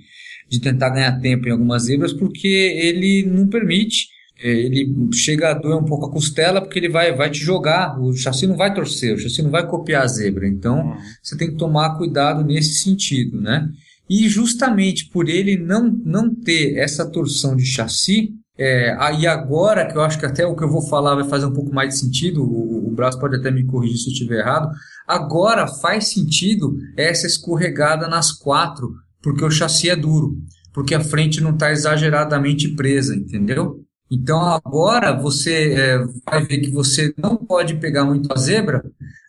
de 0.50 0.60
tentar 0.60 0.90
ganhar 0.90 1.20
tempo 1.20 1.46
em 1.46 1.52
algumas 1.52 1.84
zebras, 1.84 2.12
porque 2.12 2.48
ele 2.48 3.24
não 3.24 3.46
permite. 3.46 4.08
É, 4.42 4.50
ele 4.50 4.90
chega 5.12 5.50
a 5.50 5.54
doer 5.54 5.76
um 5.76 5.84
pouco 5.84 6.06
a 6.06 6.10
costela 6.10 6.60
porque 6.60 6.78
ele 6.78 6.88
vai, 6.88 7.14
vai 7.14 7.30
te 7.30 7.38
jogar, 7.38 8.00
o 8.00 8.12
chassi 8.14 8.46
não 8.46 8.56
vai 8.56 8.74
torcer, 8.74 9.14
o 9.14 9.18
chassi 9.18 9.42
não 9.42 9.50
vai 9.50 9.66
copiar 9.66 10.02
a 10.02 10.06
zebra. 10.08 10.48
Então 10.48 10.80
uhum. 10.80 10.96
você 11.22 11.36
tem 11.36 11.50
que 11.50 11.56
tomar 11.56 11.96
cuidado 11.96 12.42
nesse 12.42 12.82
sentido, 12.82 13.40
né? 13.40 13.68
E 14.08 14.28
justamente 14.28 15.08
por 15.10 15.28
ele 15.28 15.56
não, 15.56 15.88
não 16.04 16.34
ter 16.34 16.76
essa 16.78 17.08
torção 17.08 17.54
de 17.54 17.64
chassi, 17.64 18.30
é, 18.58 18.96
aí 18.98 19.26
agora, 19.26 19.86
que 19.86 19.96
eu 19.96 20.02
acho 20.02 20.18
que 20.18 20.26
até 20.26 20.44
o 20.44 20.56
que 20.56 20.64
eu 20.64 20.70
vou 20.70 20.82
falar 20.88 21.14
vai 21.14 21.28
fazer 21.28 21.46
um 21.46 21.52
pouco 21.52 21.72
mais 21.72 21.90
de 21.90 22.00
sentido, 22.00 22.42
o, 22.42 22.88
o 22.88 22.90
braço 22.90 23.20
pode 23.20 23.36
até 23.36 23.50
me 23.50 23.64
corrigir 23.64 23.98
se 23.98 24.08
eu 24.08 24.12
estiver 24.12 24.40
errado, 24.40 24.70
agora 25.06 25.66
faz 25.66 26.08
sentido 26.12 26.76
essa 26.96 27.26
escorregada 27.26 28.08
nas 28.08 28.32
quatro 28.32 28.90
porque 29.22 29.44
o 29.44 29.50
chassi 29.50 29.90
é 29.90 29.96
duro, 29.96 30.36
porque 30.72 30.94
a 30.94 31.04
frente 31.04 31.40
não 31.40 31.50
está 31.50 31.70
exageradamente 31.70 32.74
presa, 32.74 33.14
entendeu? 33.14 33.84
Então 34.10 34.40
agora 34.40 35.12
você 35.12 35.74
é, 35.74 35.98
vai 36.28 36.44
ver 36.44 36.58
que 36.58 36.70
você 36.70 37.14
não 37.16 37.36
pode 37.36 37.76
pegar 37.76 38.04
muito 38.04 38.32
a 38.32 38.36
zebra, 38.36 38.82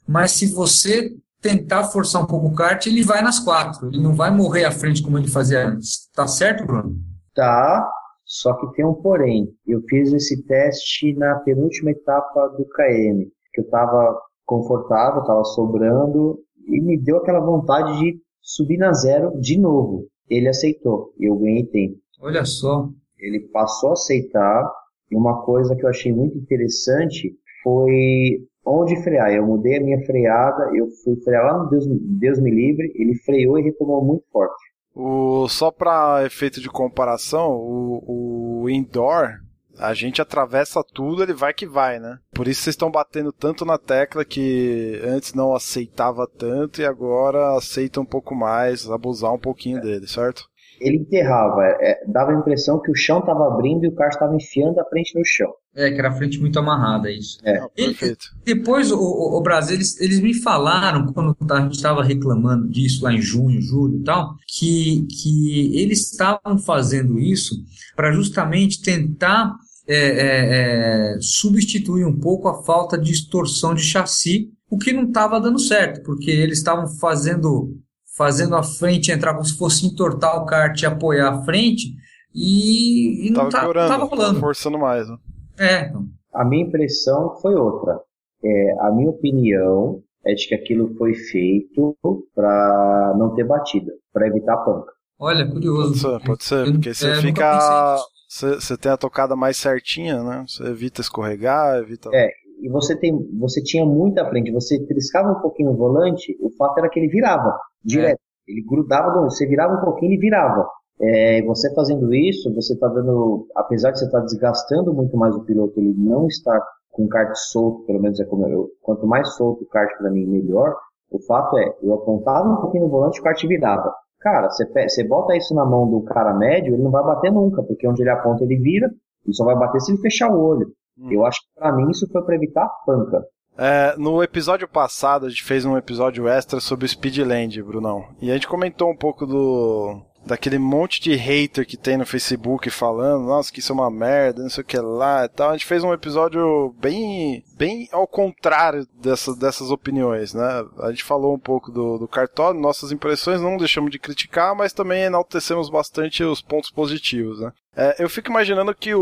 mas 0.08 0.32
se 0.32 0.48
você 0.48 1.16
tentar 1.40 1.86
forçar 1.86 2.22
um 2.22 2.28
pouco 2.28 2.48
o 2.48 2.56
kart, 2.56 2.86
ele 2.86 3.04
vai 3.04 3.22
nas 3.22 3.40
quatro, 3.40 3.88
ele 3.88 4.02
não 4.02 4.14
vai 4.14 4.32
morrer 4.32 4.66
à 4.66 4.72
frente 4.72 5.02
como 5.02 5.18
ele 5.18 5.28
fazia 5.28 5.68
antes. 5.68 6.10
Tá 6.14 6.28
certo, 6.28 6.66
Bruno? 6.66 6.96
Tá, 7.36 7.90
só 8.26 8.54
que 8.54 8.76
tem 8.76 8.86
um 8.86 8.94
porém. 8.94 9.50
Eu 9.68 9.82
fiz 9.90 10.14
esse 10.14 10.44
teste 10.44 11.14
na 11.16 11.36
penúltima 11.40 11.92
etapa 11.92 12.48
do 12.50 12.66
KM, 12.66 13.26
que 13.54 13.62
eu 13.62 13.66
estava 13.66 14.20
confortável, 14.46 15.22
estava 15.22 15.44
sobrando 15.44 16.40
e 16.68 16.80
me 16.80 16.98
deu 16.98 17.18
aquela 17.18 17.40
vontade 17.40 17.98
de 18.00 18.20
subir 18.42 18.78
na 18.78 18.92
zero 18.94 19.40
de 19.40 19.58
novo. 19.58 20.08
Ele 20.30 20.48
aceitou 20.48 21.14
e 21.20 21.26
eu 21.26 21.36
ganhei 21.38 21.66
tempo. 21.66 21.98
Olha 22.20 22.46
só. 22.46 22.90
Ele 23.20 23.40
passou 23.52 23.92
a 23.92 23.94
aceitar 23.94 24.72
e 25.10 25.16
uma 25.16 25.44
coisa 25.44 25.76
que 25.76 25.86
eu 25.86 25.90
achei 25.90 26.12
muito 26.12 26.38
interessante 26.38 27.36
foi 27.64 28.40
onde 28.66 29.02
frear. 29.04 29.32
Eu 29.32 29.46
mudei 29.46 29.78
a 29.78 29.84
minha 29.84 30.04
freada, 30.06 30.72
eu 30.74 30.88
fui 31.04 31.16
frear 31.24 31.46
lá 31.46 31.64
no 31.64 31.70
Deus, 31.70 31.86
Deus 31.88 32.40
me 32.40 32.52
livre, 32.52 32.92
ele 32.96 33.16
freou 33.16 33.60
e 33.60 33.64
retomou 33.64 34.04
muito 34.04 34.24
forte. 34.32 34.72
O, 34.94 35.48
só 35.48 35.72
para 35.72 36.26
efeito 36.26 36.60
de 36.60 36.70
comparação, 36.70 37.54
o, 37.54 38.64
o 38.64 38.70
indoor 38.70 39.40
a 39.82 39.94
gente 39.94 40.22
atravessa 40.22 40.84
tudo, 40.94 41.24
ele 41.24 41.34
vai 41.34 41.54
que 41.54 41.66
vai, 41.66 42.00
né? 42.00 42.20
Por 42.34 42.48
isso 42.48 42.62
vocês 42.62 42.74
estão 42.74 42.92
batendo 42.92 43.32
tanto 43.32 43.66
na 43.66 43.78
tecla 43.78 44.24
que 44.24 45.02
antes 45.04 45.34
não 45.34 45.56
aceitava 45.56 46.28
tanto 46.28 46.82
e 46.82 46.86
agora 46.86 47.58
aceita 47.58 48.00
um 48.00 48.06
pouco 48.06 48.36
mais, 48.36 48.90
abusar 48.90 49.34
um 49.34 49.40
pouquinho 49.40 49.82
dele, 49.82 50.08
certo? 50.08 50.44
Ele 50.80 50.98
enterrava, 50.98 51.62
é, 51.80 52.00
dava 52.08 52.32
a 52.32 52.36
impressão 52.36 52.80
que 52.80 52.92
o 52.92 52.96
chão 52.96 53.20
estava 53.20 53.48
abrindo 53.48 53.86
e 53.86 53.88
o 53.88 53.96
carro 53.96 54.10
estava 54.10 54.36
enfiando 54.36 54.80
a 54.80 54.86
frente 54.86 55.18
no 55.18 55.26
chão. 55.26 55.52
É, 55.76 55.90
que 55.90 56.00
era 56.00 56.10
a 56.10 56.14
frente 56.14 56.40
muito 56.40 56.60
amarrada, 56.60 57.10
isso. 57.10 57.38
É. 57.44 57.60
Não, 57.60 57.70
perfeito. 57.70 58.26
Depois, 58.44 58.92
o, 58.92 58.98
o, 58.98 59.38
o 59.38 59.42
Brasil, 59.42 59.76
eles, 59.76 60.00
eles 60.02 60.20
me 60.20 60.34
falaram, 60.34 61.14
quando 61.14 61.36
a 61.50 61.62
gente 61.62 61.76
estava 61.76 62.04
reclamando 62.04 62.68
disso 62.68 63.04
lá 63.04 63.14
em 63.14 63.22
junho, 63.22 63.62
julho 63.62 64.00
e 64.00 64.04
tal, 64.04 64.36
que, 64.48 65.06
que 65.08 65.80
eles 65.80 66.12
estavam 66.12 66.58
fazendo 66.58 67.18
isso 67.20 67.56
para 67.96 68.12
justamente 68.12 68.82
tentar 68.82 69.56
é, 69.94 69.98
é, 69.98 71.16
é, 71.16 71.18
substituir 71.20 72.06
um 72.06 72.18
pouco 72.18 72.48
a 72.48 72.64
falta 72.64 72.98
de 72.98 73.12
extorsão 73.12 73.74
de 73.74 73.82
chassi, 73.82 74.50
o 74.70 74.78
que 74.78 74.94
não 74.94 75.04
estava 75.04 75.40
dando 75.40 75.60
certo, 75.60 76.02
porque 76.04 76.32
eles 76.32 76.60
estavam 76.60 76.88
fazendo 76.88 77.78
fazendo 78.18 78.56
a 78.56 78.62
frente 78.62 79.12
entrar 79.12 79.34
como 79.34 79.46
se 79.46 79.58
fosse 79.58 79.86
entortar 79.86 80.36
o 80.38 80.46
kart 80.46 80.80
e 80.80 80.86
apoiar 80.86 81.30
a 81.30 81.42
frente, 81.44 81.96
e, 82.34 83.28
e 83.28 83.32
não 83.32 83.50
piorando, 83.50 83.70
estava 83.70 83.88
tava 83.88 84.06
rolando. 84.06 84.40
forçando 84.40 84.78
mais. 84.78 85.08
Né? 85.10 85.18
É. 85.60 85.92
A 86.34 86.46
minha 86.46 86.66
impressão 86.66 87.36
foi 87.42 87.56
outra. 87.56 88.00
É, 88.44 88.76
a 88.82 88.92
minha 88.92 89.10
opinião 89.10 90.02
é 90.26 90.34
de 90.34 90.48
que 90.48 90.56
aquilo 90.56 90.94
foi 90.98 91.14
feito 91.14 91.98
para 92.34 93.16
não 93.18 93.34
ter 93.34 93.44
batida, 93.44 93.92
para 94.14 94.28
evitar 94.28 94.58
panca. 94.58 94.92
Olha, 95.20 95.50
curioso. 95.50 95.92
Pode 95.92 96.00
ser, 96.00 96.28
pode 96.28 96.44
ser, 96.44 96.72
porque 96.72 96.94
você 96.94 97.10
é, 97.10 97.16
fica. 97.22 97.98
Você 98.32 98.78
tem 98.78 98.90
a 98.90 98.98
tocada 98.98 99.36
mais 99.36 99.58
certinha, 99.58 100.24
né? 100.24 100.46
Você 100.48 100.64
evita 100.64 101.02
escorregar, 101.02 101.78
evita. 101.78 102.10
É. 102.14 102.30
E 102.62 102.70
você 102.70 102.96
tem, 102.96 103.12
você 103.38 103.62
tinha 103.62 103.86
muita 103.86 104.26
frente, 104.30 104.52
você 104.52 104.80
triscava 104.86 105.32
um 105.32 105.42
pouquinho 105.42 105.72
o 105.72 105.76
volante, 105.76 106.38
o 106.40 106.50
fato 106.52 106.78
era 106.78 106.88
que 106.90 107.00
ele 107.00 107.10
virava 107.10 107.60
direto. 107.84 108.22
Ele 108.48 108.62
grudava, 108.62 109.22
você 109.22 109.46
virava 109.46 109.76
um 109.76 109.84
pouquinho 109.84 110.14
e 110.14 110.18
virava. 110.18 110.66
É, 111.02 111.42
você 111.42 111.74
fazendo 111.74 112.14
isso, 112.14 112.54
você 112.54 112.74
está 112.74 112.88
dando, 112.88 113.48
apesar 113.56 113.92
de 113.92 114.00
você 114.00 114.06
estar 114.06 114.20
desgastando 114.22 114.94
muito 114.94 115.18
mais 115.18 115.36
o 115.36 115.44
piloto, 115.44 115.80
ele 115.80 115.94
não 115.98 116.28
está 116.28 116.58
com 116.92 117.06
o 117.06 117.10
kart 117.10 117.36
solto, 117.36 117.86
pelo 117.86 118.02
menos 118.02 118.20
é 118.20 118.26
como 118.26 118.48
eu, 118.48 118.70
quanto 118.82 119.08
mais 119.08 119.34
solto 119.36 119.64
o 119.64 119.68
kart 119.68 119.90
para 119.98 120.12
mim, 120.12 120.26
melhor. 120.26 120.74
O 121.10 121.20
fato 121.20 121.58
é, 121.58 121.76
eu 121.82 121.94
apontava 121.96 122.48
um 122.48 122.62
pouquinho 122.62 122.86
no 122.86 122.90
volante, 122.90 123.20
o 123.20 123.24
kart 123.24 123.42
virava. 123.46 123.94
Cara, 124.22 124.50
você, 124.50 124.66
você 124.66 125.04
bota 125.04 125.36
isso 125.36 125.54
na 125.56 125.66
mão 125.66 125.90
do 125.90 126.02
cara 126.04 126.34
médio, 126.34 126.76
ele 126.76 126.84
não 126.84 126.92
vai 126.92 127.04
bater 127.04 127.32
nunca, 127.32 127.64
porque 127.64 127.88
onde 127.88 128.04
ele 128.04 128.10
aponta 128.12 128.44
ele 128.44 128.58
vira, 128.58 128.88
ele 129.26 129.34
só 129.34 129.44
vai 129.44 129.56
bater 129.56 129.82
se 129.82 129.92
ele 129.92 130.02
fechar 130.02 130.30
o 130.30 130.40
olho. 130.40 130.68
Hum. 130.98 131.12
Eu 131.12 131.26
acho 131.26 131.40
que 131.42 131.60
pra 131.60 131.72
mim 131.72 131.90
isso 131.90 132.08
foi 132.12 132.22
pra 132.24 132.36
evitar 132.36 132.66
a 132.66 132.70
panca. 132.86 133.26
É, 133.58 133.96
no 133.98 134.24
episódio 134.24 134.68
passado, 134.68 135.26
a 135.26 135.30
gente 135.30 135.44
fez 135.44 135.66
um 135.66 135.76
episódio 135.76 136.28
extra 136.28 136.60
sobre 136.60 136.86
o 136.86 136.90
Speedland, 136.90 137.62
Brunão. 137.64 138.06
E 138.22 138.30
a 138.30 138.34
gente 138.34 138.48
comentou 138.48 138.90
um 138.90 138.96
pouco 138.96 139.26
do. 139.26 140.02
Daquele 140.26 140.60
monte 140.60 141.02
de 141.02 141.16
hater 141.16 141.66
que 141.66 141.76
tem 141.76 141.98
no 141.98 142.06
Facebook 142.06 142.70
falando, 142.70 143.26
nossa, 143.26 143.52
que 143.52 143.60
isso 143.60 143.72
é 143.72 143.76
uma 143.76 143.90
merda, 143.90 144.44
não 144.44 144.50
sei 144.50 144.62
o 144.62 144.66
que 144.66 144.78
lá 144.78 145.26
e 145.26 145.30
tal. 145.30 145.50
A 145.50 145.54
gente 145.54 145.66
fez 145.66 145.84
um 145.84 145.94
episódio 145.94 146.76
bem, 146.80 147.44
bem 147.58 147.90
ao 147.92 148.06
contrário 148.06 148.88
dessa, 149.02 149.36
dessas 149.36 149.72
opiniões, 149.72 150.34
né? 150.34 150.66
A 150.80 150.92
gente 150.92 151.04
falou 151.04 151.34
um 151.34 151.40
pouco 151.40 151.72
do, 151.72 151.98
do 151.98 152.08
cartório, 152.08 152.60
nossas 152.60 152.92
impressões, 152.92 153.42
não 153.42 153.58
deixamos 153.58 153.92
de 153.92 154.00
criticar, 154.00 154.56
mas 154.56 154.74
também 154.74 155.04
enaltecemos 155.04 155.70
bastante 155.70 156.24
os 156.24 156.42
pontos 156.42 156.70
positivos, 156.70 157.40
né? 157.40 157.52
É, 157.76 158.04
eu 158.04 158.10
fico 158.10 158.30
imaginando 158.30 158.76
que 158.76 158.94
o, 158.94 159.02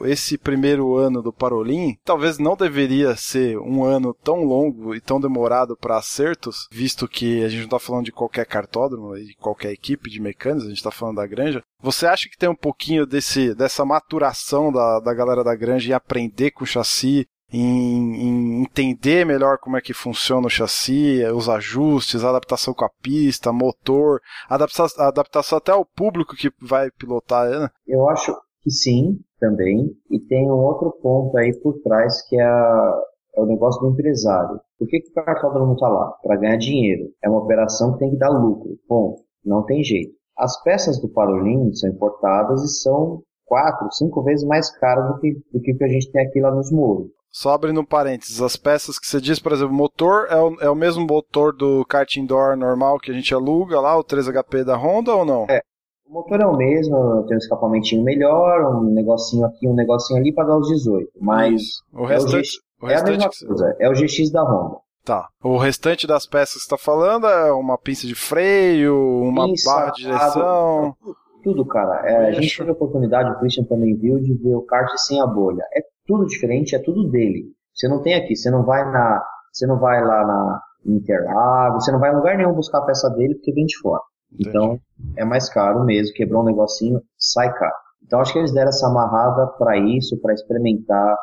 o- 0.00 0.06
esse 0.06 0.38
primeiro 0.38 0.96
ano 0.96 1.20
do 1.20 1.32
Parolin 1.32 1.96
talvez 2.04 2.38
não 2.38 2.56
deveria 2.56 3.16
ser 3.16 3.58
um 3.58 3.84
ano 3.84 4.14
tão 4.14 4.44
longo 4.44 4.94
e 4.94 5.00
tão 5.00 5.20
demorado 5.20 5.76
para 5.76 5.96
acertos, 5.98 6.68
visto 6.70 7.08
que 7.08 7.42
a 7.44 7.48
gente 7.48 7.58
não 7.60 7.64
está 7.66 7.78
falando 7.78 8.04
de 8.04 8.12
qualquer 8.12 8.46
cartódromo 8.46 9.16
e 9.16 9.26
de 9.26 9.34
qualquer 9.36 9.72
equipe 9.72 10.08
de 10.08 10.20
mecânicos, 10.20 10.64
a 10.66 10.68
gente 10.68 10.78
está 10.78 10.90
falando 10.92 11.16
da 11.16 11.26
Granja. 11.26 11.62
Você 11.80 12.06
acha 12.06 12.28
que 12.28 12.38
tem 12.38 12.48
um 12.48 12.54
pouquinho 12.54 13.04
desse, 13.04 13.52
dessa 13.54 13.84
maturação 13.84 14.70
da, 14.72 15.00
da 15.00 15.12
galera 15.12 15.42
da 15.42 15.54
Granja 15.56 15.90
em 15.90 15.94
aprender 15.94 16.52
com 16.52 16.62
o 16.62 16.66
chassi, 16.66 17.26
em, 17.52 18.62
entender 18.62 19.24
melhor 19.26 19.58
como 19.58 19.76
é 19.76 19.80
que 19.80 19.92
funciona 19.92 20.46
o 20.46 20.50
chassi, 20.50 21.22
os 21.34 21.48
ajustes, 21.48 22.24
a 22.24 22.30
adaptação 22.30 22.72
com 22.74 22.84
a 22.84 22.90
pista, 23.02 23.52
motor, 23.52 24.20
adaptação, 24.48 25.04
adaptação 25.04 25.58
até 25.58 25.72
ao 25.72 25.84
público 25.84 26.34
que 26.36 26.50
vai 26.60 26.90
pilotar, 26.90 27.48
né? 27.50 27.68
Eu 27.86 28.08
acho 28.08 28.34
que 28.62 28.70
sim, 28.70 29.18
também. 29.40 29.90
E 30.10 30.18
tem 30.20 30.48
um 30.50 30.54
outro 30.54 30.90
ponto 31.02 31.36
aí 31.36 31.52
por 31.60 31.74
trás 31.82 32.22
que 32.28 32.38
é, 32.38 32.44
a- 32.44 33.00
é 33.36 33.40
o 33.40 33.46
negócio 33.46 33.80
do 33.80 33.90
empresário. 33.90 34.60
Por 34.78 34.88
que, 34.88 35.00
que 35.00 35.10
o 35.10 35.24
cartódromo 35.24 35.74
está 35.74 35.88
lá? 35.88 36.12
Para 36.22 36.36
ganhar 36.36 36.56
dinheiro. 36.56 37.10
É 37.22 37.28
uma 37.28 37.40
operação 37.42 37.92
que 37.92 37.98
tem 37.98 38.10
que 38.10 38.16
dar 38.18 38.30
lucro. 38.30 38.76
Ponto. 38.88 39.22
Não 39.44 39.64
tem 39.64 39.82
jeito. 39.82 40.12
As 40.38 40.62
peças 40.62 41.00
do 41.00 41.08
Parolim 41.08 41.72
são 41.74 41.90
importadas 41.90 42.62
e 42.62 42.68
são 42.80 43.22
quatro, 43.44 43.90
cinco 43.92 44.22
vezes 44.22 44.46
mais 44.46 44.70
caras 44.78 45.08
do 45.12 45.20
que, 45.20 45.34
do 45.52 45.60
que 45.60 45.72
o 45.72 45.76
que 45.78 45.84
a 45.84 45.88
gente 45.88 46.10
tem 46.10 46.26
aqui 46.26 46.40
lá 46.40 46.50
nos 46.50 46.70
muros. 46.72 47.10
Só 47.32 47.50
abrindo 47.54 47.80
um 47.80 47.84
parênteses, 47.84 48.42
as 48.42 48.56
peças 48.56 48.98
que 48.98 49.06
você 49.06 49.18
diz, 49.20 49.40
por 49.40 49.52
exemplo, 49.52 49.72
o 49.72 49.76
motor 49.76 50.26
é 50.28 50.36
o, 50.36 50.54
é 50.60 50.68
o 50.68 50.74
mesmo 50.74 51.06
motor 51.06 51.52
do 51.54 51.82
kart 51.86 52.14
indoor 52.16 52.56
normal 52.56 52.98
que 52.98 53.10
a 53.10 53.14
gente 53.14 53.32
aluga 53.34 53.80
lá, 53.80 53.98
o 53.98 54.04
3HP 54.04 54.64
da 54.64 54.76
Honda 54.76 55.14
ou 55.14 55.24
não? 55.24 55.46
É. 55.48 55.62
O 56.06 56.12
motor 56.12 56.38
é 56.42 56.46
o 56.46 56.54
mesmo, 56.54 57.24
tem 57.26 57.34
um 57.34 57.38
escapamentinho 57.38 58.04
melhor, 58.04 58.76
um 58.76 58.92
negocinho 58.92 59.46
aqui, 59.46 59.66
um 59.66 59.74
negocinho 59.74 60.20
ali 60.20 60.30
para 60.34 60.46
dar 60.48 60.58
os 60.58 60.68
18. 60.68 61.08
Mas 61.18 61.62
Isso. 61.62 61.82
O 61.94 62.04
é 62.04 62.18
o 62.18 62.90
é 62.90 62.96
a 62.96 63.02
mesma 63.02 63.28
que 63.30 63.36
você- 63.36 63.46
coisa. 63.46 63.76
É 63.80 63.88
o 63.88 63.94
GX 63.94 64.30
da 64.30 64.42
Honda. 64.44 64.76
Tá. 65.02 65.28
O 65.42 65.56
restante 65.56 66.06
das 66.06 66.26
peças 66.26 66.56
que 66.62 66.68
você 66.68 66.74
está 66.74 66.76
falando 66.78 67.26
é 67.26 67.50
uma 67.50 67.78
pinça 67.78 68.06
de 68.06 68.14
freio, 68.14 68.94
uma 69.22 69.46
Pinça, 69.46 69.70
barra 69.72 69.90
de 69.92 70.02
direção. 70.02 70.94
Tudo, 71.42 71.64
cara. 71.64 72.06
É, 72.08 72.28
a 72.28 72.32
gente 72.32 72.56
teve 72.56 72.70
a 72.70 72.72
oportunidade, 72.72 73.30
o 73.30 73.38
Christian 73.40 73.64
também 73.64 73.96
viu, 73.96 74.20
de 74.20 74.34
ver 74.34 74.54
o 74.54 74.62
kart 74.62 74.88
sem 74.98 75.20
a 75.20 75.26
bolha. 75.26 75.64
É 75.72 75.80
tudo 76.06 76.26
diferente, 76.26 76.74
é 76.74 76.78
tudo 76.78 77.08
dele. 77.10 77.52
Você 77.74 77.88
não 77.88 78.02
tem 78.02 78.14
aqui, 78.14 78.36
você 78.36 78.50
não 78.50 78.64
vai 78.64 78.84
na. 78.90 79.22
Você 79.52 79.66
não 79.66 79.78
vai 79.78 80.02
lá 80.02 80.26
na 80.26 80.60
Interlagos, 80.84 81.84
você 81.84 81.92
não 81.92 82.00
vai 82.00 82.10
em 82.10 82.16
lugar 82.16 82.36
nenhum 82.36 82.54
buscar 82.54 82.78
a 82.78 82.86
peça 82.86 83.08
dele 83.10 83.34
porque 83.34 83.52
vem 83.52 83.66
de 83.66 83.78
fora. 83.78 84.02
Então 84.38 84.80
é 85.16 85.24
mais 85.24 85.48
caro 85.48 85.84
mesmo, 85.84 86.14
quebrou 86.14 86.42
um 86.42 86.46
negocinho, 86.46 87.00
sai 87.16 87.52
caro. 87.52 87.74
Então 88.02 88.20
acho 88.20 88.32
que 88.32 88.38
eles 88.38 88.52
deram 88.52 88.70
essa 88.70 88.88
amarrada 88.88 89.46
para 89.58 89.76
isso, 89.78 90.20
para 90.20 90.34
experimentar, 90.34 91.16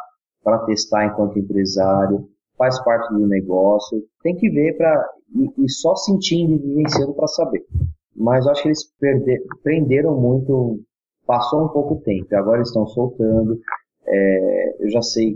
para 0.43 0.59
testar 0.59 1.05
enquanto 1.05 1.37
empresário, 1.37 2.29
faz 2.57 2.81
parte 2.83 3.13
do 3.13 3.27
negócio. 3.27 4.01
Tem 4.21 4.35
que 4.35 4.49
ver 4.49 4.77
para 4.77 5.05
e, 5.35 5.65
e 5.65 5.69
só 5.69 5.95
sentindo 5.95 6.53
e 6.53 6.57
vivenciando 6.57 7.13
para 7.13 7.27
saber. 7.27 7.65
Mas 8.15 8.47
acho 8.47 8.61
que 8.61 8.69
eles 8.69 8.83
perder, 8.99 9.41
prenderam 9.63 10.15
muito, 10.19 10.79
passou 11.25 11.65
um 11.65 11.69
pouco 11.69 12.01
tempo, 12.01 12.33
agora 12.35 12.57
eles 12.57 12.69
estão 12.69 12.87
soltando. 12.87 13.59
É, 14.05 14.83
eu 14.83 14.89
já 14.89 15.01
sei 15.01 15.35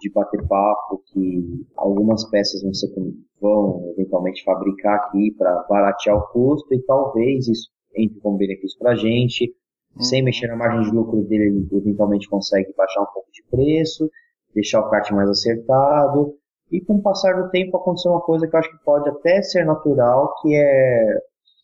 de 0.00 0.10
bater 0.10 0.46
papo 0.46 1.02
que 1.06 1.66
algumas 1.76 2.28
peças 2.30 2.62
vão, 2.62 2.74
ser, 2.74 2.92
vão 3.40 3.92
eventualmente 3.92 4.44
fabricar 4.44 4.96
aqui 4.96 5.34
para 5.38 5.62
baratear 5.68 6.16
o 6.16 6.28
custo 6.28 6.74
e 6.74 6.82
talvez 6.82 7.48
isso 7.48 7.70
entre 7.96 8.18
como 8.20 8.36
benefício 8.36 8.78
para 8.78 8.92
a 8.92 8.96
gente. 8.96 9.54
Sem 10.00 10.24
mexer 10.24 10.48
na 10.48 10.56
margem 10.56 10.90
de 10.90 10.96
lucro 10.96 11.22
dele, 11.22 11.44
ele 11.44 11.68
eventualmente 11.70 12.28
consegue 12.28 12.74
baixar 12.76 13.02
um 13.02 13.12
pouco 13.14 13.30
de 13.32 13.44
preço, 13.48 14.10
deixar 14.52 14.80
o 14.80 14.90
kart 14.90 15.08
mais 15.12 15.30
acertado. 15.30 16.34
E 16.72 16.80
com 16.80 16.96
o 16.96 17.02
passar 17.02 17.40
do 17.40 17.48
tempo 17.50 17.76
aconteceu 17.76 18.10
uma 18.10 18.20
coisa 18.20 18.48
que 18.48 18.56
eu 18.56 18.58
acho 18.58 18.70
que 18.70 18.84
pode 18.84 19.08
até 19.08 19.40
ser 19.42 19.64
natural, 19.64 20.34
que 20.42 20.52
é 20.52 21.18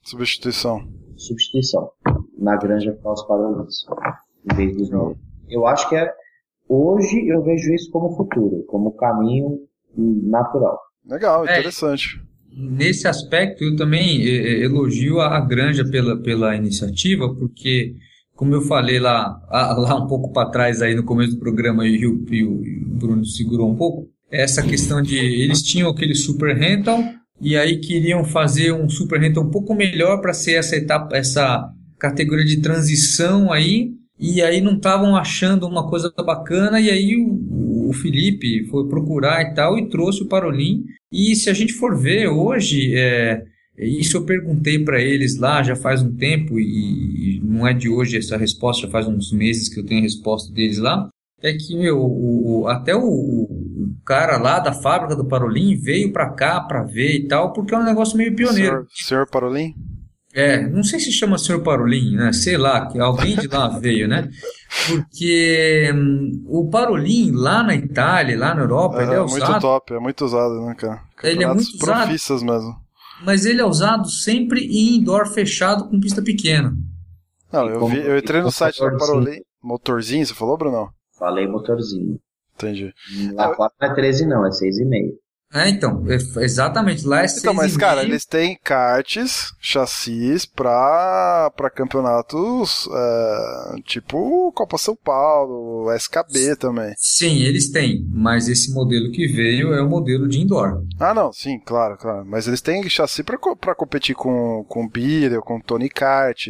Substituição. 0.05 0.81
substituição 1.17 1.91
na 2.39 2.57
granja 2.57 2.97
para 3.03 3.13
os 3.13 3.23
padrões, 3.27 3.85
em 4.51 4.55
vez 4.55 4.77
dos 4.77 4.91
novos. 4.91 5.19
Eu 5.49 5.67
acho 5.67 5.89
que 5.89 5.97
é 5.97 6.15
hoje 6.71 7.27
eu 7.29 7.43
vejo 7.43 7.75
isso 7.75 7.91
como 7.91 8.17
futuro, 8.17 8.65
como 8.69 8.93
caminho 8.93 9.59
natural. 9.97 10.79
Legal, 11.07 11.47
É. 11.47 11.59
interessante. 11.59 12.21
Nesse 12.53 13.07
aspecto, 13.07 13.63
eu 13.65 13.77
também 13.77 14.23
eh, 14.23 14.61
eh, 14.61 14.65
elogio 14.65 15.21
a 15.21 15.37
a 15.37 15.41
Granja 15.41 15.85
pela, 15.85 16.17
pela 16.21 16.55
iniciativa, 16.57 17.33
porque, 17.35 17.95
como 18.35 18.55
eu 18.55 18.63
falei 18.63 18.99
lá, 18.99 19.41
lá 19.79 19.95
um 20.03 20.07
pouco 20.09 20.33
para 20.33 20.51
trás, 20.51 20.83
aí 20.83 20.95
no 20.95 21.05
começo 21.05 21.35
do 21.35 21.39
programa, 21.41 21.87
e 21.87 22.05
o, 22.07 22.25
e 22.29 22.45
o- 22.45 22.65
e 22.65 22.85
o 22.85 22.89
Bruno 22.89 23.25
segurou 23.25 23.71
um 23.71 23.77
pouco, 23.77 24.09
essa 24.31 24.63
questão 24.63 25.01
de 25.03 25.17
eles 25.17 25.63
tinham 25.63 25.89
aquele 25.91 26.15
Super 26.15 26.57
Rental 26.57 26.99
e 27.41 27.57
aí 27.57 27.79
queriam 27.81 28.25
fazer 28.25 28.73
um 28.73 28.89
Super 28.89 29.21
Rental 29.21 29.45
um 29.45 29.51
pouco 29.51 29.75
melhor 29.75 30.21
para 30.21 30.33
ser 30.33 30.55
essa 30.55 30.77
etapa, 30.77 31.17
essa 31.17 31.69
categoria 31.99 32.45
de 32.45 32.61
transição 32.61 33.53
aí, 33.53 33.93
e 34.21 34.43
aí 34.43 34.61
não 34.61 34.77
estavam 34.77 35.17
achando 35.17 35.67
uma 35.67 35.89
coisa 35.89 36.13
bacana, 36.25 36.81
e 36.81 36.91
aí 36.91 37.17
o, 37.17 37.89
o 37.89 37.93
Felipe 37.93 38.65
foi 38.67 38.87
procurar 38.87 39.43
e 39.43 39.55
tal, 39.55 39.79
e 39.79 39.89
trouxe 39.89 40.23
o 40.23 40.29
Parolim, 40.29 40.85
e 41.11 41.35
se 41.35 41.49
a 41.49 41.55
gente 41.55 41.73
for 41.73 41.99
ver 41.99 42.29
hoje, 42.29 42.95
é, 42.95 43.43
Isso 43.77 44.19
eu 44.19 44.25
perguntei 44.25 44.79
para 44.79 45.01
eles 45.01 45.39
lá 45.39 45.63
já 45.63 45.75
faz 45.75 46.03
um 46.03 46.15
tempo 46.15 46.61
e 46.61 47.41
não 47.43 47.67
é 47.67 47.73
de 47.73 47.89
hoje 47.89 48.19
essa 48.19 48.37
resposta, 48.37 48.87
já 48.87 48.93
faz 48.93 49.09
uns 49.09 49.33
meses 49.33 49.69
que 49.69 49.81
eu 49.81 49.87
tenho 49.87 50.01
a 50.01 50.05
resposta 50.05 50.53
deles 50.53 50.79
lá. 50.79 51.09
É 51.43 51.55
que 51.55 51.75
meu, 51.75 51.99
o, 51.99 52.61
o 52.61 52.69
até 52.69 52.95
o, 52.95 53.49
cara 54.05 54.37
lá 54.37 54.59
da 54.59 54.73
fábrica 54.73 55.17
do 55.17 55.27
Parolim 55.27 55.75
veio 55.77 56.13
para 56.13 56.31
cá 56.31 56.61
para 56.61 56.83
ver 56.83 57.15
e 57.15 57.27
tal, 57.27 57.53
porque 57.53 57.75
é 57.75 57.79
um 57.79 57.85
negócio 57.85 58.17
meio 58.17 58.35
pioneiro. 58.35 58.87
Senhor, 58.87 58.87
senhor 58.91 59.31
Parolim? 59.31 59.75
É, 60.33 60.65
não 60.69 60.85
sei 60.85 61.01
se 61.01 61.11
chama 61.11 61.39
senhor 61.39 61.63
Parolim, 61.63 62.15
né? 62.15 62.33
Sei 62.33 62.57
lá, 62.57 62.87
que 62.87 62.99
alguém 63.01 63.37
de 63.37 63.49
lá 63.49 63.69
veio, 63.69 64.07
né? 64.07 64.31
Porque 64.87 65.91
hum, 65.93 66.45
o 66.47 66.71
Parolim 66.71 67.33
lá 67.33 67.63
na 67.63 67.75
Itália, 67.75 68.39
lá 68.39 68.55
na 68.55 68.63
Europa, 68.63 69.01
é, 69.01 69.05
ele 69.05 69.15
é 69.15 69.21
usado. 69.21 69.51
muito 69.51 69.61
top, 69.61 69.95
é 69.95 69.99
muito 69.99 70.25
usado, 70.25 70.67
né, 70.67 70.75
cara? 70.77 71.03
Ele 71.25 71.43
é 71.43 71.53
muito 71.53 71.79
profissas 71.79 72.43
usado. 72.43 72.53
mesmo. 72.53 72.77
Mas 73.25 73.45
ele 73.45 73.61
é 73.61 73.65
usado 73.65 74.09
sempre 74.09 74.61
em 74.65 74.97
indoor 74.97 75.27
fechado 75.27 75.89
com 75.89 76.01
pista 76.01 76.23
pequena. 76.23 76.75
Não, 77.53 77.69
eu, 77.69 77.87
vi, 77.87 77.99
eu 77.99 78.17
entrei 78.17 78.41
no 78.41 78.53
site 78.53 78.79
do 78.79 78.97
Parolim. 78.97 79.41
Motorzinho, 79.63 80.25
você 80.25 80.33
falou, 80.33 80.57
Bruno? 80.57 80.91
Falei 81.19 81.47
motorzinho. 81.47 82.19
Entendi. 82.55 82.95
A 83.37 83.49
4 83.49 83.77
não 83.81 83.89
é 83.89 83.95
13 83.95 84.27
não, 84.27 84.47
é 84.47 84.51
6,5. 84.51 85.13
É, 85.53 85.69
então, 85.69 86.05
é, 86.09 86.15
exatamente, 86.45 87.05
lá 87.05 87.23
é 87.23 87.27
Então, 87.27 87.53
mas 87.53 87.77
cara, 87.77 88.05
eles 88.05 88.25
têm 88.25 88.57
karts, 88.63 89.53
chassis 89.61 90.47
pra, 90.47 91.53
pra 91.57 91.69
campeonatos 91.69 92.89
é, 92.93 93.81
tipo 93.85 94.53
Copa 94.53 94.79
São 94.79 94.95
Paulo, 94.95 95.93
SKB 95.93 96.55
também. 96.57 96.95
Sim, 96.97 97.43
eles 97.43 97.71
têm, 97.71 98.07
mas 98.13 98.49
esse 98.49 98.73
modelo 98.73 99.11
que 99.11 99.27
veio 99.27 99.75
é 99.75 99.83
o 99.83 99.89
modelo 99.89 100.29
de 100.29 100.41
indoor. 100.41 100.85
Ah, 101.01 101.13
não, 101.13 101.33
sim, 101.33 101.59
claro, 101.59 101.97
claro. 101.97 102.25
Mas 102.25 102.47
eles 102.47 102.61
têm 102.61 102.89
chassi 102.89 103.25
pra, 103.25 103.37
pra 103.61 103.75
competir 103.75 104.15
com, 104.15 104.65
com 104.69 104.89
Beetle, 104.89 105.43
com 105.43 105.61
Tony 105.61 105.89
Kart, 105.89 106.47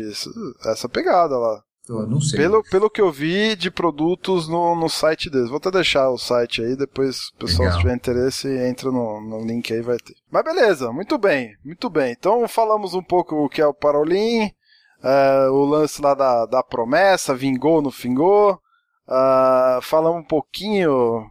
essa 0.66 0.88
pegada 0.88 1.38
lá. 1.38 1.62
Eu 1.98 2.06
não 2.06 2.20
sei. 2.20 2.38
Pelo, 2.38 2.62
pelo 2.62 2.90
que 2.90 3.00
eu 3.00 3.10
vi 3.10 3.56
de 3.56 3.70
produtos 3.70 4.48
no, 4.48 4.76
no 4.76 4.88
site 4.88 5.28
deles. 5.28 5.48
Vou 5.48 5.58
até 5.58 5.70
deixar 5.70 6.08
o 6.10 6.18
site 6.18 6.62
aí, 6.62 6.76
depois 6.76 7.28
o 7.34 7.38
pessoal, 7.38 7.66
Legal. 7.66 7.72
se 7.72 7.78
tiver 7.80 7.96
interesse, 7.96 8.48
entra 8.48 8.90
no, 8.90 9.20
no 9.20 9.44
link 9.44 9.72
aí, 9.72 9.82
vai 9.82 9.98
ter. 9.98 10.14
Mas 10.30 10.44
beleza, 10.44 10.92
muito 10.92 11.18
bem, 11.18 11.56
muito 11.64 11.90
bem. 11.90 12.12
Então 12.12 12.46
falamos 12.46 12.94
um 12.94 13.02
pouco 13.02 13.34
o 13.36 13.48
que 13.48 13.60
é 13.60 13.66
o 13.66 13.74
Parolim, 13.74 14.46
uh, 15.02 15.50
o 15.52 15.64
lance 15.64 16.00
lá 16.00 16.14
da, 16.14 16.46
da 16.46 16.62
promessa, 16.62 17.34
vingou, 17.34 17.82
não 17.82 17.90
vingou. 17.90 18.60
Uh, 19.08 19.82
falamos 19.82 20.20
um 20.20 20.26
pouquinho 20.26 21.28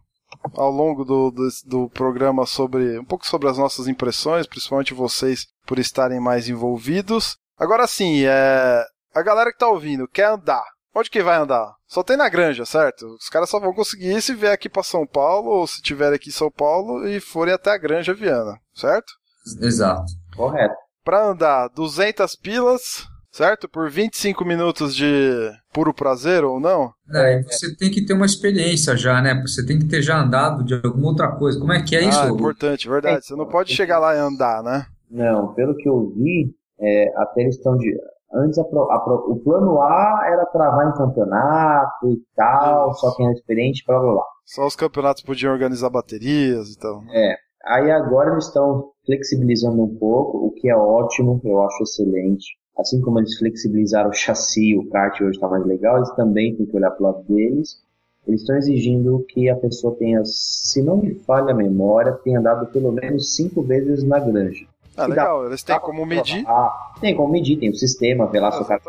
ao 0.53 0.71
longo 0.71 1.05
do, 1.05 1.31
do, 1.31 1.47
do, 1.65 1.89
programa 1.89 2.45
sobre 2.45 2.99
um 2.99 3.05
pouco 3.05 3.25
sobre 3.25 3.47
as 3.47 3.57
nossas 3.57 3.87
impressões, 3.87 4.45
principalmente 4.45 4.93
vocês 4.93 5.47
por 5.65 5.79
estarem 5.79 6.19
mais 6.19 6.49
envolvidos. 6.49 7.37
Agora 7.57 7.87
sim, 7.87 8.23
é, 8.25 8.85
a 9.13 9.21
galera 9.21 9.51
que 9.51 9.57
tá 9.57 9.67
ouvindo 9.67 10.07
quer 10.07 10.27
andar. 10.27 10.63
Onde 10.93 11.09
que 11.09 11.21
vai 11.21 11.37
andar? 11.37 11.75
Só 11.87 12.03
tem 12.03 12.17
na 12.17 12.27
granja, 12.27 12.65
certo? 12.65 13.05
Os 13.05 13.29
caras 13.29 13.49
só 13.49 13.59
vão 13.59 13.73
conseguir 13.73 14.19
se 14.21 14.33
vier 14.33 14.51
aqui 14.51 14.67
para 14.67 14.83
São 14.83 15.05
Paulo 15.05 15.49
ou 15.49 15.67
se 15.67 15.81
tiver 15.81 16.11
aqui 16.13 16.29
em 16.29 16.33
São 16.33 16.51
Paulo 16.51 17.07
e 17.07 17.19
forem 17.19 17.53
até 17.53 17.71
a 17.71 17.77
granja 17.77 18.13
Viana, 18.13 18.57
certo? 18.73 19.13
Exato. 19.61 20.11
Correto. 20.35 20.75
Para 21.03 21.27
andar 21.27 21.69
200 21.69 22.35
pilas, 22.35 23.07
certo? 23.31 23.69
Por 23.69 23.89
25 23.89 24.43
minutos 24.43 24.95
de 24.95 25.51
puro 25.71 25.93
prazer 25.93 26.43
ou 26.43 26.59
não? 26.59 26.91
É, 27.13 27.41
você 27.43 27.75
tem 27.75 27.89
que 27.89 28.05
ter 28.05 28.13
uma 28.13 28.25
experiência 28.25 28.97
já, 28.97 29.21
né? 29.21 29.39
Você 29.41 29.65
tem 29.65 29.79
que 29.79 29.85
ter 29.85 30.01
já 30.01 30.19
andado 30.19 30.63
de 30.63 30.73
alguma 30.73 31.07
outra 31.07 31.31
coisa. 31.31 31.59
Como 31.59 31.73
é 31.73 31.81
que 31.81 31.95
é 31.95 31.99
ah, 31.99 32.09
isso? 32.09 32.23
É 32.23 32.29
importante, 32.29 32.89
verdade. 32.89 33.25
Você 33.25 33.35
não 33.35 33.47
pode 33.47 33.73
chegar 33.73 33.99
lá 33.99 34.15
e 34.15 34.19
andar, 34.19 34.63
né? 34.63 34.85
Não, 35.09 35.53
pelo 35.53 35.75
que 35.75 35.87
eu 35.87 36.13
vi, 36.15 36.53
é, 36.79 37.11
até 37.15 37.41
eles 37.41 37.55
estão 37.55 37.77
de 37.77 37.95
Antes 38.31 38.59
a 38.59 38.63
pro, 38.63 38.91
a 38.91 38.99
pro, 38.99 39.31
o 39.31 39.39
plano 39.39 39.81
A 39.81 40.21
era 40.25 40.45
travar 40.45 40.87
em 40.87 40.97
campeonato 40.97 42.09
e 42.09 42.21
tal, 42.35 42.93
só 42.93 43.15
quem 43.15 43.25
era 43.25 43.33
experiente, 43.33 43.83
blá 43.85 43.99
blá 43.99 44.11
blá. 44.13 44.25
Só 44.45 44.67
os 44.67 44.75
campeonatos 44.75 45.23
podiam 45.23 45.51
organizar 45.51 45.89
baterias 45.89 46.69
e 46.69 46.77
tal. 46.77 47.01
É. 47.11 47.35
Aí 47.65 47.91
agora 47.91 48.31
eles 48.31 48.45
estão 48.45 48.91
flexibilizando 49.05 49.83
um 49.83 49.95
pouco, 49.95 50.37
o 50.37 50.51
que 50.51 50.69
é 50.69 50.75
ótimo, 50.75 51.41
eu 51.43 51.61
acho 51.63 51.83
excelente. 51.83 52.57
Assim 52.77 53.01
como 53.01 53.19
eles 53.19 53.37
flexibilizaram 53.37 54.09
o 54.09 54.13
chassi, 54.13 54.77
o 54.77 54.89
kart 54.89 55.19
hoje 55.19 55.31
está 55.31 55.47
mais 55.47 55.65
legal, 55.65 55.97
eles 55.97 56.15
também 56.15 56.55
têm 56.55 56.65
que 56.65 56.75
olhar 56.75 56.91
para 56.91 57.03
o 57.03 57.11
lado 57.11 57.23
deles. 57.23 57.81
Eles 58.25 58.41
estão 58.41 58.55
exigindo 58.55 59.25
que 59.27 59.49
a 59.49 59.55
pessoa 59.55 59.95
tenha, 59.95 60.21
se 60.23 60.81
não 60.81 60.97
me 60.97 61.15
falha 61.15 61.51
a 61.51 61.55
memória, 61.55 62.13
tenha 62.23 62.39
andado 62.39 62.67
pelo 62.67 62.91
menos 62.91 63.35
cinco 63.35 63.63
vezes 63.63 64.03
na 64.03 64.19
granja. 64.19 64.65
Ah, 64.99 65.07
legal. 65.07 65.41
Dá, 65.41 65.47
Eles 65.47 65.63
têm 65.63 65.79
como 65.79 66.05
medir. 66.05 66.43
Ah, 66.47 66.91
tem 66.99 67.15
como 67.15 67.31
medir, 67.31 67.57
tem 67.57 67.69
o 67.69 67.75
sistema, 67.75 68.27
ver 68.27 68.39
lá 68.39 68.49
ah, 68.49 68.51
se 68.51 68.61
o 68.61 68.65
cara 68.65 68.81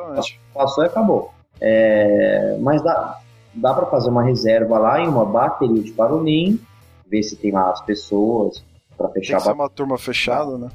passou 0.54 0.84
e 0.84 0.86
acabou. 0.86 1.32
É, 1.61 2.56
mas 2.61 2.82
dá, 2.82 3.18
dá 3.54 3.74
para 3.74 3.86
fazer 3.86 4.08
uma 4.08 4.22
reserva 4.22 4.78
lá 4.78 5.00
em 5.00 5.08
uma 5.08 5.24
bateria 5.24 5.82
de 5.82 5.90
Parolim, 5.92 6.61
ver 7.06 7.22
se 7.22 7.36
tem 7.36 7.52
lá 7.52 7.70
as 7.70 7.80
pessoas 7.82 8.64
para 8.96 9.08
fechar. 9.08 9.36
Tem 9.36 9.38
que 9.38 9.42
ser 9.44 9.52
uma 9.52 9.70
turma 9.70 9.98
fechada, 9.98 10.58
né? 10.58 10.68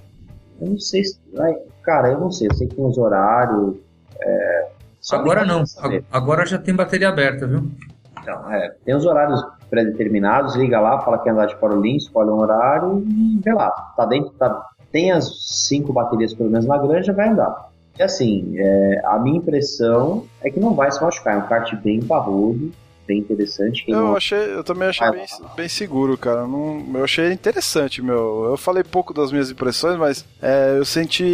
Eu 0.59 0.69
não 0.69 0.79
sei 0.79 1.03
se. 1.03 1.19
Cara, 1.83 2.09
eu 2.09 2.19
não 2.19 2.31
sei. 2.31 2.47
Eu 2.49 2.55
sei 2.55 2.67
que 2.67 2.75
tem 2.75 2.85
os 2.85 2.97
horários. 2.97 3.75
É, 4.19 4.67
agora 5.11 5.45
não. 5.45 5.63
Agora 6.11 6.45
já 6.45 6.57
tem 6.57 6.75
bateria 6.75 7.09
aberta, 7.09 7.45
viu? 7.45 7.69
Então, 8.21 8.51
é, 8.51 8.75
tem 8.83 8.95
os 8.95 9.05
horários 9.05 9.39
pré-determinados, 9.69 10.55
liga 10.55 10.79
lá, 10.79 10.99
fala 11.01 11.19
que 11.19 11.29
andar 11.29 11.45
de 11.45 11.55
Parolim, 11.57 11.95
escolhe 11.95 12.29
um 12.29 12.39
horário 12.39 13.03
e 13.07 13.39
vê 13.43 13.53
lá. 13.53 13.69
Tá 13.95 14.05
dentro, 14.05 14.31
tá, 14.31 14.67
tem 14.95 15.11
as 15.11 15.29
cinco 15.67 15.91
baterias 15.91 16.33
pelo 16.33 16.49
menos 16.49 16.65
na 16.65 16.77
granja, 16.77 17.11
vai 17.11 17.27
andar. 17.27 17.69
E 17.99 18.01
assim, 18.01 18.53
é, 18.55 19.01
a 19.03 19.19
minha 19.19 19.39
impressão 19.39 20.25
é 20.41 20.49
que 20.49 20.57
não 20.57 20.73
vai 20.73 20.89
se 20.89 21.01
machucar. 21.01 21.35
É 21.35 21.37
um 21.37 21.47
kart 21.47 21.75
bem 21.83 22.01
parrudo, 22.01 22.71
bem 23.05 23.19
interessante. 23.19 23.83
eu, 23.89 23.93
não... 23.93 24.15
achei, 24.15 24.37
eu 24.37 24.63
também 24.63 24.87
achei 24.87 25.11
bem, 25.11 25.25
bem, 25.53 25.67
seguro, 25.67 26.17
cara. 26.17 26.47
Não, 26.47 26.81
eu 26.93 27.03
achei 27.03 27.29
interessante, 27.33 28.01
meu. 28.01 28.45
Eu 28.45 28.55
falei 28.55 28.85
pouco 28.85 29.13
das 29.13 29.33
minhas 29.33 29.51
impressões, 29.51 29.97
mas 29.97 30.25
é, 30.41 30.77
eu 30.77 30.85
senti. 30.85 31.25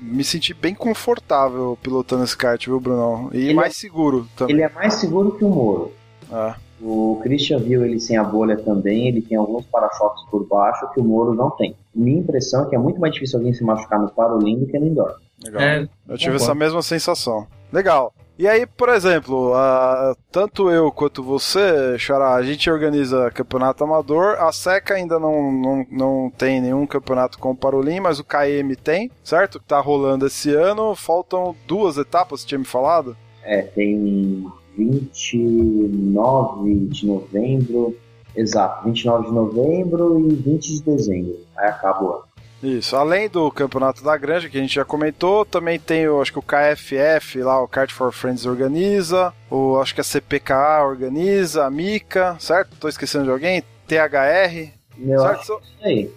Me 0.00 0.22
senti 0.22 0.54
bem 0.54 0.72
confortável 0.72 1.76
pilotando 1.82 2.22
esse 2.22 2.36
kart, 2.36 2.64
viu, 2.64 2.78
Brunão? 2.78 3.30
E 3.32 3.46
ele 3.46 3.54
mais 3.54 3.72
é, 3.72 3.80
seguro 3.80 4.28
também. 4.36 4.54
Ele 4.54 4.62
é 4.62 4.68
mais 4.68 4.94
seguro 4.94 5.32
que 5.32 5.44
o 5.44 5.48
Moro. 5.48 5.92
Ah. 6.30 6.54
O 6.80 7.18
Christian 7.22 7.58
viu 7.58 7.84
ele 7.84 7.98
sem 7.98 8.16
a 8.16 8.24
bolha 8.24 8.56
também, 8.56 9.08
ele 9.08 9.22
tem 9.22 9.36
alguns 9.36 9.64
para-choques 9.66 10.24
por 10.30 10.46
baixo 10.46 10.90
que 10.92 11.00
o 11.00 11.04
Moro 11.04 11.34
não 11.34 11.50
tem. 11.50 11.74
Minha 11.94 12.20
impressão 12.20 12.64
é 12.64 12.68
que 12.68 12.74
é 12.74 12.78
muito 12.78 13.00
mais 13.00 13.14
difícil 13.14 13.38
alguém 13.38 13.54
se 13.54 13.64
machucar 13.64 13.98
no 13.98 14.10
Parolim 14.10 14.58
do 14.58 14.66
que 14.66 14.78
no 14.78 14.86
indoor. 14.86 15.16
Legal. 15.42 15.62
É, 15.62 15.88
eu 16.08 16.18
tive 16.18 16.36
essa 16.36 16.54
mesma 16.54 16.82
sensação. 16.82 17.46
Legal. 17.72 18.12
E 18.38 18.46
aí, 18.46 18.66
por 18.66 18.90
exemplo, 18.90 19.52
uh, 19.52 20.14
tanto 20.30 20.70
eu 20.70 20.92
quanto 20.92 21.22
você, 21.22 21.98
Xará, 21.98 22.34
a 22.34 22.42
gente 22.42 22.70
organiza 22.70 23.30
campeonato 23.30 23.82
amador. 23.82 24.36
A 24.38 24.52
SECA 24.52 24.94
ainda 24.94 25.18
não, 25.18 25.50
não, 25.50 25.86
não 25.90 26.32
tem 26.36 26.60
nenhum 26.60 26.86
campeonato 26.86 27.38
com 27.38 27.52
o 27.52 27.56
Parolim, 27.56 27.98
mas 27.98 28.18
o 28.18 28.24
KM 28.24 28.76
tem, 28.76 29.10
certo? 29.24 29.58
Que 29.58 29.66
tá 29.66 29.80
rolando 29.80 30.26
esse 30.26 30.54
ano. 30.54 30.94
Faltam 30.94 31.56
duas 31.66 31.96
etapas, 31.96 32.42
você 32.42 32.48
tinha 32.48 32.58
me 32.58 32.66
falado? 32.66 33.16
É, 33.42 33.62
tem 33.62 34.46
29 34.76 36.86
de 36.86 37.06
novembro, 37.06 37.96
exato, 38.34 38.84
29 38.84 39.28
de 39.28 39.34
novembro 39.34 40.20
e 40.20 40.34
20 40.34 40.72
de 40.72 40.82
dezembro. 40.82 41.38
Aí 41.56 41.68
acaba 41.68 42.04
o 42.04 42.12
ano. 42.12 42.26
Isso, 42.62 42.96
além 42.96 43.28
do 43.28 43.50
Campeonato 43.50 44.02
da 44.02 44.16
Granja, 44.16 44.48
que 44.48 44.56
a 44.56 44.60
gente 44.60 44.74
já 44.74 44.84
comentou, 44.84 45.44
também 45.44 45.78
tem, 45.78 46.08
o, 46.08 46.20
acho 46.20 46.32
que 46.32 46.38
o 46.38 46.42
KFF 46.42 47.42
lá, 47.42 47.62
o 47.62 47.68
Kart 47.68 47.92
for 47.92 48.10
Friends 48.12 48.46
organiza, 48.46 49.32
o, 49.50 49.78
acho 49.78 49.94
que 49.94 50.00
a 50.00 50.04
CPKA 50.04 50.82
organiza, 50.82 51.66
a 51.66 51.70
Mica, 51.70 52.36
certo? 52.40 52.76
Tô 52.80 52.88
esquecendo 52.88 53.24
de 53.24 53.30
alguém? 53.30 53.62
THR, 53.86 54.72
Meu 54.96 55.20
certo? 55.20 55.40
Acho 55.40 55.60
é, 55.82 56.08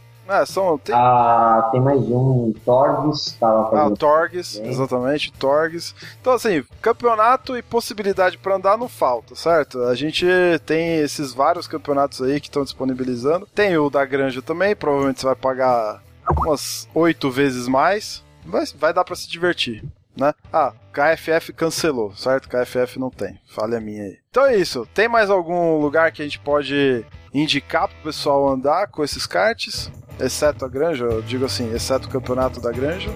são, 0.46 0.78
tem... 0.78 0.96
Ah, 0.96 1.70
tem 1.72 1.82
mais 1.82 2.00
um, 2.02 2.54
Torgs, 2.66 3.36
tava. 3.40 3.88
Ah, 3.88 3.92
Torgs, 3.92 4.60
exatamente, 4.60 5.32
Torgs. 5.34 5.96
Então, 6.22 6.34
assim, 6.34 6.64
campeonato 6.82 7.58
e 7.58 7.62
possibilidade 7.62 8.38
para 8.38 8.56
andar 8.56 8.78
não 8.78 8.88
falta, 8.88 9.36
certo? 9.36 9.82
A 9.84 9.96
gente 9.96 10.26
tem 10.66 10.98
esses 10.98 11.34
vários 11.34 11.68
campeonatos 11.68 12.22
aí 12.22 12.40
que 12.40 12.48
estão 12.48 12.64
disponibilizando. 12.64 13.48
Tem 13.54 13.78
o 13.78 13.90
da 13.90 14.06
Granja 14.06 14.42
também, 14.42 14.76
provavelmente 14.76 15.20
você 15.20 15.26
vai 15.26 15.36
pagar 15.36 16.02
umas 16.38 16.88
oito 16.94 17.30
vezes 17.32 17.68
mais. 17.68 18.24
Mas 18.46 18.72
vai 18.72 18.94
dar 18.94 19.04
para 19.04 19.16
se 19.16 19.30
divertir. 19.30 19.84
Né? 20.16 20.34
Ah, 20.52 20.74
KFF 20.92 21.54
cancelou, 21.54 22.14
certo? 22.16 22.50
KFF 22.50 23.00
não 23.00 23.10
tem. 23.10 23.40
Falha 23.48 23.80
minha 23.80 24.04
aí. 24.04 24.18
Então 24.30 24.46
é 24.46 24.58
isso. 24.58 24.88
Tem 24.94 25.08
mais 25.08 25.30
algum 25.30 25.78
lugar 25.78 26.12
que 26.12 26.22
a 26.22 26.26
gente 26.26 26.40
pode 26.40 27.06
indicar 27.34 27.88
pro 27.88 28.04
pessoal 28.04 28.50
andar 28.50 28.88
com 28.88 29.04
esses 29.04 29.26
karts? 29.26 29.92
Exceto 30.20 30.66
a 30.66 30.68
granja, 30.68 31.06
eu 31.06 31.22
digo 31.22 31.46
assim, 31.46 31.74
exceto 31.74 32.08
o 32.08 32.12
campeonato 32.12 32.60
da 32.60 32.72
granja. 32.72 33.10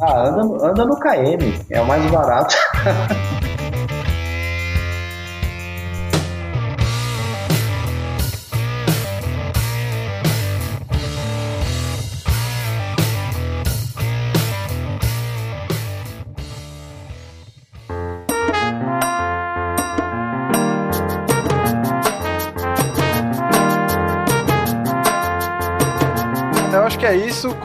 Ah, 0.00 0.28
anda, 0.28 0.66
anda 0.66 0.84
no 0.84 0.98
KM, 0.98 1.66
é 1.70 1.80
o 1.80 1.86
mais 1.86 2.10
barato. 2.10 2.56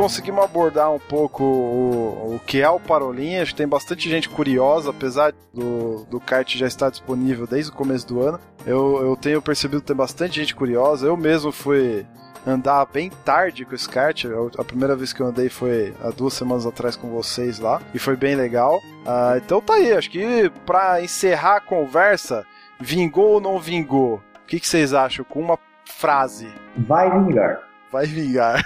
Conseguimos 0.02 0.44
abordar 0.44 0.92
um 0.92 0.98
pouco 0.98 1.44
o, 1.44 2.36
o 2.36 2.40
que 2.40 2.60
é 2.60 2.68
o 2.68 2.80
Parolim. 2.80 3.38
Acho 3.38 3.52
que 3.52 3.58
tem 3.58 3.68
bastante 3.68 4.10
gente 4.10 4.28
curiosa, 4.28 4.90
apesar 4.90 5.32
do, 5.54 6.06
do 6.06 6.20
kart 6.20 6.58
já 6.58 6.66
estar 6.66 6.90
disponível 6.90 7.46
desde 7.46 7.70
o 7.70 7.76
começo 7.76 8.08
do 8.08 8.20
ano. 8.20 8.40
Eu, 8.66 9.00
eu 9.04 9.16
tenho 9.16 9.40
percebido 9.44 9.80
que 9.80 9.86
tem 9.86 9.96
bastante 9.96 10.40
gente 10.40 10.56
curiosa. 10.56 11.06
Eu 11.06 11.16
mesmo 11.16 11.52
fui 11.52 12.04
andar 12.48 12.84
bem 12.88 13.12
tarde 13.24 13.64
com 13.64 13.76
esse 13.76 13.88
kart. 13.88 14.26
A 14.58 14.64
primeira 14.64 14.96
vez 14.96 15.14
que 15.14 15.22
eu 15.22 15.28
andei 15.28 15.50
foi 15.50 15.94
há 16.04 16.10
duas 16.10 16.34
semanas 16.34 16.66
atrás 16.66 16.96
com 16.96 17.12
vocês 17.12 17.60
lá. 17.60 17.80
E 17.94 18.00
foi 18.00 18.16
bem 18.16 18.34
legal. 18.34 18.78
Uh, 19.06 19.38
então 19.38 19.62
tá 19.62 19.76
aí. 19.76 19.94
Acho 19.94 20.10
que 20.10 20.50
pra 20.66 21.00
encerrar 21.04 21.58
a 21.58 21.62
conversa, 21.62 22.44
vingou 22.80 23.34
ou 23.34 23.40
não 23.40 23.60
vingou? 23.60 24.16
O 24.16 24.48
que, 24.48 24.60
que 24.60 24.68
vocês 24.68 24.96
acham? 24.96 25.24
Com 25.24 25.42
uma 25.42 25.60
frase. 25.86 26.52
Vai 26.76 27.08
vingar. 27.12 27.60
Vai 27.92 28.08
vingar. 28.08 28.64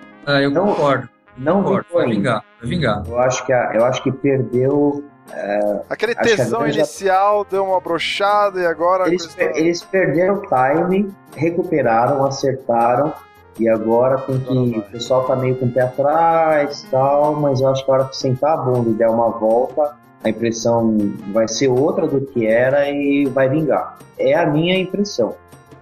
ah, 0.36 0.42
eu 0.42 0.50
não, 0.50 0.66
concordo. 0.66 1.08
Não 1.36 1.62
concordo. 1.62 1.86
Vai 1.92 2.06
vingar. 2.08 2.44
Vai 2.60 2.68
vingar. 2.68 3.02
Eu 3.06 3.18
acho 3.18 3.44
que, 3.46 3.52
a, 3.52 3.72
eu 3.74 3.84
acho 3.84 4.02
que 4.02 4.12
perdeu 4.12 5.04
é, 5.32 5.80
Aquele 5.88 6.14
tesão 6.14 6.66
inicial 6.66 7.44
já... 7.44 7.50
deu 7.50 7.64
uma 7.64 7.80
brochada 7.80 8.60
e 8.60 8.66
agora. 8.66 9.06
Eles, 9.06 9.26
questão... 9.26 9.56
eles 9.56 9.82
perderam 9.82 10.34
o 10.34 10.42
time, 10.42 11.12
recuperaram, 11.36 12.24
acertaram. 12.24 13.12
E 13.58 13.68
agora 13.68 14.18
tem 14.18 14.40
que. 14.40 14.78
O 14.78 14.82
pessoal 14.82 15.24
tá 15.24 15.36
meio 15.36 15.56
com 15.56 15.66
o 15.66 15.70
pé 15.70 15.82
atrás 15.82 16.86
tal, 16.90 17.36
mas 17.36 17.60
eu 17.60 17.68
acho 17.68 17.84
que 17.84 17.90
a 17.90 17.94
hora 17.94 18.04
que 18.06 18.16
sentar 18.16 18.54
a 18.54 18.56
bunda 18.56 18.90
e 18.90 18.94
der 18.94 19.08
uma 19.08 19.28
volta, 19.28 19.96
a 20.24 20.28
impressão 20.28 20.96
vai 21.32 21.46
ser 21.46 21.68
outra 21.68 22.06
do 22.06 22.20
que 22.22 22.46
era 22.46 22.88
e 22.88 23.26
vai 23.26 23.48
vingar. 23.48 23.98
É 24.18 24.34
a 24.34 24.46
minha 24.46 24.78
impressão. 24.78 25.34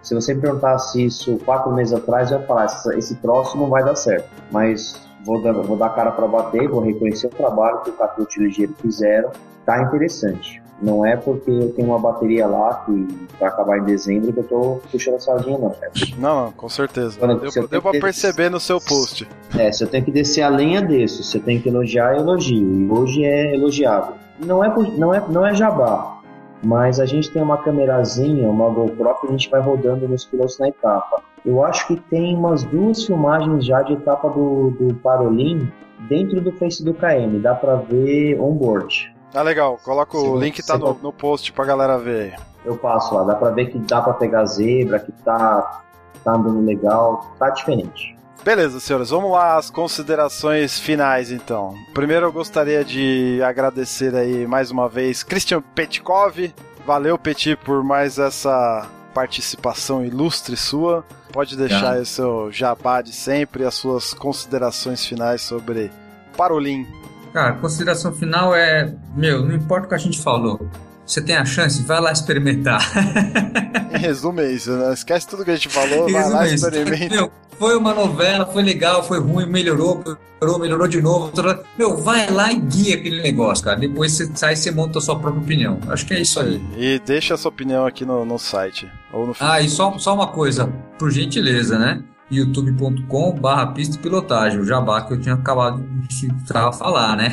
Se 0.09 0.15
você 0.15 0.33
me 0.33 0.41
perguntasse 0.41 1.05
isso 1.05 1.39
quatro 1.45 1.71
meses 1.71 1.93
atrás, 1.93 2.31
eu 2.31 2.41
ia 2.41 2.47
falar: 2.47 2.65
esse 2.97 3.15
troço 3.17 3.59
não 3.59 3.69
vai 3.69 3.85
dar 3.85 3.95
certo. 3.95 4.27
Mas 4.51 4.99
vou 5.23 5.43
dar, 5.43 5.53
vou 5.53 5.77
dar 5.77 5.91
cara 5.91 6.11
para 6.11 6.27
bater, 6.27 6.67
vou 6.67 6.81
reconhecer 6.81 7.27
o 7.27 7.31
trabalho 7.31 7.83
que 7.83 7.91
o 7.91 7.93
Catuto 7.93 8.39
e 8.39 8.41
o 8.41 8.47
Ligeiro 8.47 8.75
fizeram, 8.81 9.31
tá 9.67 9.83
interessante. 9.83 10.63
Não 10.81 11.05
é 11.05 11.15
porque 11.15 11.51
eu 11.51 11.73
tenho 11.75 11.89
uma 11.89 11.99
bateria 11.99 12.47
lá 12.47 12.85
que 12.87 13.29
vai 13.39 13.51
acabar 13.51 13.79
em 13.79 13.85
dezembro 13.85 14.33
que 14.33 14.39
eu 14.39 14.45
tô 14.45 14.81
puxando 14.91 15.17
a 15.17 15.21
sardinha, 15.21 15.59
não. 15.59 15.75
É 15.83 15.91
não, 16.17 16.45
não, 16.45 16.53
com 16.53 16.71
certeza. 16.71 17.19
Quando, 17.19 17.41
deu 17.41 17.69
deu 17.69 17.83
pra 17.83 17.93
ter... 17.93 18.01
perceber 18.01 18.49
no 18.49 18.61
seu 18.61 18.81
post. 18.81 19.29
É, 19.59 19.71
se 19.71 19.85
eu 19.85 19.89
tenho 19.89 20.07
que 20.07 20.11
descer 20.11 20.41
a 20.41 20.49
lenha, 20.49 20.81
desço. 20.81 21.23
Se 21.23 21.37
eu 21.37 21.43
tenho 21.43 21.61
que 21.61 21.69
elogiar, 21.69 22.17
elogio. 22.17 22.81
E 22.81 22.91
hoje 22.91 23.25
é 23.25 23.55
elogiável. 23.55 24.15
Não 24.39 24.65
é, 24.65 24.73
não 24.97 25.15
é, 25.15 25.23
não 25.29 25.47
é 25.47 25.55
jabá. 25.55 26.18
Mas 26.63 26.99
a 26.99 27.07
gente 27.07 27.31
tem 27.31 27.43
uma 27.43 27.59
câmerazinha, 27.59 28.49
uma 28.49 28.69
GoPro 28.71 29.15
que 29.21 29.27
a 29.29 29.31
gente 29.31 29.49
vai 29.49 29.61
rodando 29.61 30.09
nos 30.09 30.25
pilotos 30.25 30.59
na 30.59 30.69
etapa. 30.69 31.23
Eu 31.45 31.65
acho 31.65 31.87
que 31.87 31.97
tem 31.97 32.37
umas 32.37 32.65
duas 32.65 33.05
filmagens 33.05 33.65
já 33.65 33.83
de 33.83 33.93
etapa 33.93 34.29
do, 34.29 34.71
do 34.71 34.95
Parolim 34.97 35.71
dentro 36.09 36.41
do 36.41 36.53
Face 36.53 36.85
do 36.85 36.93
KM. 36.93 37.39
Dá 37.41 37.55
pra 37.55 37.77
ver 37.77 38.41
on-board. 38.41 39.15
Ah, 39.35 39.43
legal. 39.43 39.79
Coloca 39.85 40.17
o 40.17 40.35
Sim, 40.35 40.39
link, 40.39 40.67
tá 40.67 40.77
no, 40.77 40.95
no 40.95 41.13
post 41.13 41.53
pra 41.53 41.65
galera 41.65 41.97
ver. 41.97 42.35
Eu 42.65 42.77
passo 42.77 43.15
lá. 43.15 43.23
Dá 43.23 43.35
pra 43.35 43.51
ver 43.51 43.67
que 43.67 43.79
dá 43.79 44.01
pra 44.01 44.15
pegar 44.15 44.45
zebra, 44.47 44.99
que 44.99 45.13
tá, 45.23 45.83
tá 46.25 46.33
andando 46.33 46.65
legal. 46.65 47.25
Tá 47.39 47.51
diferente. 47.51 48.18
Beleza, 48.45 48.81
senhores, 48.81 49.11
vamos 49.11 49.31
lá 49.31 49.57
às 49.57 49.69
considerações 49.69 50.79
finais 50.79 51.31
então. 51.31 51.75
Primeiro 51.93 52.27
eu 52.27 52.33
gostaria 52.33 52.85
de 52.85 53.41
agradecer 53.43 54.15
aí 54.15 54.47
mais 54.47 54.71
uma 54.71 54.89
vez 54.89 55.23
Christian 55.23 55.61
Petkov. 55.75 56.55
Valeu, 56.87 57.19
Petit, 57.19 57.57
por 57.57 57.85
mais 57.85 58.19
essa 58.19 58.89
participação 59.13 60.05
ilustre 60.05 60.57
sua. 60.57 61.05
Pode 61.33 61.57
deixar 61.57 61.95
aí 61.95 62.01
o 62.01 62.07
seu 62.07 62.51
jabá 62.51 63.03
de 63.03 63.13
sempre 63.13 63.63
e 63.63 63.67
as 63.67 63.75
suas 63.75 64.15
considerações 64.15 65.05
finais 65.05 65.43
sobre 65.43 65.91
Parolim. 66.37 66.87
Cara, 67.33 67.53
consideração 67.57 68.13
final 68.13 68.55
é, 68.55 68.95
meu, 69.15 69.45
não 69.45 69.55
importa 69.55 69.87
o 69.87 69.89
que 69.89 69.95
a 69.95 69.99
gente 69.99 70.23
falou. 70.23 70.67
Você 71.09 71.23
tem 71.23 71.37
a 71.37 71.45
chance, 71.47 71.83
vai 71.83 71.99
lá 72.03 72.13
experimentar. 72.13 72.93
em 73.95 73.99
resumo 73.99 74.41
é 74.43 74.53
isso, 74.53 74.71
né? 74.73 74.93
Esquece 74.93 75.27
tudo 75.27 75.43
que 75.43 75.51
a 75.51 75.55
gente 75.55 75.71
falou, 75.71 76.07
vai 76.13 76.29
lá, 76.29 76.47
é 76.47 76.55
experimenta. 76.55 77.15
Meu, 77.15 77.33
foi 77.59 77.75
uma 77.79 77.95
novela, 77.95 78.45
foi 78.45 78.63
legal, 78.63 79.03
foi 79.03 79.19
ruim, 79.19 79.47
melhorou, 79.47 80.05
melhorou, 80.05 80.59
melhorou 80.61 80.87
de 80.87 81.01
novo. 81.01 81.33
Meu, 81.79 81.97
vai 81.97 82.31
lá 82.31 82.53
e 82.53 82.61
guia 82.61 82.97
aquele 82.97 83.23
negócio, 83.23 83.65
cara. 83.65 83.79
Depois 83.81 84.13
você 84.13 84.31
sai 84.35 84.53
e 84.53 84.57
você 84.59 84.71
monta 84.71 84.99
a 84.99 85.01
sua 85.01 85.19
própria 85.19 85.43
opinião. 85.43 85.81
Acho 85.89 86.05
que 86.05 86.13
é 86.13 86.21
isso 86.21 86.39
aí. 86.41 86.63
E 86.77 87.01
deixa 87.07 87.33
a 87.33 87.39
sua 87.39 87.49
opinião 87.49 87.87
aqui 87.87 88.05
no, 88.05 88.27
no 88.27 88.39
site. 88.39 88.87
Ou 89.11 89.29
no 89.29 89.37
ah, 89.41 89.63
e 89.63 89.69
só, 89.71 89.97
só 89.99 90.15
uma 90.15 90.27
coisa, 90.27 90.71
por 90.99 91.11
gentileza, 91.11 91.79
né? 91.79 92.03
youtube.com 92.31 93.33
barra 93.33 93.69
pista 93.69 93.97
e 93.97 93.99
pilotagem, 93.99 94.61
o 94.61 94.65
jabá 94.65 95.03
que 95.03 95.15
eu 95.15 95.21
tinha 95.21 95.35
acabado 95.35 95.83
de 95.83 96.29
falar, 96.77 97.17
né? 97.17 97.33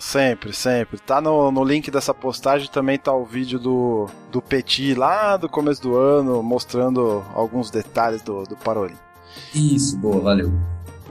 sempre, 0.00 0.52
sempre. 0.52 0.98
Tá 0.98 1.20
no, 1.20 1.50
no 1.50 1.64
link 1.64 1.90
dessa 1.90 2.12
postagem 2.12 2.68
também 2.70 2.98
tá 2.98 3.12
o 3.12 3.24
vídeo 3.24 3.58
do, 3.58 4.08
do 4.30 4.42
Petit 4.42 4.94
lá 4.94 5.36
do 5.36 5.48
começo 5.48 5.82
do 5.82 5.96
ano, 5.96 6.42
mostrando 6.42 7.24
alguns 7.34 7.70
detalhes 7.70 8.22
do, 8.22 8.44
do 8.44 8.56
Parolim. 8.56 8.96
Isso, 9.54 9.96
boa, 9.96 10.20
valeu. 10.20 10.52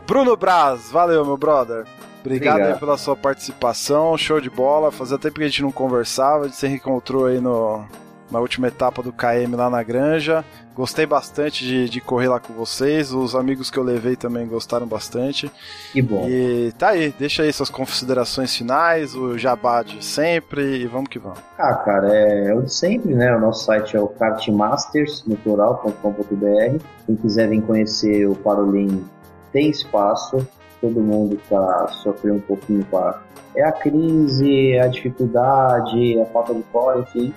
Bruno 0.05 0.35
Braz, 0.35 0.89
valeu, 0.91 1.25
meu 1.25 1.37
brother. 1.37 1.85
Obrigado, 2.21 2.55
Obrigado. 2.55 2.79
pela 2.79 2.97
sua 2.97 3.15
participação, 3.15 4.17
show 4.17 4.41
de 4.41 4.49
bola. 4.49 4.91
Fazia 4.91 5.17
tempo 5.17 5.35
que 5.35 5.43
a 5.43 5.47
gente 5.47 5.61
não 5.61 5.71
conversava, 5.71 6.45
a 6.45 6.47
gente 6.47 6.57
se 6.57 6.67
reencontrou 6.67 7.27
aí 7.27 7.39
no, 7.39 7.85
na 8.31 8.39
última 8.39 8.67
etapa 8.67 9.01
do 9.01 9.11
KM 9.11 9.55
lá 9.55 9.69
na 9.69 9.83
Granja. 9.83 10.45
Gostei 10.75 11.05
bastante 11.05 11.65
de, 11.65 11.89
de 11.89 11.99
correr 11.99 12.29
lá 12.29 12.39
com 12.39 12.53
vocês. 12.53 13.11
Os 13.11 13.35
amigos 13.35 13.69
que 13.69 13.77
eu 13.77 13.83
levei 13.83 14.15
também 14.15 14.47
gostaram 14.47 14.87
bastante. 14.87 15.51
Que 15.91 16.01
bom. 16.01 16.25
E 16.29 16.71
tá 16.77 16.89
aí, 16.89 17.13
deixa 17.19 17.43
aí 17.43 17.51
suas 17.51 17.69
considerações 17.69 18.55
finais, 18.55 19.13
o 19.13 19.37
jabá 19.37 19.83
de 19.83 20.03
sempre 20.03 20.77
e 20.77 20.87
vamos 20.87 21.09
que 21.09 21.19
vamos. 21.19 21.39
Ah, 21.57 21.75
cara, 21.75 22.15
é, 22.15 22.47
é 22.47 22.55
o 22.55 22.61
de 22.61 22.73
sempre, 22.73 23.13
né? 23.13 23.35
O 23.35 23.41
nosso 23.41 23.65
site 23.65 23.97
é 23.97 23.99
o 23.99 24.07
kartmasters.com.br. 24.07 26.83
Quem 27.05 27.15
quiser 27.15 27.49
vir 27.49 27.61
conhecer 27.61 28.25
o 28.25 28.35
Parolim 28.35 29.05
tem 29.51 29.69
espaço. 29.69 30.47
Todo 30.79 31.01
mundo 31.01 31.37
tá 31.49 31.89
sofrendo 32.03 32.37
um 32.37 32.41
pouquinho 32.41 32.85
com 32.89 32.99
a. 32.99 33.21
É 33.55 33.63
a 33.63 33.71
crise, 33.71 34.77
a 34.77 34.87
dificuldade, 34.87 36.21
a 36.21 36.25
falta 36.27 36.53
de 36.53 36.61
core, 36.71 37.01
enfim 37.01 37.33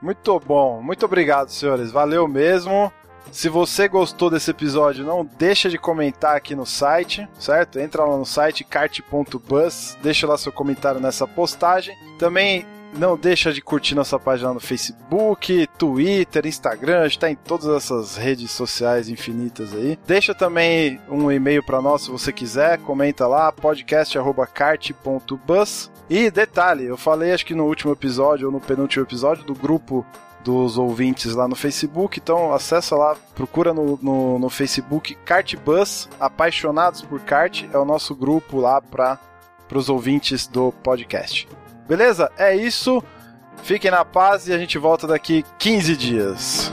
Muito 0.00 0.40
bom, 0.40 0.80
muito 0.80 1.04
obrigado, 1.04 1.50
senhores. 1.50 1.90
Valeu 1.90 2.26
mesmo. 2.26 2.90
Se 3.32 3.48
você 3.48 3.88
gostou 3.88 4.28
desse 4.28 4.50
episódio, 4.50 5.04
não 5.04 5.28
deixa 5.38 5.68
de 5.68 5.78
comentar 5.78 6.36
aqui 6.36 6.54
no 6.54 6.66
site, 6.66 7.26
certo? 7.38 7.78
Entra 7.78 8.04
lá 8.04 8.16
no 8.16 8.26
site 8.26 8.64
kart.bus, 8.64 9.96
deixa 10.02 10.26
lá 10.26 10.36
seu 10.36 10.52
comentário 10.52 11.00
nessa 11.00 11.26
postagem. 11.26 11.96
Também 12.18 12.66
não 12.92 13.16
deixa 13.16 13.52
de 13.52 13.62
curtir 13.62 13.94
nossa 13.94 14.18
página 14.18 14.52
no 14.52 14.58
Facebook, 14.60 15.68
Twitter, 15.78 16.46
Instagram, 16.46 17.06
está 17.06 17.30
em 17.30 17.36
todas 17.36 17.68
essas 17.68 18.16
redes 18.16 18.50
sociais 18.50 19.08
infinitas 19.08 19.72
aí. 19.72 19.98
Deixa 20.06 20.34
também 20.34 21.00
um 21.08 21.30
e-mail 21.30 21.62
para 21.62 21.80
nós 21.80 22.02
se 22.02 22.10
você 22.10 22.32
quiser, 22.32 22.78
comenta 22.78 23.24
lá 23.26 23.52
podcast@kart.bus. 23.52 25.90
E 26.08 26.30
detalhe, 26.30 26.86
eu 26.86 26.96
falei 26.96 27.32
acho 27.32 27.44
que 27.46 27.54
no 27.54 27.66
último 27.66 27.92
episódio 27.92 28.48
ou 28.48 28.52
no 28.52 28.60
penúltimo 28.60 29.04
episódio 29.04 29.44
do 29.44 29.54
grupo 29.54 30.04
dos 30.44 30.78
ouvintes 30.78 31.34
lá 31.34 31.46
no 31.46 31.54
Facebook. 31.54 32.18
Então 32.18 32.52
acessa 32.52 32.96
lá, 32.96 33.16
procura 33.34 33.72
no, 33.72 33.98
no, 34.02 34.38
no 34.38 34.50
Facebook 34.50 35.14
Kart 35.24 35.56
Bus, 35.56 36.08
Apaixonados 36.18 37.02
por 37.02 37.20
Kart, 37.20 37.64
é 37.72 37.78
o 37.78 37.84
nosso 37.84 38.14
grupo 38.14 38.58
lá 38.58 38.80
para 38.80 39.18
os 39.72 39.88
ouvintes 39.88 40.46
do 40.46 40.72
podcast. 40.72 41.48
Beleza? 41.88 42.30
É 42.38 42.54
isso. 42.54 43.02
Fiquem 43.62 43.90
na 43.90 44.04
paz 44.04 44.48
e 44.48 44.52
a 44.52 44.58
gente 44.58 44.78
volta 44.78 45.06
daqui 45.06 45.44
15 45.58 45.96
dias. 45.96 46.72